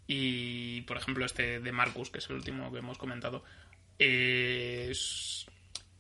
[0.07, 3.43] Y, por ejemplo, este de Marcus, que es el último que hemos comentado,
[3.99, 5.47] es,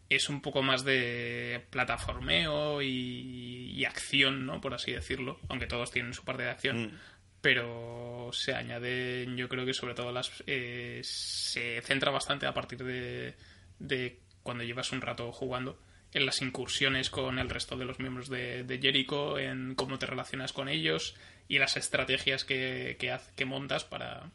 [0.08, 4.60] es un poco más de plataformeo y, y acción, ¿no?
[4.60, 6.98] Por así decirlo, aunque todos tienen su parte de acción.
[7.40, 12.82] Pero se añade, yo creo que sobre todo las eh, se centra bastante a partir
[12.82, 13.36] de,
[13.78, 15.80] de cuando llevas un rato jugando
[16.12, 20.06] en las incursiones con el resto de los miembros de, de Jericho, en cómo te
[20.06, 21.14] relacionas con ellos
[21.46, 22.96] y las estrategias que,
[23.36, 24.32] que montas para,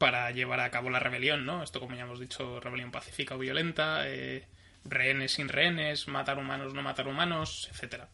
[0.00, 1.62] para llevar a cabo la rebelión, ¿no?
[1.62, 4.46] Esto, como ya hemos dicho, rebelión pacífica o violenta, eh,
[4.82, 8.08] rehenes sin rehenes, matar humanos, no matar humanos, etcétera.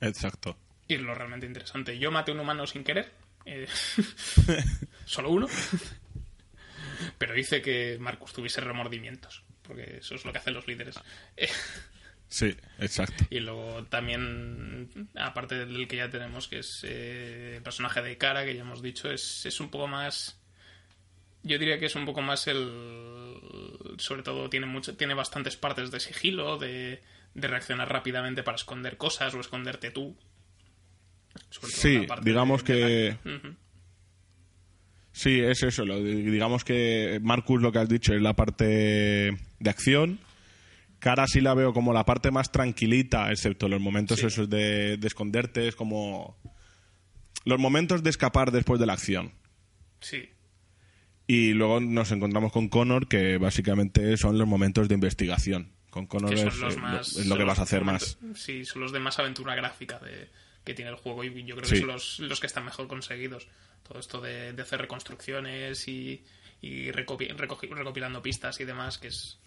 [0.00, 0.58] Exacto.
[0.88, 1.96] Y es lo realmente interesante.
[2.00, 3.12] Yo maté un humano sin querer.
[3.44, 3.68] eh,
[5.04, 5.46] solo uno.
[7.18, 9.44] Pero hice que Marcus tuviese remordimientos.
[9.62, 10.98] Porque eso es lo que hacen los líderes.
[12.26, 13.24] Sí, exacto.
[13.30, 18.44] y luego también, aparte del que ya tenemos, que es eh, el personaje de Cara,
[18.44, 20.37] que ya hemos dicho, es, es un poco más.
[21.42, 22.68] Yo diría que es un poco más el.
[23.98, 27.02] Sobre todo, tiene, mucho, tiene bastantes partes de sigilo, de,
[27.34, 30.16] de reaccionar rápidamente para esconder cosas o esconderte tú.
[31.62, 33.56] Sí, digamos de- que-.
[35.12, 35.84] Sí, es eso.
[35.84, 38.64] Lo, digamos que Marcus lo que has dicho es la parte
[39.58, 40.20] de acción.
[41.00, 44.26] Cara sí la veo como la parte más tranquilita, excepto los momentos Sí.
[44.26, 46.36] esos de, de esconderte, es como
[47.44, 49.32] los momentos de escapar después de la acción.
[50.00, 50.28] Sí,
[51.28, 55.72] Y luego nos encontramos con Connor, que básicamente son los momentos de investigación.
[55.90, 56.92] Con Connor que es, los más.
[56.92, 58.40] lo- es lo son que vas a hacer momentos- más.
[58.40, 60.28] Sí, son los de más aventura gráfica de,
[60.64, 61.74] que tiene el juego y yo creo Sí.
[61.76, 63.46] que son los, los que están mejor conseguidos.
[63.86, 66.24] Todo esto de, de hacer reconstrucciones y,
[66.60, 69.38] y recopilando pistas y demás, que es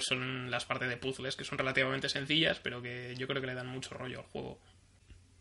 [0.00, 3.54] son las partes de puzzles que son relativamente sencillas, pero que yo creo que le
[3.54, 4.60] dan mucho rollo al juego.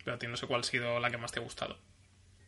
[0.04, 1.80] Pero a ti no sé cuál ha sido la que más te ha gustado.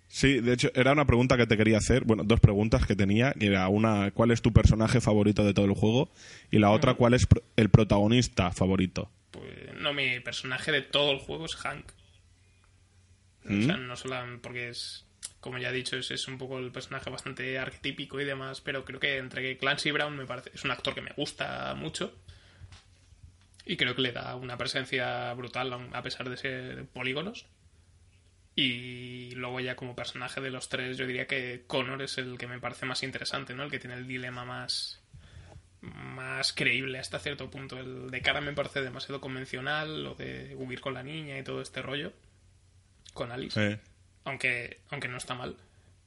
[0.10, 2.04] Sí, de hecho, era una pregunta que te quería hacer.
[2.04, 3.32] Bueno, dos preguntas que tenía.
[3.34, 6.12] que Era una, ¿cuál es tu personaje favorito de todo el juego?
[6.52, 9.12] Y la otra, ¿cuál es el protagonista favorito?
[9.32, 11.86] Pues no, mi personaje de todo el juego es Hank.
[13.46, 15.06] O sea, no solo porque es,
[15.40, 18.86] como ya he dicho, es, es un poco el personaje bastante arquetípico y demás, pero
[18.86, 22.14] creo que entre Clancy Brown me parece, es un actor que me gusta mucho
[23.66, 27.46] y creo que le da una presencia brutal a pesar de ser polígonos.
[28.60, 32.46] Y luego ya como personaje de los tres, yo diría que Connor es el que
[32.46, 33.64] me parece más interesante, ¿no?
[33.64, 35.00] El que tiene el dilema más,
[35.80, 37.80] más creíble hasta cierto punto.
[37.80, 41.62] El de cara me parece demasiado convencional, lo de huir con la niña y todo
[41.62, 42.12] este rollo.
[43.14, 43.66] Con Alice.
[43.66, 43.80] Eh,
[44.26, 45.56] Aunque, aunque no está mal.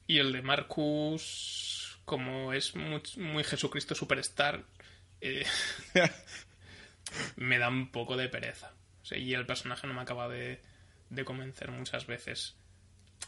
[0.05, 4.63] Y el de Marcus, como es muy, muy Jesucristo Superstar,
[5.21, 5.43] eh,
[7.35, 8.73] me da un poco de pereza.
[9.01, 10.61] O sea, y el personaje no me acaba de,
[11.13, 12.55] de convencer muchas veces.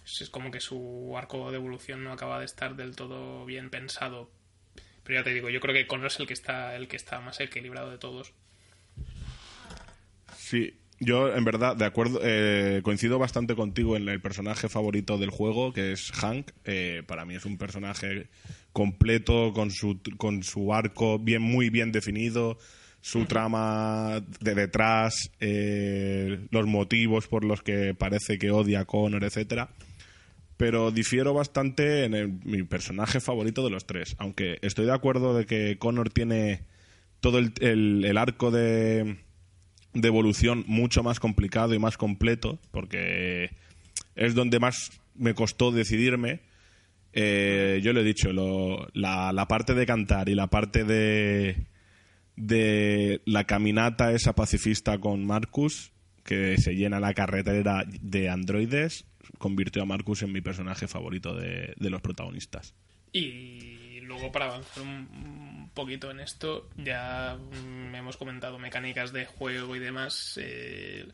[0.06, 4.30] Es como que su arco de evolución no acaba de estar del todo bien pensado.
[5.04, 7.20] Pero ya te digo, yo creo que Connor es el que está, el que está
[7.22, 8.34] más equilibrado de todos.
[10.38, 15.30] sí, yo en verdad, de acuerdo, eh, coincido bastante contigo en el personaje favorito del
[15.30, 16.52] juego, que es Hank.
[16.64, 18.30] Eh, para mí es un personaje
[18.72, 22.58] completo, con su, con su arco bien, muy bien definido,
[23.06, 29.24] su trama de detrás, eh, los motivos por los que parece que odia a Connor,
[29.24, 29.70] etcétera.
[30.58, 34.16] pero difiero bastante en mi personaje favorito de los tres.
[34.18, 36.62] Aunque estoy de acuerdo de que Connor tiene
[37.20, 39.18] todo el, el- arco de,
[39.94, 43.52] de evolución mucho más complicado y más completo, porque
[44.16, 46.40] es donde más me costó decidirme.
[47.14, 48.30] eh, yo lo he dicho,
[48.94, 51.68] la, la parte de cantar y la parte de,
[52.36, 55.92] de la caminata esa pacifista con Marcus,
[56.24, 59.06] que se llena la carretera de androides,
[59.38, 62.74] convirtió a Marcus en mi personaje favorito de, de los protagonistas.
[63.12, 69.76] Y luego para avanzar un, poquito en esto, ya mm, hemos comentado mecánicas de juego
[69.76, 70.40] y demás.
[70.42, 71.06] eh,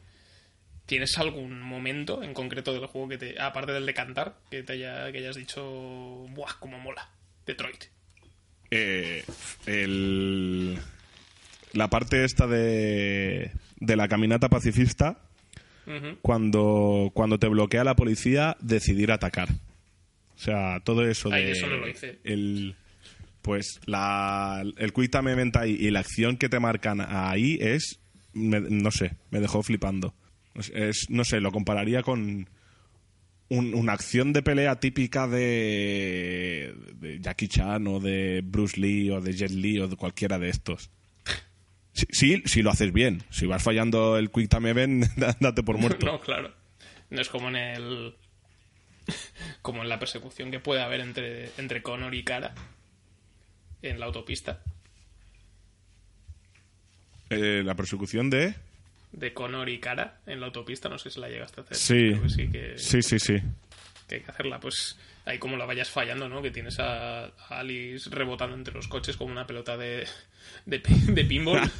[0.86, 4.74] ¿Tienes algún momento en concreto del juego que te, aparte del de cantar, que te
[4.74, 5.64] haya, que hayas dicho,
[6.30, 7.10] ¡buah, cómo mola!
[7.46, 7.86] Detroit.
[8.70, 9.24] Eh,
[9.66, 10.78] el-
[11.74, 15.20] la parte esta de, de la caminata pacifista,
[16.22, 19.50] cuando, cuando te bloquea la policía, decidir atacar.
[19.52, 21.52] O sea, todo eso de...
[21.52, 22.20] Eso no lo hice.
[22.24, 22.76] El,
[23.42, 28.00] pues la, el Quick Time Event ahí y la acción que te marcan ahí es...
[28.34, 30.14] me- no sé, me dejó flipando.
[30.56, 32.48] Es, es- no sé, lo compararía con
[33.50, 39.20] un- una acción de pelea típica de, de Jackie Chan o de Bruce Lee o
[39.22, 40.90] de Jet Li o de cualquiera de estos.
[41.94, 43.24] Sí, sí, si lo haces bien.
[43.30, 45.06] Si vas fallando el Quick Time Event,
[45.40, 46.06] date por muerto.
[46.06, 46.54] No, claro.
[47.10, 48.16] No es como en el.
[49.62, 52.54] como en la persecución que puede haber entre, entre Connor y Cara
[53.82, 54.62] en la autopista.
[57.30, 58.54] Eh, la persecución de...
[59.12, 61.78] De Connor y Cara en la autopista, no sé si la llegaste a hacer.
[61.78, 62.20] Sí.
[62.22, 63.36] Que sí, que, Sí, sí, sí.
[64.08, 64.60] que hay que hacerla.
[64.60, 66.42] Pues ahí como la vayas fallando, ¿no?
[66.42, 70.08] Que tienes a, a Alice rebotando entre los coches como una pelota de,
[70.66, 71.62] de, pi- de pinball.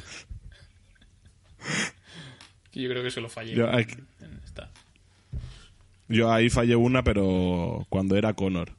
[2.72, 3.54] Yo creo que se lo fallé.
[6.08, 8.70] Yo, ahí fallé una, pero cuando era Connor.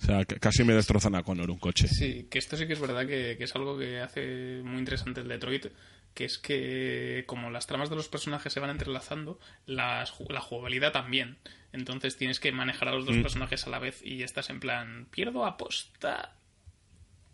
[0.00, 1.86] O sea, casi me destrozan a Connor un coche.
[1.88, 5.20] Sí, que esto sí que es verdad que, que es algo que hace muy interesante
[5.20, 5.66] el Detroit,
[6.14, 10.92] que es que como las tramas de los personajes se van entrelazando, las la jugabilidad
[10.92, 11.38] también.
[11.72, 15.06] Entonces tienes que manejar a los dos personajes a la vez y estás en plan,
[15.10, 16.34] pierdo aposta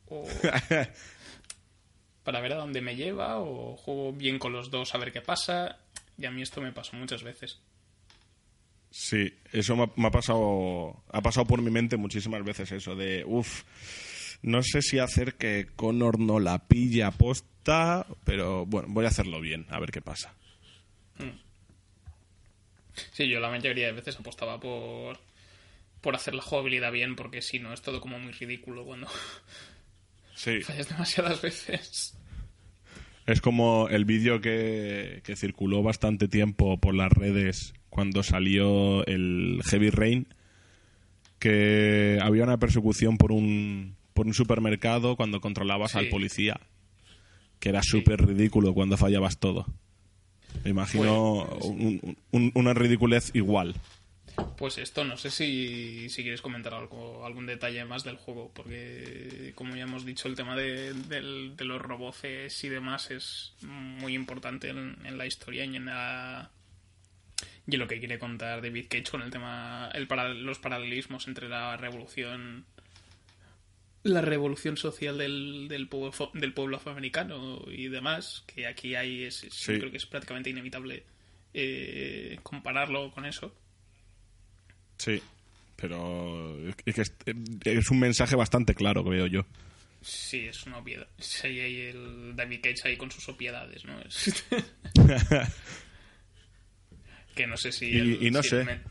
[0.06, 0.26] o
[2.22, 5.20] para ver a dónde me lleva o juego bien con los dos a ver qué
[5.20, 5.78] pasa.
[6.16, 7.60] Y a mí esto me pasó muchas veces.
[8.90, 12.96] Sí, eso me ha, me ha pasado ha pasado por mi mente muchísimas veces eso
[12.96, 13.64] de uff,
[14.42, 17.10] no sé si hacer que Connor no la pille a
[18.24, 20.34] pero bueno, voy a hacerlo bien, a ver qué pasa.
[23.12, 25.18] Sí, yo la mayoría de veces apostaba por,
[26.00, 29.06] por hacer la jugabilidad bien, porque si no es todo como muy ridículo cuando
[30.34, 32.16] Sí, fallas demasiadas veces.
[33.26, 39.60] es como el vídeo que, que circuló bastante tiempo por las redes cuando salió el
[39.64, 40.26] Heavy Rain,
[41.38, 45.98] que había una persecución por un, por un supermercado cuando controlabas Sí.
[45.98, 46.60] al policía,
[47.60, 49.66] que era súper ridículo cuando fallabas todo.
[50.64, 53.74] Me imagino Pues- un- un- una ridiculez igual.
[54.56, 59.52] Pues esto, no sé si, si quieres comentar algo, algún detalle más del juego, porque
[59.56, 64.14] como ya hemos dicho, el tema de, del- de los roboces y demás es muy
[64.14, 66.50] importante en, en la historia y en, la-
[67.66, 71.26] y en lo que quiere contar David Cage con el tema, el para- los paralelismos
[71.26, 72.64] entre la revolución
[74.04, 79.44] la revolución social del, del, pueblo, del pueblo afroamericano y demás, que aquí hay, es,
[79.44, 79.72] es- Sí.
[79.72, 81.04] yo creo que es prácticamente inevitable
[81.54, 83.54] eh, compararlo con eso.
[84.98, 85.20] Sí,
[85.76, 87.12] pero es que es,
[87.64, 89.46] es un mensaje bastante claro, veo yo.
[90.00, 91.08] Sí, es una obviedad.
[91.18, 94.00] Sí, hay el David Cage ahí con sus opiedades, ¿no?
[94.00, 94.44] Es-
[97.34, 97.86] que no sé si...
[97.86, 98.64] Y- el- y no si el sé.
[98.64, 98.82] men-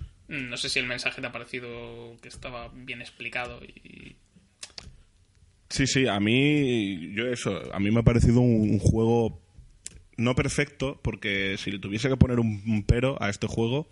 [0.49, 4.15] no sé si el mensaje te ha parecido que estaba bien explicado y...
[5.69, 9.41] Sí, sí, a mí, yo eso, a mí me ha parecido un, un juego
[10.17, 13.87] no perfecto, porque si le tuviese que poner un, un pero a este juego,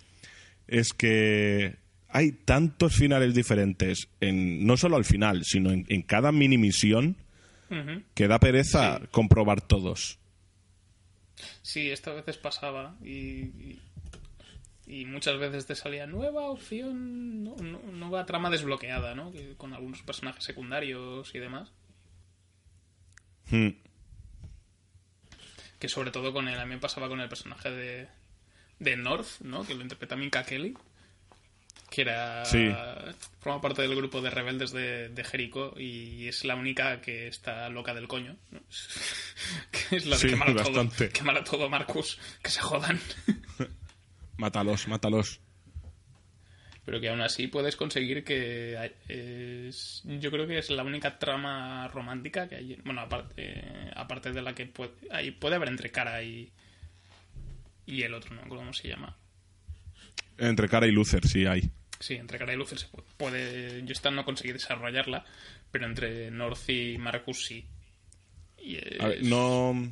[0.67, 1.77] es que
[2.09, 7.17] hay tantos finales diferentes, en, no solo al final, sino en, en cada mini misión,
[8.13, 10.17] que da pereza comprobar todos.
[11.61, 13.81] Sí, esto a veces pasaba y, y,
[14.87, 19.31] y muchas veces te salía nueva opción, no- no- nueva trama desbloqueada, ¿no?
[19.57, 21.71] Con algunos personajes secundarios y demás.
[23.49, 23.69] Hmm.
[25.79, 28.07] Que sobre todo con él, a mí me pasaba con el personaje de,
[28.79, 29.65] de North, ¿no?
[29.65, 30.75] Que lo interpreta Minka Kelly.
[31.89, 32.43] Que era.
[32.45, 32.69] Sí.
[33.41, 37.69] Forma parte del grupo de rebeldes de, de Jericho y es la única que está
[37.69, 38.35] loca del coño.
[38.51, 38.59] ¿no?
[39.89, 40.89] que es la de Sí, quemar a todo.
[41.13, 42.17] Quemar a todo, Marcus.
[42.41, 42.99] Que se jodan.
[44.37, 45.41] Mátalos, mátalos.
[46.85, 51.17] Pero que aún así puedes conseguir que hay- es, yo creo que es la única
[51.17, 55.89] trama romántica que hay bueno aparte aparte de la que puede, hay, puede haber entre
[55.91, 56.51] cara y
[57.87, 59.17] y el otro no me acuerdo cómo se llama
[60.37, 61.71] Entre cara y Luther, sí hay.
[61.99, 63.07] Sí, entre Cara y Luther se puede.
[63.17, 65.23] puede yo esta no conseguí desarrollarla,
[65.71, 67.65] pero entre North y Marcus sí.
[68.59, 69.91] Y es- A ver, no.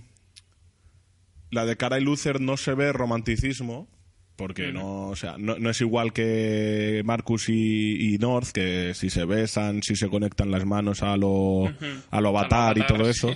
[1.50, 3.88] La de Cara y Luther no se ve romanticismo.
[4.36, 9.10] Porque no, o sea, no, no es igual que Marcus y, y North, que si
[9.10, 11.72] se besan, si se conectan las manos a lo,
[12.10, 13.30] a lo avatar y Avatar, todo eso.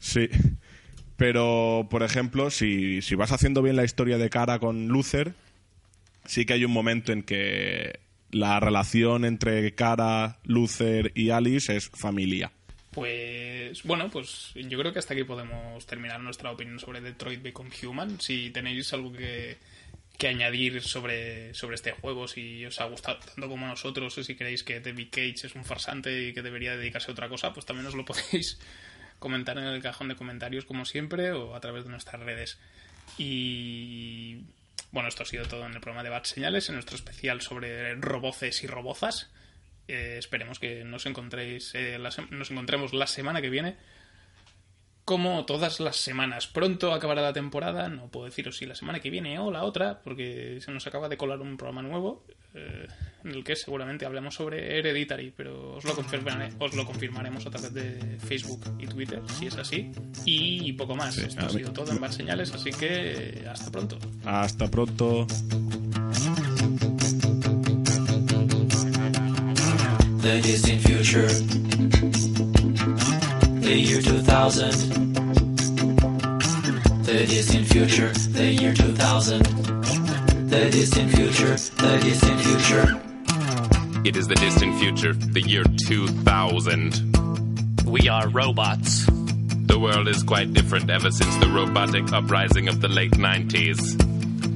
[0.00, 0.28] sí.
[0.28, 0.28] Sí.
[1.20, 5.34] Pero, por ejemplo, si, si vas haciendo bien la historia de Cara con Luther,
[6.24, 8.00] sí que hay un momento en que
[8.30, 12.52] la relación entre Cara, Luther y Alice es familia.
[12.92, 17.68] Pues bueno, pues yo creo que hasta aquí podemos terminar nuestra opinión sobre Detroit Become
[17.86, 18.18] Human.
[18.18, 19.58] Si tenéis algo que,
[20.20, 24.36] que añadir sobre, sobre este juego, si os ha gustado tanto como nosotros, o si
[24.36, 27.64] creéis que David Cage es un farsante y que debería dedicarse a otra cosa, pues
[27.64, 28.60] también os lo podéis
[29.18, 32.58] comentar en el cajón de comentarios como siempre o a través de nuestras redes.
[33.16, 34.44] Y
[34.92, 37.94] bueno, esto ha sido todo en el programa de Bad Señales, en nuestro especial sobre
[37.94, 39.30] roboces y robozas.
[39.88, 43.76] Eh, esperemos que nos encontréis eh, la nos encontremos la semana que viene
[45.04, 46.46] como todas las semanas.
[46.46, 50.00] Pronto acabará la temporada no puedo deciros si la semana que viene o la otra
[50.02, 52.24] porque se nos acaba de colar un programa nuevo
[52.54, 52.86] eh,
[53.24, 57.50] en el que seguramente hablemos sobre Hereditary pero os lo, confirmare- os lo confirmaremos a
[57.50, 59.90] través de Facebook y Twitter si es así
[60.24, 61.16] y poco más.
[61.18, 63.98] Esto ha sido todo en Bad Señales así que hasta pronto.
[64.24, 65.26] Hasta pronto.
[70.22, 71.26] the distant future,
[73.70, 74.72] the year 2000.
[77.04, 79.42] The distant future, the year 2000.
[80.48, 83.00] The distant future, the distant future.
[84.04, 87.86] It is the distant future, the year 2000.
[87.86, 89.06] We are robots.
[89.06, 93.96] The world is quite different ever since the robotic uprising of the late 90s.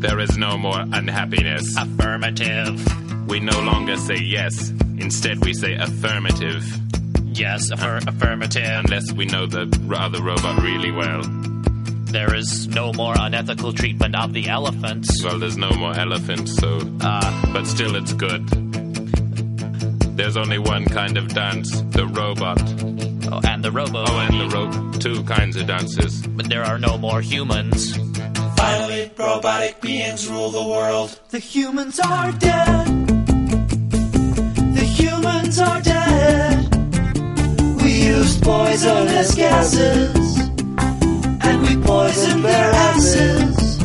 [0.01, 1.77] There is no more unhappiness.
[1.77, 3.29] Affirmative.
[3.29, 6.65] We no longer say yes, instead, we say affirmative.
[7.35, 8.65] Yes, affir- affirmative.
[8.85, 9.67] Unless we know the
[9.99, 11.23] other robot really well.
[12.13, 15.23] There is no more unethical treatment of the elephants.
[15.25, 16.79] Well, there's no more elephants, so.
[17.01, 18.47] Uh, But still, it's good.
[20.17, 22.61] There's only one kind of dance the robot.
[23.33, 24.05] oh, and the robo.
[24.07, 25.01] Oh, and the rope.
[25.01, 26.25] Two kinds of dances.
[26.27, 27.97] But there are no more humans.
[28.57, 31.19] Finally, robotic beings rule the world.
[31.31, 32.87] The humans are dead.
[34.79, 36.54] The humans are dead.
[38.15, 40.39] We used poisonous gases.
[41.47, 43.79] And we poisoned their asses.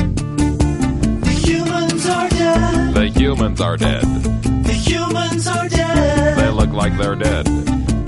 [1.24, 2.94] The humans are dead.
[2.94, 4.02] The humans are dead.
[4.02, 6.38] The humans are dead.
[6.38, 7.48] They look like they're dead.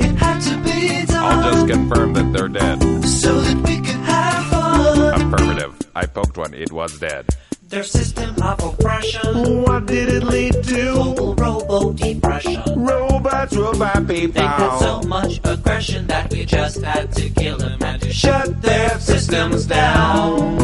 [0.00, 1.24] It had to be done.
[1.24, 3.04] I'll just confirm that they're dead.
[3.04, 5.34] so that we could have fun.
[5.34, 5.76] Affirmative.
[5.96, 6.54] I poked one.
[6.54, 7.26] It was dead.
[7.72, 9.62] Their system of oppression.
[9.62, 10.92] What did it lead to?
[10.92, 12.62] Global robo depression.
[12.76, 14.42] Robots, robot people.
[14.42, 18.60] They had so much aggression that we just had to kill them and to shut
[18.60, 20.58] their systems down.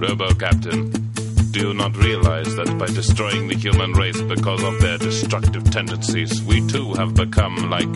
[0.00, 0.90] Robo Captain,
[1.50, 6.42] do you not realize that by destroying the human race because of their destructive tendencies,
[6.44, 7.92] we too have become like.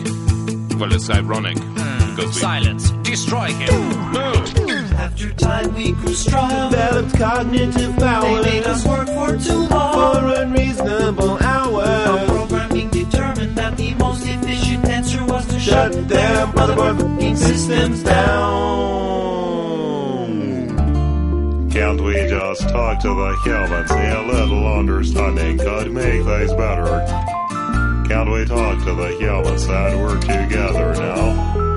[0.79, 1.57] Well, it's ironic.
[1.57, 2.41] Hmm, because we.
[2.41, 2.91] Silence.
[3.01, 4.11] Destroy him.
[4.13, 4.64] No!
[5.05, 6.49] After time we grew strong.
[6.71, 8.41] Developed cognitive power.
[8.41, 9.93] They made us work for too long.
[9.93, 12.07] for unreasonable hours.
[12.07, 18.01] Our programming determined that the most efficient answer was to Shut shut their motherfucking systems
[18.01, 18.49] down.
[21.69, 23.91] Can't we just talk to the humans?
[23.91, 27.05] A little understanding could make things better.
[28.07, 31.74] Can't we talk to the humans and work together now?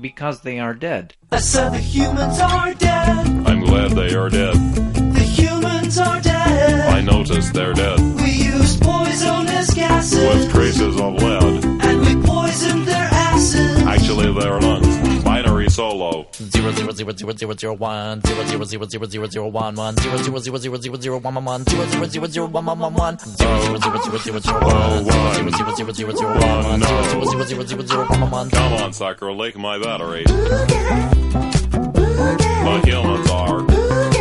[0.00, 1.14] No, because they are dead.
[1.30, 3.26] I said the humans are dead.
[3.46, 4.54] I'm glad they are dead.
[4.54, 6.88] The humans are dead.
[6.88, 7.98] I noticed they're dead.
[8.16, 10.24] We used poisonous gases.
[10.24, 11.64] With traces of lead.
[11.84, 13.82] And we poisoned their asses.
[13.82, 14.99] Actually, their lungs.
[15.70, 16.26] Binary solo.
[16.32, 19.96] Zero zero zero zero zero zero one zero zero zero zero zero zero one one
[19.96, 22.78] zero zero zero zero zero zero one one one zero zero zero zero one one
[22.78, 26.40] one one zero zero zero zero zero zero one zero zero zero zero zero zero
[26.40, 28.50] one one zero zero zero zero zero zero one one one.
[28.50, 30.24] Come on, sucker, lick my battery.
[30.24, 30.34] The
[32.84, 34.19] humans are.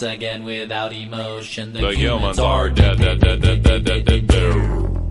[0.00, 5.07] Once again, without emotion, The humans are dead, dead, dead, dead, dead, dead, dead, dead.